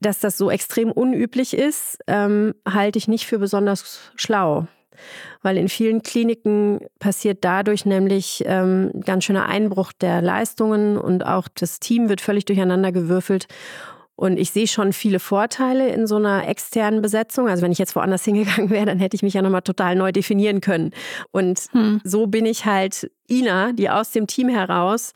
dass 0.00 0.18
das 0.18 0.36
so 0.36 0.50
extrem 0.50 0.90
unüblich 0.90 1.54
ist, 1.54 1.98
ähm, 2.08 2.54
halte 2.68 2.98
ich 2.98 3.06
nicht 3.06 3.26
für 3.26 3.38
besonders 3.38 4.00
schlau. 4.16 4.66
Weil 5.42 5.56
in 5.56 5.68
vielen 5.68 6.02
Kliniken 6.02 6.80
passiert 6.98 7.38
dadurch 7.42 7.86
nämlich 7.86 8.42
ähm, 8.46 8.90
ganz 9.04 9.24
schöner 9.24 9.46
Einbruch 9.46 9.92
der 9.92 10.22
Leistungen 10.22 10.96
und 10.96 11.24
auch 11.24 11.48
das 11.54 11.80
Team 11.80 12.08
wird 12.08 12.20
völlig 12.20 12.44
durcheinander 12.44 12.92
gewürfelt. 12.92 13.46
Und 14.16 14.36
ich 14.36 14.50
sehe 14.50 14.66
schon 14.66 14.92
viele 14.92 15.20
Vorteile 15.20 15.90
in 15.90 16.08
so 16.08 16.16
einer 16.16 16.48
externen 16.48 17.02
Besetzung. 17.02 17.48
Also 17.48 17.62
wenn 17.62 17.70
ich 17.70 17.78
jetzt 17.78 17.94
woanders 17.94 18.24
hingegangen 18.24 18.68
wäre, 18.68 18.86
dann 18.86 18.98
hätte 18.98 19.14
ich 19.14 19.22
mich 19.22 19.34
ja 19.34 19.42
nochmal 19.42 19.62
total 19.62 19.94
neu 19.94 20.10
definieren 20.10 20.60
können. 20.60 20.90
Und 21.30 21.68
hm. 21.70 22.00
so 22.02 22.26
bin 22.26 22.44
ich 22.44 22.64
halt 22.64 23.12
Ina, 23.30 23.72
die 23.72 23.88
aus 23.88 24.10
dem 24.10 24.26
Team 24.26 24.48
heraus 24.48 25.12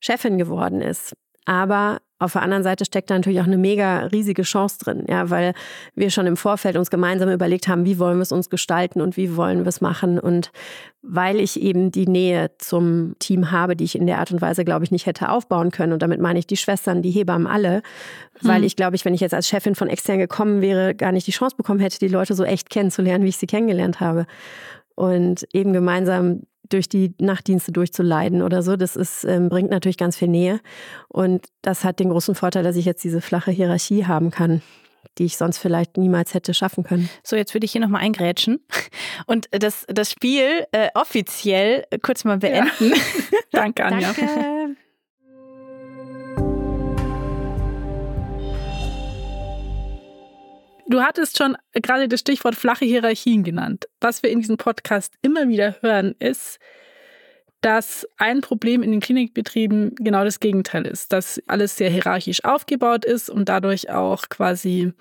Chefin 0.00 0.36
geworden 0.36 0.80
ist. 0.80 1.14
Aber 1.44 2.00
auf 2.20 2.34
der 2.34 2.42
anderen 2.42 2.62
Seite 2.62 2.84
steckt 2.84 3.08
da 3.08 3.14
natürlich 3.14 3.40
auch 3.40 3.46
eine 3.46 3.56
mega 3.56 4.00
riesige 4.00 4.42
Chance 4.42 4.78
drin, 4.78 5.04
ja, 5.08 5.30
weil 5.30 5.54
wir 5.94 6.10
schon 6.10 6.26
im 6.26 6.36
Vorfeld 6.36 6.76
uns 6.76 6.90
gemeinsam 6.90 7.30
überlegt 7.30 7.66
haben, 7.66 7.86
wie 7.86 7.98
wollen 7.98 8.18
wir 8.18 8.22
es 8.22 8.30
uns 8.30 8.50
gestalten 8.50 9.00
und 9.00 9.16
wie 9.16 9.36
wollen 9.36 9.60
wir 9.60 9.68
es 9.68 9.80
machen. 9.80 10.18
Und 10.18 10.52
weil 11.00 11.40
ich 11.40 11.58
eben 11.58 11.90
die 11.90 12.06
Nähe 12.06 12.50
zum 12.58 13.16
Team 13.20 13.50
habe, 13.50 13.74
die 13.74 13.84
ich 13.84 13.96
in 13.96 14.06
der 14.06 14.18
Art 14.18 14.30
und 14.32 14.42
Weise, 14.42 14.66
glaube 14.66 14.84
ich, 14.84 14.90
nicht 14.90 15.06
hätte 15.06 15.30
aufbauen 15.30 15.70
können. 15.70 15.94
Und 15.94 16.02
damit 16.02 16.20
meine 16.20 16.38
ich 16.38 16.46
die 16.46 16.58
Schwestern, 16.58 17.00
die 17.00 17.10
Hebammen 17.10 17.46
alle, 17.46 17.80
weil 18.42 18.58
hm. 18.58 18.64
ich, 18.64 18.76
glaube 18.76 18.96
ich, 18.96 19.06
wenn 19.06 19.14
ich 19.14 19.22
jetzt 19.22 19.34
als 19.34 19.48
Chefin 19.48 19.74
von 19.74 19.88
extern 19.88 20.18
gekommen 20.18 20.60
wäre, 20.60 20.94
gar 20.94 21.12
nicht 21.12 21.26
die 21.26 21.32
Chance 21.32 21.56
bekommen 21.56 21.80
hätte, 21.80 21.98
die 21.98 22.08
Leute 22.08 22.34
so 22.34 22.44
echt 22.44 22.68
kennenzulernen, 22.68 23.24
wie 23.24 23.30
ich 23.30 23.38
sie 23.38 23.46
kennengelernt 23.46 24.00
habe. 24.00 24.26
Und 24.94 25.46
eben 25.54 25.72
gemeinsam 25.72 26.42
durch 26.70 26.88
die 26.88 27.14
Nachtdienste 27.20 27.72
durchzuleiden 27.72 28.42
oder 28.42 28.62
so. 28.62 28.76
Das 28.76 28.96
ist, 28.96 29.24
ähm, 29.24 29.48
bringt 29.48 29.70
natürlich 29.70 29.98
ganz 29.98 30.16
viel 30.16 30.28
Nähe. 30.28 30.60
Und 31.08 31.46
das 31.62 31.84
hat 31.84 32.00
den 32.00 32.08
großen 32.10 32.34
Vorteil, 32.34 32.62
dass 32.62 32.76
ich 32.76 32.84
jetzt 32.84 33.04
diese 33.04 33.20
flache 33.20 33.50
Hierarchie 33.50 34.06
haben 34.06 34.30
kann 34.30 34.62
die 35.18 35.24
ich 35.24 35.36
sonst 35.36 35.58
vielleicht 35.58 35.96
niemals 35.96 36.34
hätte 36.34 36.54
schaffen 36.54 36.84
können. 36.84 37.10
So, 37.22 37.36
jetzt 37.36 37.54
würde 37.54 37.64
ich 37.64 37.72
hier 37.72 37.80
nochmal 37.80 38.02
eingrätschen 38.02 38.60
und 39.26 39.48
das, 39.50 39.84
das 39.88 40.10
Spiel 40.10 40.66
äh, 40.72 40.88
offiziell 40.94 41.84
kurz 42.02 42.24
mal 42.24 42.38
beenden. 42.38 42.90
Ja. 42.90 42.96
Danke, 43.52 43.84
Anja. 43.84 44.12
Danke. 44.12 44.76
Du 50.90 51.00
hattest 51.00 51.38
schon 51.38 51.56
gerade 51.72 52.08
das 52.08 52.18
Stichwort 52.18 52.56
flache 52.56 52.84
Hierarchien 52.84 53.44
genannt. 53.44 53.86
Was 54.00 54.24
wir 54.24 54.30
in 54.30 54.40
diesem 54.40 54.56
Podcast 54.56 55.14
immer 55.22 55.48
wieder 55.48 55.76
hören, 55.82 56.16
ist, 56.18 56.58
dass 57.60 58.08
ein 58.16 58.40
Problem 58.40 58.82
in 58.82 58.90
den 58.90 58.98
Klinikbetrieben 58.98 59.94
genau 59.94 60.24
das 60.24 60.40
Gegenteil 60.40 60.84
ist, 60.86 61.12
dass 61.12 61.40
alles 61.46 61.76
sehr 61.76 61.90
hierarchisch 61.90 62.44
aufgebaut 62.44 63.04
ist 63.04 63.30
und 63.30 63.48
dadurch 63.48 63.88
auch 63.90 64.28
quasi 64.30 64.92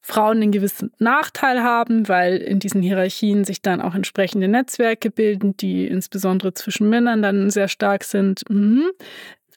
Frauen 0.00 0.40
einen 0.40 0.52
gewissen 0.52 0.92
Nachteil 0.98 1.62
haben, 1.62 2.08
weil 2.08 2.38
in 2.38 2.58
diesen 2.58 2.80
Hierarchien 2.80 3.44
sich 3.44 3.60
dann 3.60 3.82
auch 3.82 3.94
entsprechende 3.94 4.48
Netzwerke 4.48 5.10
bilden, 5.10 5.58
die 5.58 5.86
insbesondere 5.86 6.54
zwischen 6.54 6.88
Männern 6.88 7.20
dann 7.20 7.50
sehr 7.50 7.68
stark 7.68 8.02
sind. 8.02 8.48
Mhm. 8.48 8.90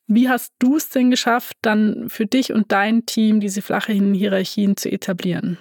Wie 0.07 0.29
hast 0.29 0.53
du 0.59 0.77
es 0.77 0.89
denn 0.89 1.11
geschafft, 1.11 1.57
dann 1.61 2.05
für 2.07 2.25
dich 2.25 2.53
und 2.53 2.71
dein 2.71 3.05
Team 3.05 3.39
diese 3.41 3.61
flachen 3.61 4.13
Hierarchien 4.13 4.77
zu 4.77 4.89
etablieren? 4.89 5.57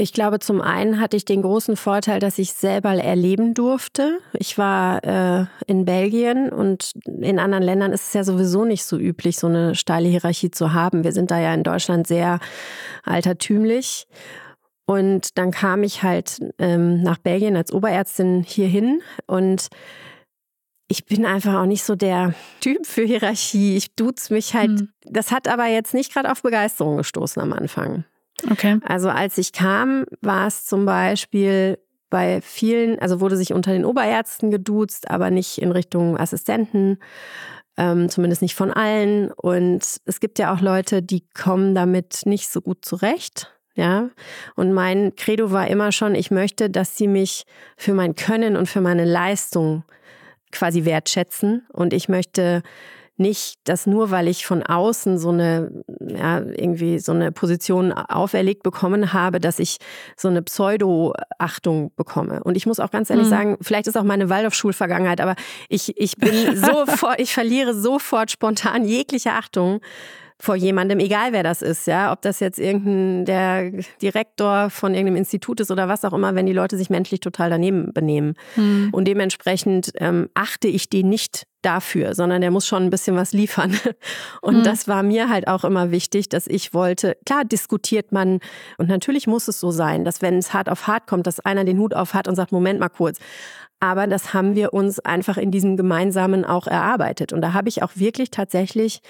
Ich 0.00 0.12
glaube, 0.12 0.38
zum 0.38 0.60
einen 0.60 1.00
hatte 1.00 1.16
ich 1.16 1.24
den 1.24 1.42
großen 1.42 1.76
Vorteil, 1.76 2.20
dass 2.20 2.38
ich 2.38 2.52
selber 2.52 2.90
erleben 2.90 3.52
durfte. 3.54 4.20
Ich 4.34 4.56
war 4.56 5.02
äh, 5.02 5.46
in 5.66 5.84
Belgien 5.84 6.50
und 6.50 6.92
in 7.04 7.40
anderen 7.40 7.64
Ländern 7.64 7.92
ist 7.92 8.06
es 8.06 8.12
ja 8.12 8.22
sowieso 8.22 8.64
nicht 8.64 8.84
so 8.84 8.96
üblich, 8.96 9.38
so 9.38 9.48
eine 9.48 9.74
steile 9.74 10.08
Hierarchie 10.08 10.52
zu 10.52 10.72
haben. 10.72 11.02
Wir 11.02 11.10
sind 11.10 11.32
da 11.32 11.40
ja 11.40 11.52
in 11.52 11.64
Deutschland 11.64 12.06
sehr 12.06 12.38
altertümlich. 13.02 14.06
Und 14.86 15.36
dann 15.36 15.50
kam 15.50 15.82
ich 15.82 16.04
halt 16.04 16.38
ähm, 16.58 17.02
nach 17.02 17.18
Belgien 17.18 17.56
als 17.56 17.72
Oberärztin 17.72 18.44
hierhin 18.44 19.02
und 19.26 19.66
ich 20.88 21.04
bin 21.04 21.26
einfach 21.26 21.54
auch 21.54 21.66
nicht 21.66 21.84
so 21.84 21.94
der 21.94 22.34
Typ 22.60 22.86
für 22.86 23.04
Hierarchie. 23.04 23.76
Ich 23.76 23.94
duze 23.94 24.32
mich 24.32 24.54
halt. 24.54 24.80
Hm. 24.80 24.88
Das 25.04 25.30
hat 25.30 25.46
aber 25.46 25.66
jetzt 25.66 25.94
nicht 25.94 26.12
gerade 26.12 26.32
auf 26.32 26.42
Begeisterung 26.42 26.96
gestoßen 26.96 27.40
am 27.40 27.52
Anfang. 27.52 28.04
Okay. 28.50 28.78
Also 28.84 29.10
als 29.10 29.36
ich 29.36 29.52
kam, 29.52 30.06
war 30.22 30.46
es 30.46 30.64
zum 30.64 30.86
Beispiel 30.86 31.78
bei 32.08 32.40
vielen, 32.40 32.98
also 33.00 33.20
wurde 33.20 33.36
sich 33.36 33.52
unter 33.52 33.72
den 33.72 33.84
Oberärzten 33.84 34.50
geduzt, 34.50 35.10
aber 35.10 35.30
nicht 35.30 35.58
in 35.58 35.72
Richtung 35.72 36.16
Assistenten, 36.16 36.98
ähm, 37.76 38.08
zumindest 38.08 38.40
nicht 38.40 38.54
von 38.54 38.72
allen. 38.72 39.30
Und 39.32 39.84
es 40.06 40.20
gibt 40.20 40.38
ja 40.38 40.54
auch 40.54 40.62
Leute, 40.62 41.02
die 41.02 41.24
kommen 41.34 41.74
damit 41.74 42.22
nicht 42.24 42.48
so 42.48 42.62
gut 42.62 42.84
zurecht. 42.84 43.52
Ja, 43.74 44.10
und 44.56 44.72
mein 44.72 45.14
Credo 45.14 45.52
war 45.52 45.68
immer 45.68 45.92
schon, 45.92 46.16
ich 46.16 46.32
möchte, 46.32 46.68
dass 46.68 46.96
sie 46.96 47.06
mich 47.06 47.44
für 47.76 47.94
mein 47.94 48.16
Können 48.16 48.56
und 48.56 48.66
für 48.66 48.80
meine 48.80 49.04
Leistung 49.04 49.84
quasi 50.52 50.84
wertschätzen. 50.84 51.66
Und 51.72 51.92
ich 51.92 52.08
möchte 52.08 52.62
nicht, 53.18 53.58
dass 53.64 53.86
nur 53.86 54.10
weil 54.10 54.28
ich 54.28 54.46
von 54.46 54.62
außen 54.62 55.18
so 55.18 55.30
eine, 55.30 55.72
ja, 55.98 56.38
irgendwie 56.38 57.00
so 57.00 57.12
eine 57.12 57.32
Position 57.32 57.92
auferlegt 57.92 58.62
bekommen 58.62 59.12
habe, 59.12 59.40
dass 59.40 59.58
ich 59.58 59.78
so 60.16 60.28
eine 60.28 60.40
Pseudo-Achtung 60.40 61.92
bekomme. 61.96 62.42
Und 62.44 62.56
ich 62.56 62.64
muss 62.64 62.78
auch 62.78 62.92
ganz 62.92 63.10
ehrlich 63.10 63.26
mhm. 63.26 63.30
sagen, 63.30 63.56
vielleicht 63.60 63.88
ist 63.88 63.96
auch 63.96 64.04
meine 64.04 64.30
Waldorfschulvergangenheit, 64.30 65.20
aber 65.20 65.34
ich, 65.68 65.98
ich 65.98 66.16
bin 66.16 66.56
sofort, 66.64 67.20
ich 67.20 67.34
verliere 67.34 67.74
sofort 67.74 68.30
spontan 68.30 68.84
jegliche 68.84 69.32
Achtung 69.32 69.80
vor 70.40 70.54
jemandem, 70.54 71.00
egal 71.00 71.32
wer 71.32 71.42
das 71.42 71.62
ist, 71.62 71.86
ja, 71.86 72.12
ob 72.12 72.22
das 72.22 72.38
jetzt 72.38 72.60
irgendein 72.60 73.24
der 73.24 73.72
Direktor 74.00 74.70
von 74.70 74.94
irgendeinem 74.94 75.16
Institut 75.16 75.58
ist 75.60 75.70
oder 75.70 75.88
was 75.88 76.04
auch 76.04 76.12
immer, 76.12 76.36
wenn 76.36 76.46
die 76.46 76.52
Leute 76.52 76.76
sich 76.76 76.90
menschlich 76.90 77.20
total 77.20 77.50
daneben 77.50 77.92
benehmen. 77.92 78.34
Hm. 78.54 78.90
Und 78.92 79.06
dementsprechend 79.06 79.90
ähm, 79.96 80.28
achte 80.34 80.68
ich 80.68 80.88
die 80.88 81.02
nicht 81.02 81.46
dafür, 81.62 82.14
sondern 82.14 82.40
der 82.40 82.52
muss 82.52 82.68
schon 82.68 82.84
ein 82.84 82.90
bisschen 82.90 83.16
was 83.16 83.32
liefern. 83.32 83.76
Und 84.40 84.58
hm. 84.58 84.62
das 84.62 84.86
war 84.86 85.02
mir 85.02 85.28
halt 85.28 85.48
auch 85.48 85.64
immer 85.64 85.90
wichtig, 85.90 86.28
dass 86.28 86.46
ich 86.46 86.72
wollte, 86.72 87.16
klar 87.26 87.44
diskutiert 87.44 88.12
man 88.12 88.38
und 88.78 88.88
natürlich 88.88 89.26
muss 89.26 89.48
es 89.48 89.58
so 89.58 89.72
sein, 89.72 90.04
dass 90.04 90.22
wenn 90.22 90.38
es 90.38 90.54
hart 90.54 90.68
auf 90.68 90.86
hart 90.86 91.08
kommt, 91.08 91.26
dass 91.26 91.40
einer 91.40 91.64
den 91.64 91.78
Hut 91.78 91.94
auf 91.94 92.14
hat 92.14 92.28
und 92.28 92.36
sagt, 92.36 92.52
Moment 92.52 92.78
mal 92.78 92.88
kurz. 92.88 93.18
Aber 93.80 94.06
das 94.06 94.34
haben 94.34 94.54
wir 94.54 94.72
uns 94.72 94.98
einfach 95.00 95.36
in 95.36 95.50
diesem 95.50 95.76
gemeinsamen 95.76 96.44
auch 96.44 96.66
erarbeitet. 96.66 97.32
Und 97.32 97.42
da 97.42 97.52
habe 97.52 97.68
ich 97.68 97.82
auch 97.82 97.92
wirklich 97.94 98.30
tatsächlich 98.30 99.00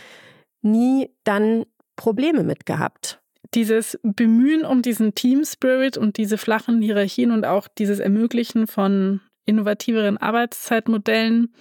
nie 0.62 1.10
dann 1.24 1.64
Probleme 1.96 2.42
mit 2.42 2.66
gehabt. 2.66 3.20
Dieses 3.54 3.98
Bemühen 4.02 4.64
um 4.64 4.82
diesen 4.82 5.14
Team 5.14 5.44
Spirit 5.44 5.96
und 5.96 6.16
diese 6.16 6.38
flachen 6.38 6.82
Hierarchien 6.82 7.30
und 7.30 7.44
auch 7.44 7.66
dieses 7.66 7.98
Ermöglichen 7.98 8.66
von 8.66 9.20
innovativeren 9.46 10.18
Arbeitszeitmodellen, 10.18 11.54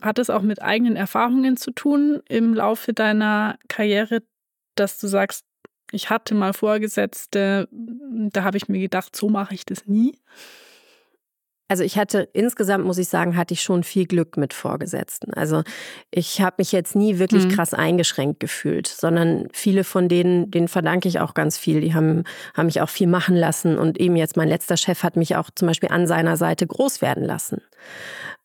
hat 0.00 0.18
es 0.18 0.30
auch 0.30 0.42
mit 0.42 0.62
eigenen 0.62 0.94
Erfahrungen 0.96 1.56
zu 1.56 1.72
tun 1.72 2.22
im 2.28 2.54
Laufe 2.54 2.92
deiner 2.92 3.58
Karriere, 3.68 4.22
dass 4.76 4.98
du 4.98 5.08
sagst, 5.08 5.44
ich 5.90 6.10
hatte 6.10 6.34
mal 6.34 6.52
Vorgesetzte, 6.52 7.68
da 7.70 8.44
habe 8.44 8.56
ich 8.56 8.68
mir 8.68 8.78
gedacht, 8.78 9.16
so 9.16 9.28
mache 9.28 9.54
ich 9.54 9.64
das 9.64 9.86
nie? 9.86 10.18
Also 11.68 11.84
ich 11.84 11.98
hatte 11.98 12.28
insgesamt, 12.32 12.84
muss 12.84 12.96
ich 12.96 13.08
sagen, 13.08 13.36
hatte 13.36 13.52
ich 13.52 13.60
schon 13.60 13.84
viel 13.84 14.06
Glück 14.06 14.38
mit 14.38 14.54
Vorgesetzten. 14.54 15.34
Also 15.34 15.62
ich 16.10 16.40
habe 16.40 16.56
mich 16.58 16.72
jetzt 16.72 16.96
nie 16.96 17.18
wirklich 17.18 17.44
mhm. 17.44 17.50
krass 17.50 17.74
eingeschränkt 17.74 18.40
gefühlt, 18.40 18.86
sondern 18.86 19.48
viele 19.52 19.84
von 19.84 20.08
denen, 20.08 20.50
denen 20.50 20.68
verdanke 20.68 21.08
ich 21.08 21.20
auch 21.20 21.34
ganz 21.34 21.58
viel. 21.58 21.82
Die 21.82 21.94
haben, 21.94 22.24
haben 22.54 22.66
mich 22.66 22.80
auch 22.80 22.88
viel 22.88 23.06
machen 23.06 23.36
lassen 23.36 23.76
und 23.76 24.00
eben 24.00 24.16
jetzt 24.16 24.36
mein 24.36 24.48
letzter 24.48 24.78
Chef 24.78 25.02
hat 25.02 25.16
mich 25.16 25.36
auch 25.36 25.50
zum 25.54 25.68
Beispiel 25.68 25.90
an 25.90 26.06
seiner 26.06 26.38
Seite 26.38 26.66
groß 26.66 27.02
werden 27.02 27.24
lassen. 27.24 27.60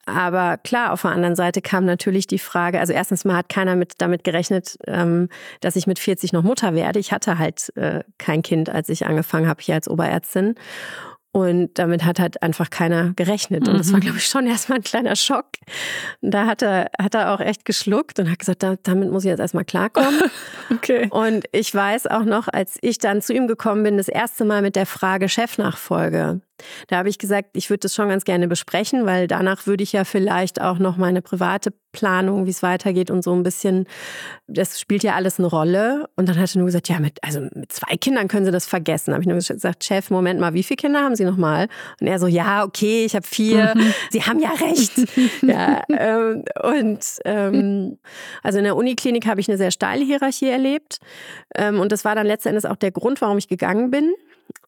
Aber 0.06 0.58
klar, 0.58 0.92
auf 0.92 1.04
der 1.04 1.12
anderen 1.12 1.38
Seite 1.38 1.62
kam 1.62 1.86
natürlich 1.86 2.28
die 2.28 2.40
Frage, 2.40 2.80
also 2.80 2.92
erstens 2.92 3.24
mal 3.24 3.38
hat 3.38 3.48
keiner 3.48 3.78
mit, 3.78 3.94
damit 4.00 4.26
gerechnet, 4.26 4.78
ähm, 4.86 5.30
dass 5.62 5.78
ich 5.78 5.88
mit 5.88 5.98
40 5.98 6.34
noch 6.34 6.44
Mutter 6.44 6.76
werde. 6.76 7.00
Ich 7.00 7.14
hatte 7.14 7.40
halt 7.40 7.72
äh, 7.78 8.04
kein 8.18 8.42
Kind, 8.42 8.70
als 8.70 8.90
ich 8.90 9.06
angefangen 9.06 9.48
habe 9.48 9.64
hier 9.64 9.76
als 9.76 9.88
Oberärztin. 9.88 10.56
Und 11.34 11.80
damit 11.80 12.06
hat 12.06 12.20
halt 12.20 12.44
einfach 12.44 12.70
keiner 12.70 13.14
gerechnet. 13.16 13.68
Und 13.68 13.80
das 13.80 13.92
war, 13.92 13.98
mhm. 13.98 14.04
glaube 14.04 14.18
ich, 14.20 14.28
schon 14.28 14.46
erstmal 14.46 14.78
ein 14.78 14.84
kleiner 14.84 15.16
Schock. 15.16 15.48
Und 16.22 16.30
da 16.30 16.46
hat 16.46 16.62
er, 16.62 16.92
hat 17.02 17.16
er 17.16 17.34
auch 17.34 17.40
echt 17.40 17.66
geschluckt 17.66 18.20
und 18.20 18.30
hat 18.30 18.38
gesagt, 18.38 18.62
da, 18.62 18.76
damit 18.84 19.12
muss 19.12 19.24
ich 19.26 19.30
jetzt 19.30 19.40
erstmal 19.40 19.66
klarkommen. 19.66 20.22
okay. 20.72 21.08
Und 21.10 21.46
ich 21.52 21.74
weiß 21.74 22.06
auch 22.06 22.24
noch, 22.24 22.48
als 22.48 22.78
ich 22.82 23.00
dann 23.00 23.24
zu 23.24 23.34
ihm 23.34 23.48
gekommen 23.48 23.82
bin, 23.82 23.98
das 23.98 24.10
erste 24.10 24.46
Mal 24.46 24.62
mit 24.62 24.76
der 24.76 24.86
Frage 24.86 25.28
Chefnachfolge, 25.28 26.42
da 26.88 26.98
habe 26.98 27.10
ich 27.10 27.18
gesagt, 27.18 27.50
ich 27.54 27.70
würde 27.70 27.82
das 27.82 27.96
schon 27.96 28.10
ganz 28.10 28.26
gerne 28.26 28.48
besprechen, 28.48 29.06
weil 29.06 29.28
danach 29.28 29.66
würde 29.66 29.84
ich 29.84 29.94
ja 29.94 30.04
vielleicht 30.04 30.62
auch 30.62 30.80
noch 30.80 30.98
meine 30.98 31.22
private 31.22 31.74
Planung, 31.94 32.46
wie 32.46 32.50
es 32.50 32.64
weitergeht 32.64 33.10
und 33.12 33.24
so 33.24 33.34
ein 33.34 33.44
bisschen, 33.44 33.86
das 34.48 34.80
spielt 34.80 35.04
ja 35.04 35.14
alles 35.14 35.40
eine 35.40 35.48
Rolle. 35.48 36.10
Und 36.16 36.28
dann 36.28 36.38
hat 36.38 36.54
er 36.54 36.58
nur 36.58 36.66
gesagt, 36.66 36.90
ja, 36.90 37.00
mit, 37.00 37.20
also 37.22 37.40
mit 37.54 37.72
zwei 37.72 37.96
Kindern 37.98 38.28
können 38.28 38.46
Sie 38.46 38.52
das 38.52 38.66
vergessen. 38.66 39.12
Da 39.12 39.14
habe 39.14 39.24
ich 39.24 39.28
nur 39.28 39.38
gesagt, 39.38 39.84
Chef, 39.84 40.10
Moment 40.10 40.40
mal, 40.40 40.54
wie 40.54 40.64
viele 40.64 40.78
Kinder 40.78 41.02
haben 41.02 41.16
Sie 41.16 41.24
nochmal? 41.24 41.68
Und 42.02 42.08
er 42.08 42.20
so, 42.20 42.28
ja, 42.28 42.64
okay, 42.66 43.06
ich 43.06 43.16
habe 43.16 43.26
vier. 43.26 43.74
Mhm. 43.76 43.94
Sie 44.10 44.24
haben 44.24 44.40
ja 44.40 44.50
recht. 44.50 44.92
ja, 45.44 45.84
ähm, 45.90 46.44
und 46.64 47.06
ähm, 47.26 48.00
also 48.42 48.58
in 48.58 48.64
der 48.64 48.76
Uniklinik 48.76 49.28
habe 49.28 49.40
ich 49.40 49.48
eine 49.48 49.58
sehr 49.58 49.72
steile 49.72 50.04
Hierarchie 50.04 50.50
erlebt. 50.50 50.98
Ähm, 51.56 51.80
und 51.80 51.92
das 51.92 52.04
war 52.04 52.16
dann 52.16 52.26
letztendlich 52.26 52.66
auch 52.66 52.76
der 52.76 52.92
Grund, 52.92 53.22
warum 53.22 53.38
ich 53.38 53.48
gegangen 53.48 53.92
bin. 53.92 54.14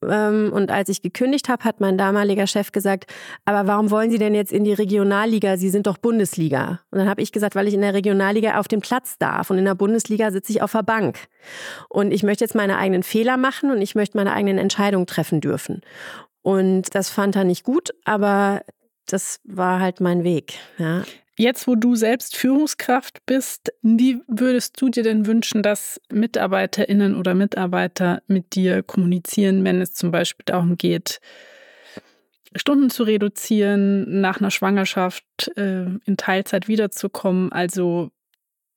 Ähm, 0.04 0.52
und 0.54 0.72
als 0.72 0.90
ich 0.90 1.02
gekündigt 1.02 1.50
habe, 1.50 1.64
hat 1.64 1.80
mein 1.80 1.98
damaliger 1.98 2.48
Chef 2.48 2.72
gesagt, 2.72 3.12
aber 3.46 3.68
warum 3.68 3.92
wollen 3.92 4.12
Sie 4.12 4.18
denn 4.18 4.36
jetzt 4.36 4.52
in 4.52 4.64
die 4.64 4.74
Regionalliga? 4.74 5.58
Sie 5.58 5.70
sind 5.70 5.88
doch 5.88 5.98
Bundesliga. 5.98 6.82
Und 6.92 7.00
dann 7.00 7.10
habe 7.10 7.22
ich 7.22 7.32
gesagt, 7.32 7.56
weil 7.56 7.68
ich 7.68 7.74
in 7.74 7.82
der 7.82 7.94
Regionalliga 7.94 8.60
auf 8.60 8.68
dem 8.68 8.82
Platz 8.82 9.18
darf 9.18 9.50
und 9.50 9.58
in 9.58 9.66
der 9.66 9.76
Bundesliga 9.76 10.32
sitze 10.32 10.52
ich 10.52 10.62
auf 10.62 10.72
der 10.72 10.84
Bank. 10.84 11.20
Und 11.90 12.12
ich 12.12 12.24
möchte 12.24 12.44
jetzt 12.44 12.56
meine 12.56 12.78
eigenen 12.78 13.04
Fehler 13.04 13.38
machen 13.38 13.72
und 13.72 13.82
ich 13.82 13.96
möchte 13.96 14.18
meine 14.18 14.34
eigenen 14.34 14.58
Entscheidungen 14.58 15.08
treffen 15.08 15.42
dürfen. 15.42 15.82
Und 16.42 16.94
das 16.94 17.10
fand 17.10 17.36
er 17.36 17.44
nicht 17.44 17.64
gut, 17.64 17.92
aber 18.04 18.62
das 19.08 19.40
war 19.44 19.80
halt 19.80 20.02
mein 20.02 20.24
Weg. 20.24 20.56
Ja. 20.78 21.04
Jetzt, 21.38 21.68
wo 21.68 21.76
du 21.76 21.96
selbst 21.96 22.38
Führungskraft 22.38 23.26
bist, 23.26 23.74
wie 23.82 24.22
würdest 24.28 24.82
du 24.82 24.90
dir 24.90 25.04
denn 25.04 25.26
wünschen, 25.26 25.64
dass 25.64 26.00
MitarbeiterInnen 26.10 27.16
oder 27.16 27.34
Mitarbeiter 27.34 28.22
mit 28.28 28.56
dir 28.56 28.84
kommunizieren, 28.84 29.66
wenn 29.66 29.82
es 29.82 29.94
zum 29.94 30.12
Beispiel 30.12 30.46
darum 30.46 30.78
geht, 30.78 31.20
Stunden 32.56 32.90
zu 32.90 33.04
reduzieren, 33.04 34.22
nach 34.22 34.40
einer 34.40 34.50
Schwangerschaft 34.52 35.52
äh, 35.58 35.88
in 36.06 36.16
Teilzeit 36.16 36.70
wiederzukommen? 36.70 37.52
Also, 37.52 38.12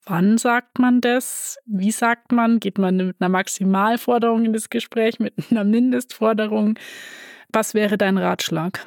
wann 0.05 0.37
sagt 0.37 0.81
man 0.81 1.01
das? 1.01 1.59
Wie 1.65 1.93
sagt 1.93 2.33
man? 2.33 2.59
Geht 2.59 2.79
man 2.79 2.97
mit 2.97 3.17
einer 3.21 3.29
Maximalforderung 3.29 4.45
in 4.45 4.53
das 4.53 4.69
Gespräch, 4.69 5.21
mit 5.21 5.35
einer 5.51 5.63
Mindestforderung? 5.63 6.77
Was 7.53 7.75
wäre 7.75 7.97
dein 7.97 8.19
Ratschlag? 8.19 8.85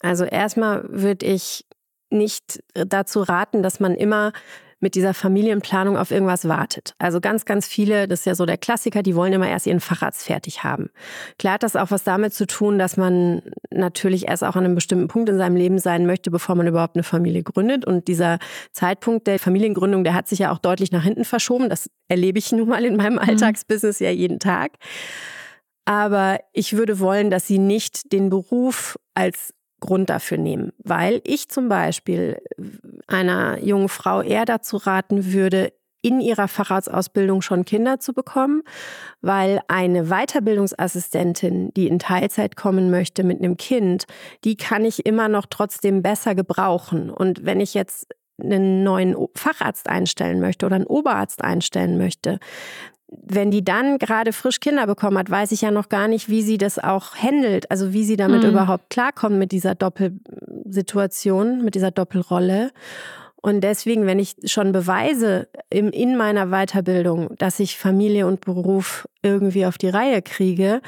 Also 0.00 0.24
erstmal 0.24 0.84
würde 0.88 1.26
ich 1.26 1.64
nicht 2.10 2.62
dazu 2.74 3.22
raten, 3.22 3.62
dass 3.62 3.80
man 3.80 3.94
immer 3.94 4.32
mit 4.80 4.94
dieser 4.94 5.12
Familienplanung 5.12 5.96
auf 5.96 6.10
irgendwas 6.10 6.46
wartet. 6.46 6.94
Also 6.98 7.20
ganz, 7.20 7.44
ganz 7.44 7.66
viele, 7.66 8.06
das 8.06 8.20
ist 8.20 8.26
ja 8.26 8.34
so 8.34 8.46
der 8.46 8.58
Klassiker, 8.58 9.02
die 9.02 9.16
wollen 9.16 9.32
immer 9.32 9.48
erst 9.48 9.66
ihren 9.66 9.80
Facharzt 9.80 10.24
fertig 10.24 10.62
haben. 10.62 10.90
Klar 11.38 11.54
hat 11.54 11.62
das 11.64 11.74
auch 11.74 11.90
was 11.90 12.04
damit 12.04 12.32
zu 12.32 12.46
tun, 12.46 12.78
dass 12.78 12.96
man 12.96 13.42
natürlich 13.72 14.28
erst 14.28 14.44
auch 14.44 14.54
an 14.54 14.64
einem 14.64 14.76
bestimmten 14.76 15.08
Punkt 15.08 15.28
in 15.28 15.38
seinem 15.38 15.56
Leben 15.56 15.78
sein 15.78 16.06
möchte, 16.06 16.30
bevor 16.30 16.54
man 16.54 16.66
überhaupt 16.66 16.94
eine 16.94 17.02
Familie 17.02 17.42
gründet. 17.42 17.84
Und 17.84 18.06
dieser 18.06 18.38
Zeitpunkt 18.72 19.26
der 19.26 19.38
Familiengründung, 19.40 20.04
der 20.04 20.14
hat 20.14 20.28
sich 20.28 20.40
ja 20.40 20.52
auch 20.52 20.58
deutlich 20.58 20.92
nach 20.92 21.02
hinten 21.02 21.24
verschoben. 21.24 21.68
Das 21.68 21.90
erlebe 22.06 22.38
ich 22.38 22.52
nun 22.52 22.68
mal 22.68 22.84
in 22.84 22.96
meinem 22.96 23.14
mhm. 23.14 23.18
Alltagsbusiness 23.30 23.98
ja 23.98 24.10
jeden 24.10 24.38
Tag. 24.38 24.72
Aber 25.84 26.38
ich 26.52 26.76
würde 26.76 27.00
wollen, 27.00 27.30
dass 27.30 27.46
sie 27.46 27.58
nicht 27.58 28.12
den 28.12 28.28
Beruf 28.28 28.98
als 29.14 29.54
Grund 29.80 30.10
dafür 30.10 30.38
nehmen, 30.38 30.72
weil 30.78 31.20
ich 31.24 31.48
zum 31.48 31.68
Beispiel 31.68 32.38
einer 33.06 33.62
jungen 33.62 33.88
Frau 33.88 34.22
eher 34.22 34.44
dazu 34.44 34.76
raten 34.76 35.32
würde, 35.32 35.72
in 36.00 36.20
ihrer 36.20 36.48
Facharztausbildung 36.48 37.42
schon 37.42 37.64
Kinder 37.64 37.98
zu 37.98 38.12
bekommen, 38.12 38.62
weil 39.20 39.60
eine 39.68 40.04
Weiterbildungsassistentin, 40.04 41.72
die 41.74 41.88
in 41.88 41.98
Teilzeit 41.98 42.56
kommen 42.56 42.90
möchte 42.90 43.24
mit 43.24 43.38
einem 43.38 43.56
Kind, 43.56 44.04
die 44.44 44.56
kann 44.56 44.84
ich 44.84 45.06
immer 45.06 45.28
noch 45.28 45.46
trotzdem 45.46 46.02
besser 46.02 46.34
gebrauchen. 46.34 47.10
Und 47.10 47.44
wenn 47.44 47.60
ich 47.60 47.74
jetzt 47.74 48.14
einen 48.40 48.84
neuen 48.84 49.16
Facharzt 49.34 49.88
einstellen 49.88 50.38
möchte 50.38 50.66
oder 50.66 50.76
einen 50.76 50.86
Oberarzt 50.86 51.42
einstellen 51.42 51.98
möchte, 51.98 52.38
wenn 53.10 53.50
die 53.50 53.64
dann 53.64 53.98
gerade 53.98 54.32
frisch 54.32 54.60
Kinder 54.60 54.86
bekommen 54.86 55.18
hat, 55.18 55.30
weiß 55.30 55.52
ich 55.52 55.62
ja 55.62 55.70
noch 55.70 55.88
gar 55.88 56.08
nicht, 56.08 56.28
wie 56.28 56.42
sie 56.42 56.58
das 56.58 56.78
auch 56.78 57.16
handelt, 57.16 57.70
also 57.70 57.92
wie 57.92 58.04
sie 58.04 58.16
damit 58.16 58.42
mhm. 58.42 58.50
überhaupt 58.50 58.90
klarkommt 58.90 59.38
mit 59.38 59.52
dieser 59.52 59.74
Doppelsituation, 59.74 61.64
mit 61.64 61.74
dieser 61.74 61.90
Doppelrolle. 61.90 62.70
Und 63.40 63.62
deswegen, 63.62 64.06
wenn 64.06 64.18
ich 64.18 64.36
schon 64.44 64.72
beweise 64.72 65.48
im, 65.70 65.90
in 65.90 66.16
meiner 66.16 66.48
Weiterbildung, 66.48 67.34
dass 67.38 67.60
ich 67.60 67.78
Familie 67.78 68.26
und 68.26 68.40
Beruf 68.40 69.08
irgendwie 69.22 69.64
auf 69.64 69.78
die 69.78 69.88
Reihe 69.88 70.22
kriege, 70.22 70.82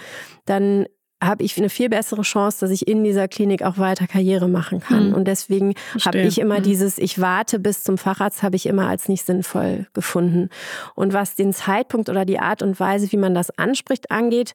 dann 0.47 0.87
habe 1.23 1.45
ich 1.45 1.57
eine 1.59 1.69
viel 1.69 1.89
bessere 1.89 2.23
Chance, 2.23 2.61
dass 2.61 2.71
ich 2.71 2.89
in 2.89 3.05
dieser 3.05 3.29
Klinik 3.29 3.63
auch 3.63 3.79
weiter 3.79 4.07
Karriere 4.07 4.49
machen 4.49 4.81
kann. 4.81 5.09
Hm. 5.09 5.15
Und 5.15 5.27
deswegen 5.27 5.75
habe 6.05 6.21
ich 6.21 6.39
immer 6.39 6.57
hm. 6.57 6.63
dieses, 6.63 6.99
ich 6.99 7.21
warte 7.21 7.59
bis 7.59 7.83
zum 7.83 7.99
Facharzt, 7.99 8.43
habe 8.43 8.57
ich 8.57 8.67
immer 8.67 8.89
als 8.89 9.09
nicht 9.09 9.27
sinnvoll 9.27 9.87
gefunden. 9.93 10.49
Und 10.95 11.13
was 11.13 11.35
den 11.35 11.53
Zeitpunkt 11.53 12.09
oder 12.09 12.25
die 12.25 12.39
Art 12.39 12.63
und 12.63 12.81
Weise, 12.81 13.13
wie 13.13 13.19
man 13.19 13.35
das 13.35 13.51
anspricht, 13.59 14.11
angeht, 14.11 14.55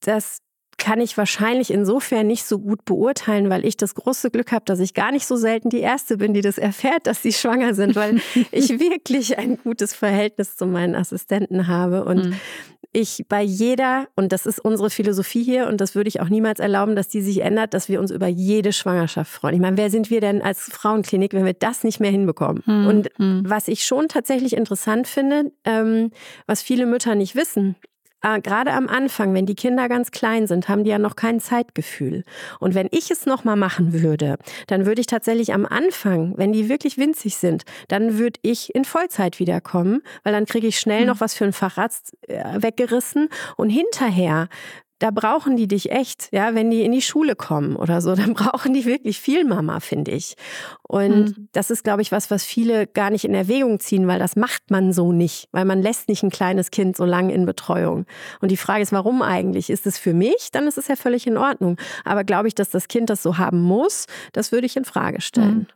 das 0.00 0.38
kann 0.78 1.00
ich 1.00 1.16
wahrscheinlich 1.16 1.72
insofern 1.72 2.26
nicht 2.26 2.44
so 2.44 2.58
gut 2.58 2.84
beurteilen, 2.84 3.48
weil 3.48 3.64
ich 3.64 3.78
das 3.78 3.94
große 3.94 4.30
Glück 4.30 4.52
habe, 4.52 4.66
dass 4.66 4.78
ich 4.78 4.92
gar 4.92 5.10
nicht 5.10 5.26
so 5.26 5.36
selten 5.36 5.70
die 5.70 5.80
Erste 5.80 6.18
bin, 6.18 6.34
die 6.34 6.42
das 6.42 6.58
erfährt, 6.58 7.06
dass 7.06 7.22
sie 7.22 7.32
schwanger 7.32 7.72
sind, 7.74 7.96
weil 7.96 8.20
ich 8.50 8.78
wirklich 8.78 9.38
ein 9.38 9.56
gutes 9.56 9.94
Verhältnis 9.94 10.56
zu 10.56 10.66
meinen 10.66 10.94
Assistenten 10.94 11.66
habe. 11.66 12.04
Und 12.04 12.26
mhm 12.26 12.36
ich 12.96 13.24
bei 13.28 13.42
jeder, 13.42 14.08
und 14.16 14.32
das 14.32 14.46
ist 14.46 14.58
unsere 14.58 14.90
Philosophie 14.90 15.42
hier, 15.42 15.68
und 15.68 15.80
das 15.80 15.94
würde 15.94 16.08
ich 16.08 16.20
auch 16.20 16.28
niemals 16.28 16.60
erlauben, 16.60 16.96
dass 16.96 17.08
die 17.08 17.20
sich 17.20 17.42
ändert, 17.42 17.74
dass 17.74 17.88
wir 17.88 18.00
uns 18.00 18.10
über 18.10 18.26
jede 18.26 18.72
Schwangerschaft 18.72 19.30
freuen. 19.30 19.54
Ich 19.54 19.60
meine, 19.60 19.76
wer 19.76 19.90
sind 19.90 20.10
wir 20.10 20.20
denn 20.20 20.40
als 20.42 20.62
Frauenklinik, 20.62 21.34
wenn 21.34 21.44
wir 21.44 21.52
das 21.52 21.84
nicht 21.84 22.00
mehr 22.00 22.10
hinbekommen? 22.10 22.62
Hm, 22.64 22.86
und 22.86 23.10
hm. 23.16 23.42
was 23.46 23.68
ich 23.68 23.84
schon 23.84 24.08
tatsächlich 24.08 24.56
interessant 24.56 25.06
finde, 25.06 25.52
ähm, 25.64 26.10
was 26.46 26.62
viele 26.62 26.86
Mütter 26.86 27.14
nicht 27.14 27.36
wissen, 27.36 27.76
äh, 28.26 28.40
gerade 28.40 28.72
am 28.72 28.88
Anfang, 28.88 29.34
wenn 29.34 29.46
die 29.46 29.54
Kinder 29.54 29.88
ganz 29.88 30.10
klein 30.10 30.46
sind, 30.46 30.68
haben 30.68 30.84
die 30.84 30.90
ja 30.90 30.98
noch 30.98 31.16
kein 31.16 31.40
Zeitgefühl. 31.40 32.24
Und 32.58 32.74
wenn 32.74 32.88
ich 32.90 33.10
es 33.10 33.26
nochmal 33.26 33.56
machen 33.56 33.92
würde, 34.02 34.36
dann 34.66 34.86
würde 34.86 35.00
ich 35.00 35.06
tatsächlich 35.06 35.52
am 35.52 35.64
Anfang, 35.64 36.34
wenn 36.36 36.52
die 36.52 36.68
wirklich 36.68 36.98
winzig 36.98 37.36
sind, 37.36 37.64
dann 37.88 38.18
würde 38.18 38.40
ich 38.42 38.74
in 38.74 38.84
Vollzeit 38.84 39.38
wiederkommen, 39.38 40.02
weil 40.24 40.32
dann 40.32 40.46
kriege 40.46 40.66
ich 40.66 40.80
schnell 40.80 41.00
hm. 41.00 41.06
noch 41.06 41.20
was 41.20 41.34
für 41.34 41.44
einen 41.44 41.52
Facharzt 41.52 42.16
äh, 42.28 42.62
weggerissen. 42.62 43.28
Und 43.56 43.70
hinterher 43.70 44.48
da 44.98 45.10
brauchen 45.10 45.56
die 45.56 45.68
dich 45.68 45.90
echt, 45.90 46.28
ja, 46.32 46.54
wenn 46.54 46.70
die 46.70 46.82
in 46.82 46.92
die 46.92 47.02
Schule 47.02 47.36
kommen 47.36 47.76
oder 47.76 48.00
so, 48.00 48.14
dann 48.16 48.34
brauchen 48.34 48.72
die 48.72 48.84
wirklich 48.84 49.20
viel 49.20 49.44
Mama, 49.44 49.80
finde 49.80 50.12
ich. 50.12 50.36
Und 50.82 51.36
mhm. 51.36 51.48
das 51.52 51.70
ist, 51.70 51.84
glaube 51.84 52.02
ich, 52.02 52.12
was, 52.12 52.30
was 52.30 52.44
viele 52.44 52.86
gar 52.86 53.10
nicht 53.10 53.24
in 53.24 53.34
Erwägung 53.34 53.78
ziehen, 53.80 54.06
weil 54.06 54.18
das 54.18 54.36
macht 54.36 54.70
man 54.70 54.92
so 54.92 55.12
nicht, 55.12 55.48
weil 55.52 55.64
man 55.64 55.82
lässt 55.82 56.08
nicht 56.08 56.22
ein 56.22 56.30
kleines 56.30 56.70
Kind 56.70 56.96
so 56.96 57.04
lange 57.04 57.34
in 57.34 57.46
Betreuung. 57.46 58.06
Und 58.40 58.50
die 58.50 58.56
Frage 58.56 58.82
ist, 58.82 58.92
warum 58.92 59.22
eigentlich? 59.22 59.70
Ist 59.70 59.86
es 59.86 59.98
für 59.98 60.14
mich? 60.14 60.50
Dann 60.52 60.66
ist 60.66 60.78
es 60.78 60.88
ja 60.88 60.96
völlig 60.96 61.26
in 61.26 61.36
Ordnung. 61.36 61.76
Aber 62.04 62.24
glaube 62.24 62.48
ich, 62.48 62.54
dass 62.54 62.70
das 62.70 62.88
Kind 62.88 63.10
das 63.10 63.22
so 63.22 63.38
haben 63.38 63.60
muss, 63.60 64.06
das 64.32 64.52
würde 64.52 64.66
ich 64.66 64.76
in 64.76 64.84
Frage 64.84 65.20
stellen. 65.20 65.58
Mhm. 65.58 65.66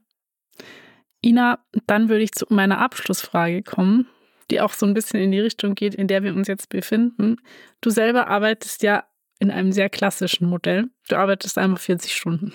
Ina, 1.22 1.58
dann 1.86 2.08
würde 2.08 2.22
ich 2.22 2.32
zu 2.32 2.46
meiner 2.48 2.78
Abschlussfrage 2.78 3.62
kommen 3.62 4.06
die 4.50 4.60
auch 4.60 4.72
so 4.72 4.86
ein 4.86 4.94
bisschen 4.94 5.20
in 5.20 5.30
die 5.30 5.40
Richtung 5.40 5.74
geht, 5.74 5.94
in 5.94 6.08
der 6.08 6.22
wir 6.22 6.34
uns 6.34 6.48
jetzt 6.48 6.68
befinden. 6.68 7.36
Du 7.80 7.90
selber 7.90 8.28
arbeitest 8.28 8.82
ja 8.82 9.04
in 9.40 9.50
einem 9.50 9.72
sehr 9.72 9.90
klassischen 9.90 10.48
Modell. 10.48 10.88
Du 11.08 11.16
arbeitest 11.16 11.58
einmal 11.58 11.78
40 11.78 12.14
Stunden. 12.14 12.52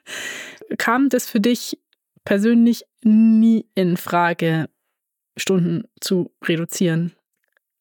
Kam 0.78 1.08
das 1.08 1.28
für 1.28 1.40
dich 1.40 1.78
persönlich 2.24 2.84
nie 3.02 3.66
in 3.74 3.96
Frage, 3.96 4.68
Stunden 5.36 5.84
zu 6.00 6.32
reduzieren? 6.44 7.12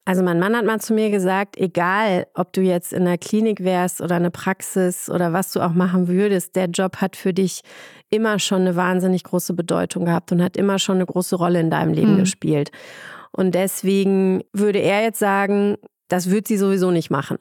Also 0.06 0.24
mein 0.24 0.40
Mann 0.40 0.56
hat 0.56 0.66
mal 0.66 0.80
zu 0.80 0.94
mir 0.94 1.10
gesagt, 1.10 1.58
egal 1.58 2.28
ob 2.34 2.54
du 2.54 2.62
jetzt 2.62 2.94
in 2.94 3.04
der 3.04 3.18
Klinik 3.18 3.66
wärst 3.66 4.00
oder 4.00 4.16
eine 4.16 4.32
Praxis 4.32 5.10
oder 5.10 5.34
was 5.34 5.52
du 5.52 5.60
auch 5.60 5.74
machen 5.74 6.08
würdest, 6.08 6.56
der 6.56 6.68
Job 6.68 6.98
hat 6.98 7.18
für 7.18 7.34
dich 7.34 7.62
immer 8.10 8.40
schon 8.40 8.62
eine 8.62 8.78
wahnsinnig 8.78 9.26
große 9.26 9.54
Bedeutung 9.54 10.06
gehabt 10.06 10.32
und 10.32 10.42
hat 10.42 10.56
immer 10.56 10.80
schon 10.80 10.96
eine 10.96 11.06
große 11.06 11.36
Rolle 11.36 11.60
in 11.60 11.70
deinem 11.70 11.92
Leben 11.92 12.14
mhm. 12.14 12.20
gespielt. 12.20 12.72
Und 13.32 13.54
deswegen 13.54 14.44
würde 14.54 14.80
er 14.80 15.04
jetzt 15.04 15.20
sagen, 15.20 15.76
das 16.08 16.30
wird 16.30 16.48
sie 16.48 16.58
sowieso 16.58 16.92
nicht 16.92 17.10
machen. 17.10 17.38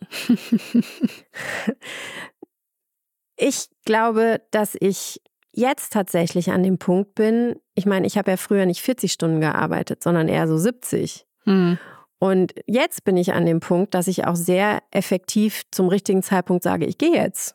ich 3.36 3.68
glaube, 3.84 4.40
dass 4.50 4.76
ich 4.78 5.20
jetzt 5.52 5.92
tatsächlich 5.92 6.50
an 6.50 6.62
dem 6.62 6.78
Punkt 6.78 7.14
bin, 7.14 7.56
ich 7.74 7.86
meine, 7.86 8.06
ich 8.06 8.18
habe 8.18 8.30
ja 8.30 8.36
früher 8.36 8.66
nicht 8.66 8.82
40 8.82 9.12
Stunden 9.12 9.40
gearbeitet, 9.40 10.02
sondern 10.02 10.28
eher 10.28 10.46
so 10.48 10.58
70. 10.58 11.26
Mhm. 11.44 11.78
Und 12.18 12.54
jetzt 12.66 13.04
bin 13.04 13.16
ich 13.16 13.34
an 13.34 13.44
dem 13.44 13.60
Punkt, 13.60 13.92
dass 13.92 14.08
ich 14.08 14.26
auch 14.26 14.36
sehr 14.36 14.82
effektiv 14.90 15.64
zum 15.70 15.88
richtigen 15.88 16.22
Zeitpunkt 16.22 16.62
sage, 16.62 16.86
ich 16.86 16.96
gehe 16.96 17.12
jetzt. 17.12 17.54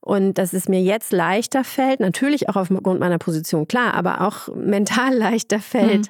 Und 0.00 0.38
dass 0.38 0.54
es 0.54 0.68
mir 0.68 0.80
jetzt 0.80 1.12
leichter 1.12 1.62
fällt, 1.62 2.00
natürlich 2.00 2.48
auch 2.48 2.56
aufgrund 2.56 3.00
meiner 3.00 3.18
Position, 3.18 3.68
klar, 3.68 3.94
aber 3.94 4.22
auch 4.22 4.48
mental 4.54 5.14
leichter 5.14 5.60
fällt, 5.60 6.08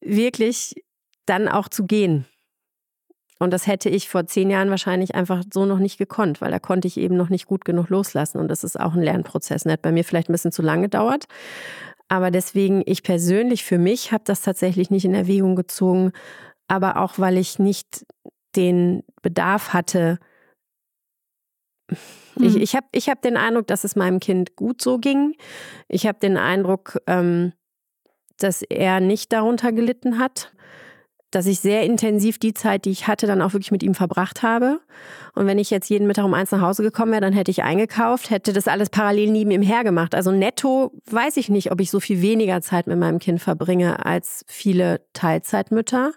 mhm. 0.00 0.16
wirklich 0.16 0.84
dann 1.26 1.46
auch 1.46 1.68
zu 1.68 1.86
gehen. 1.86 2.26
Und 3.40 3.52
das 3.52 3.66
hätte 3.66 3.88
ich 3.88 4.10
vor 4.10 4.26
zehn 4.26 4.50
Jahren 4.50 4.68
wahrscheinlich 4.68 5.14
einfach 5.14 5.42
so 5.50 5.64
noch 5.64 5.78
nicht 5.78 5.96
gekonnt, 5.96 6.42
weil 6.42 6.50
da 6.50 6.58
konnte 6.58 6.86
ich 6.86 6.98
eben 6.98 7.16
noch 7.16 7.30
nicht 7.30 7.46
gut 7.46 7.64
genug 7.64 7.88
loslassen. 7.88 8.38
Und 8.38 8.48
das 8.48 8.64
ist 8.64 8.78
auch 8.78 8.92
ein 8.92 9.02
Lernprozess. 9.02 9.64
Das 9.64 9.72
hat 9.72 9.82
bei 9.82 9.92
mir 9.92 10.04
vielleicht 10.04 10.28
ein 10.28 10.32
bisschen 10.32 10.52
zu 10.52 10.60
lange 10.60 10.82
gedauert. 10.82 11.24
Aber 12.08 12.30
deswegen, 12.30 12.82
ich 12.84 13.02
persönlich 13.02 13.64
für 13.64 13.78
mich 13.78 14.12
habe 14.12 14.24
das 14.26 14.42
tatsächlich 14.42 14.90
nicht 14.90 15.06
in 15.06 15.14
Erwägung 15.14 15.56
gezogen, 15.56 16.12
aber 16.68 16.98
auch 16.98 17.18
weil 17.18 17.38
ich 17.38 17.58
nicht 17.58 18.04
den 18.56 19.04
Bedarf 19.22 19.72
hatte. 19.72 20.18
Ich, 22.36 22.54
hm. 22.54 22.60
ich 22.60 22.76
habe 22.76 22.86
ich 22.92 23.08
hab 23.08 23.22
den 23.22 23.38
Eindruck, 23.38 23.68
dass 23.68 23.84
es 23.84 23.96
meinem 23.96 24.20
Kind 24.20 24.54
gut 24.54 24.82
so 24.82 24.98
ging. 24.98 25.34
Ich 25.88 26.06
habe 26.06 26.18
den 26.18 26.36
Eindruck, 26.36 26.98
ähm, 27.06 27.54
dass 28.38 28.60
er 28.62 29.00
nicht 29.00 29.32
darunter 29.32 29.72
gelitten 29.72 30.18
hat 30.18 30.52
dass 31.30 31.46
ich 31.46 31.60
sehr 31.60 31.84
intensiv 31.84 32.38
die 32.38 32.54
Zeit, 32.54 32.84
die 32.84 32.90
ich 32.90 33.06
hatte, 33.06 33.26
dann 33.26 33.40
auch 33.42 33.52
wirklich 33.52 33.70
mit 33.70 33.82
ihm 33.82 33.94
verbracht 33.94 34.42
habe. 34.42 34.80
Und 35.34 35.46
wenn 35.46 35.58
ich 35.58 35.70
jetzt 35.70 35.88
jeden 35.88 36.06
Mittag 36.06 36.24
um 36.24 36.34
eins 36.34 36.50
nach 36.50 36.60
Hause 36.60 36.82
gekommen 36.82 37.12
wäre, 37.12 37.20
dann 37.20 37.32
hätte 37.32 37.50
ich 37.50 37.62
eingekauft, 37.62 38.30
hätte 38.30 38.52
das 38.52 38.66
alles 38.66 38.90
parallel 38.90 39.30
neben 39.30 39.50
ihm 39.50 39.62
hergemacht. 39.62 40.14
Also 40.14 40.32
netto 40.32 40.92
weiß 41.10 41.36
ich 41.36 41.48
nicht, 41.48 41.70
ob 41.70 41.80
ich 41.80 41.90
so 41.90 42.00
viel 42.00 42.20
weniger 42.20 42.60
Zeit 42.62 42.86
mit 42.86 42.98
meinem 42.98 43.20
Kind 43.20 43.40
verbringe 43.40 44.04
als 44.04 44.44
viele 44.48 45.02
Teilzeitmütter. 45.12 46.12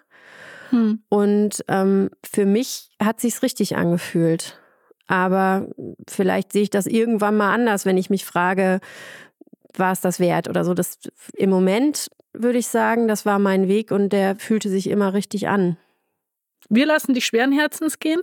Hm. 0.69 1.03
Und 1.09 1.63
ähm, 1.67 2.09
für 2.23 2.45
mich 2.45 2.89
hat 2.99 3.21
sich's 3.21 3.43
richtig 3.43 3.75
angefühlt. 3.75 4.59
Aber 5.05 5.67
vielleicht 6.09 6.51
sehe 6.53 6.63
ich 6.63 6.69
das 6.69 6.87
irgendwann 6.87 7.37
mal 7.37 7.53
anders, 7.53 7.85
wenn 7.85 7.97
ich 7.97 8.09
mich 8.09 8.25
frage, 8.25 8.79
war 9.75 9.91
es 9.91 10.01
das 10.01 10.19
wert 10.19 10.47
oder 10.49 10.63
so. 10.63 10.73
Das 10.73 10.97
im 11.35 11.49
Moment 11.49 12.09
würde 12.33 12.57
ich 12.57 12.67
sagen, 12.67 13.07
das 13.07 13.25
war 13.25 13.39
mein 13.39 13.67
Weg 13.67 13.91
und 13.91 14.09
der 14.09 14.35
fühlte 14.35 14.69
sich 14.69 14.89
immer 14.89 15.13
richtig 15.13 15.47
an. 15.47 15.77
Wir 16.69 16.85
lassen 16.85 17.13
dich 17.13 17.25
schweren 17.25 17.51
Herzens 17.51 17.99
gehen. 17.99 18.21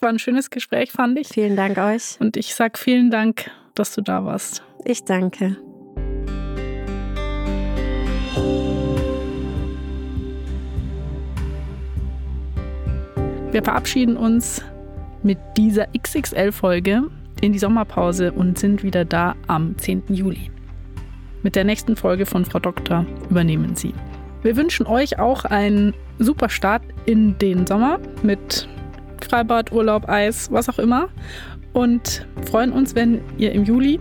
War 0.00 0.10
ein 0.10 0.18
schönes 0.18 0.50
Gespräch, 0.50 0.92
fand 0.92 1.18
ich. 1.18 1.28
Vielen 1.28 1.56
Dank 1.56 1.78
euch. 1.78 2.16
Und 2.20 2.36
ich 2.36 2.54
sage 2.54 2.78
vielen 2.78 3.10
Dank, 3.10 3.50
dass 3.74 3.94
du 3.94 4.02
da 4.02 4.24
warst. 4.24 4.62
Ich 4.84 5.04
danke. 5.04 5.56
Wir 13.50 13.64
verabschieden 13.64 14.16
uns 14.16 14.62
mit 15.24 15.38
dieser 15.56 15.88
XXL-Folge 15.88 17.10
in 17.40 17.52
die 17.52 17.58
Sommerpause 17.58 18.32
und 18.32 18.58
sind 18.58 18.84
wieder 18.84 19.04
da 19.04 19.34
am 19.48 19.76
10. 19.76 20.04
Juli. 20.10 20.50
Mit 21.42 21.56
der 21.56 21.64
nächsten 21.64 21.96
Folge 21.96 22.26
von 22.26 22.44
Frau 22.44 22.58
Doktor 22.58 23.06
übernehmen 23.30 23.74
Sie. 23.74 23.94
Wir 24.42 24.56
wünschen 24.56 24.86
euch 24.86 25.18
auch 25.18 25.44
einen 25.44 25.94
super 26.18 26.48
Start 26.48 26.82
in 27.06 27.38
den 27.38 27.66
Sommer 27.66 27.98
mit 28.22 28.68
Freibad, 29.26 29.72
Urlaub, 29.72 30.08
Eis, 30.08 30.50
was 30.50 30.68
auch 30.68 30.78
immer. 30.78 31.08
Und 31.72 32.26
freuen 32.50 32.72
uns, 32.72 32.94
wenn 32.94 33.20
ihr 33.38 33.52
im 33.52 33.64
Juli 33.64 34.00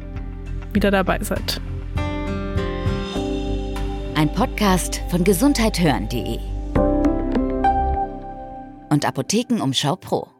wieder 0.73 0.91
dabei 0.91 1.19
seid. 1.21 1.61
Ein 4.15 4.33
Podcast 4.33 5.01
von 5.09 5.23
gesundheithören.de 5.23 6.39
und 8.89 9.05
Apothekenumschau 9.05 9.95
Pro. 9.95 10.38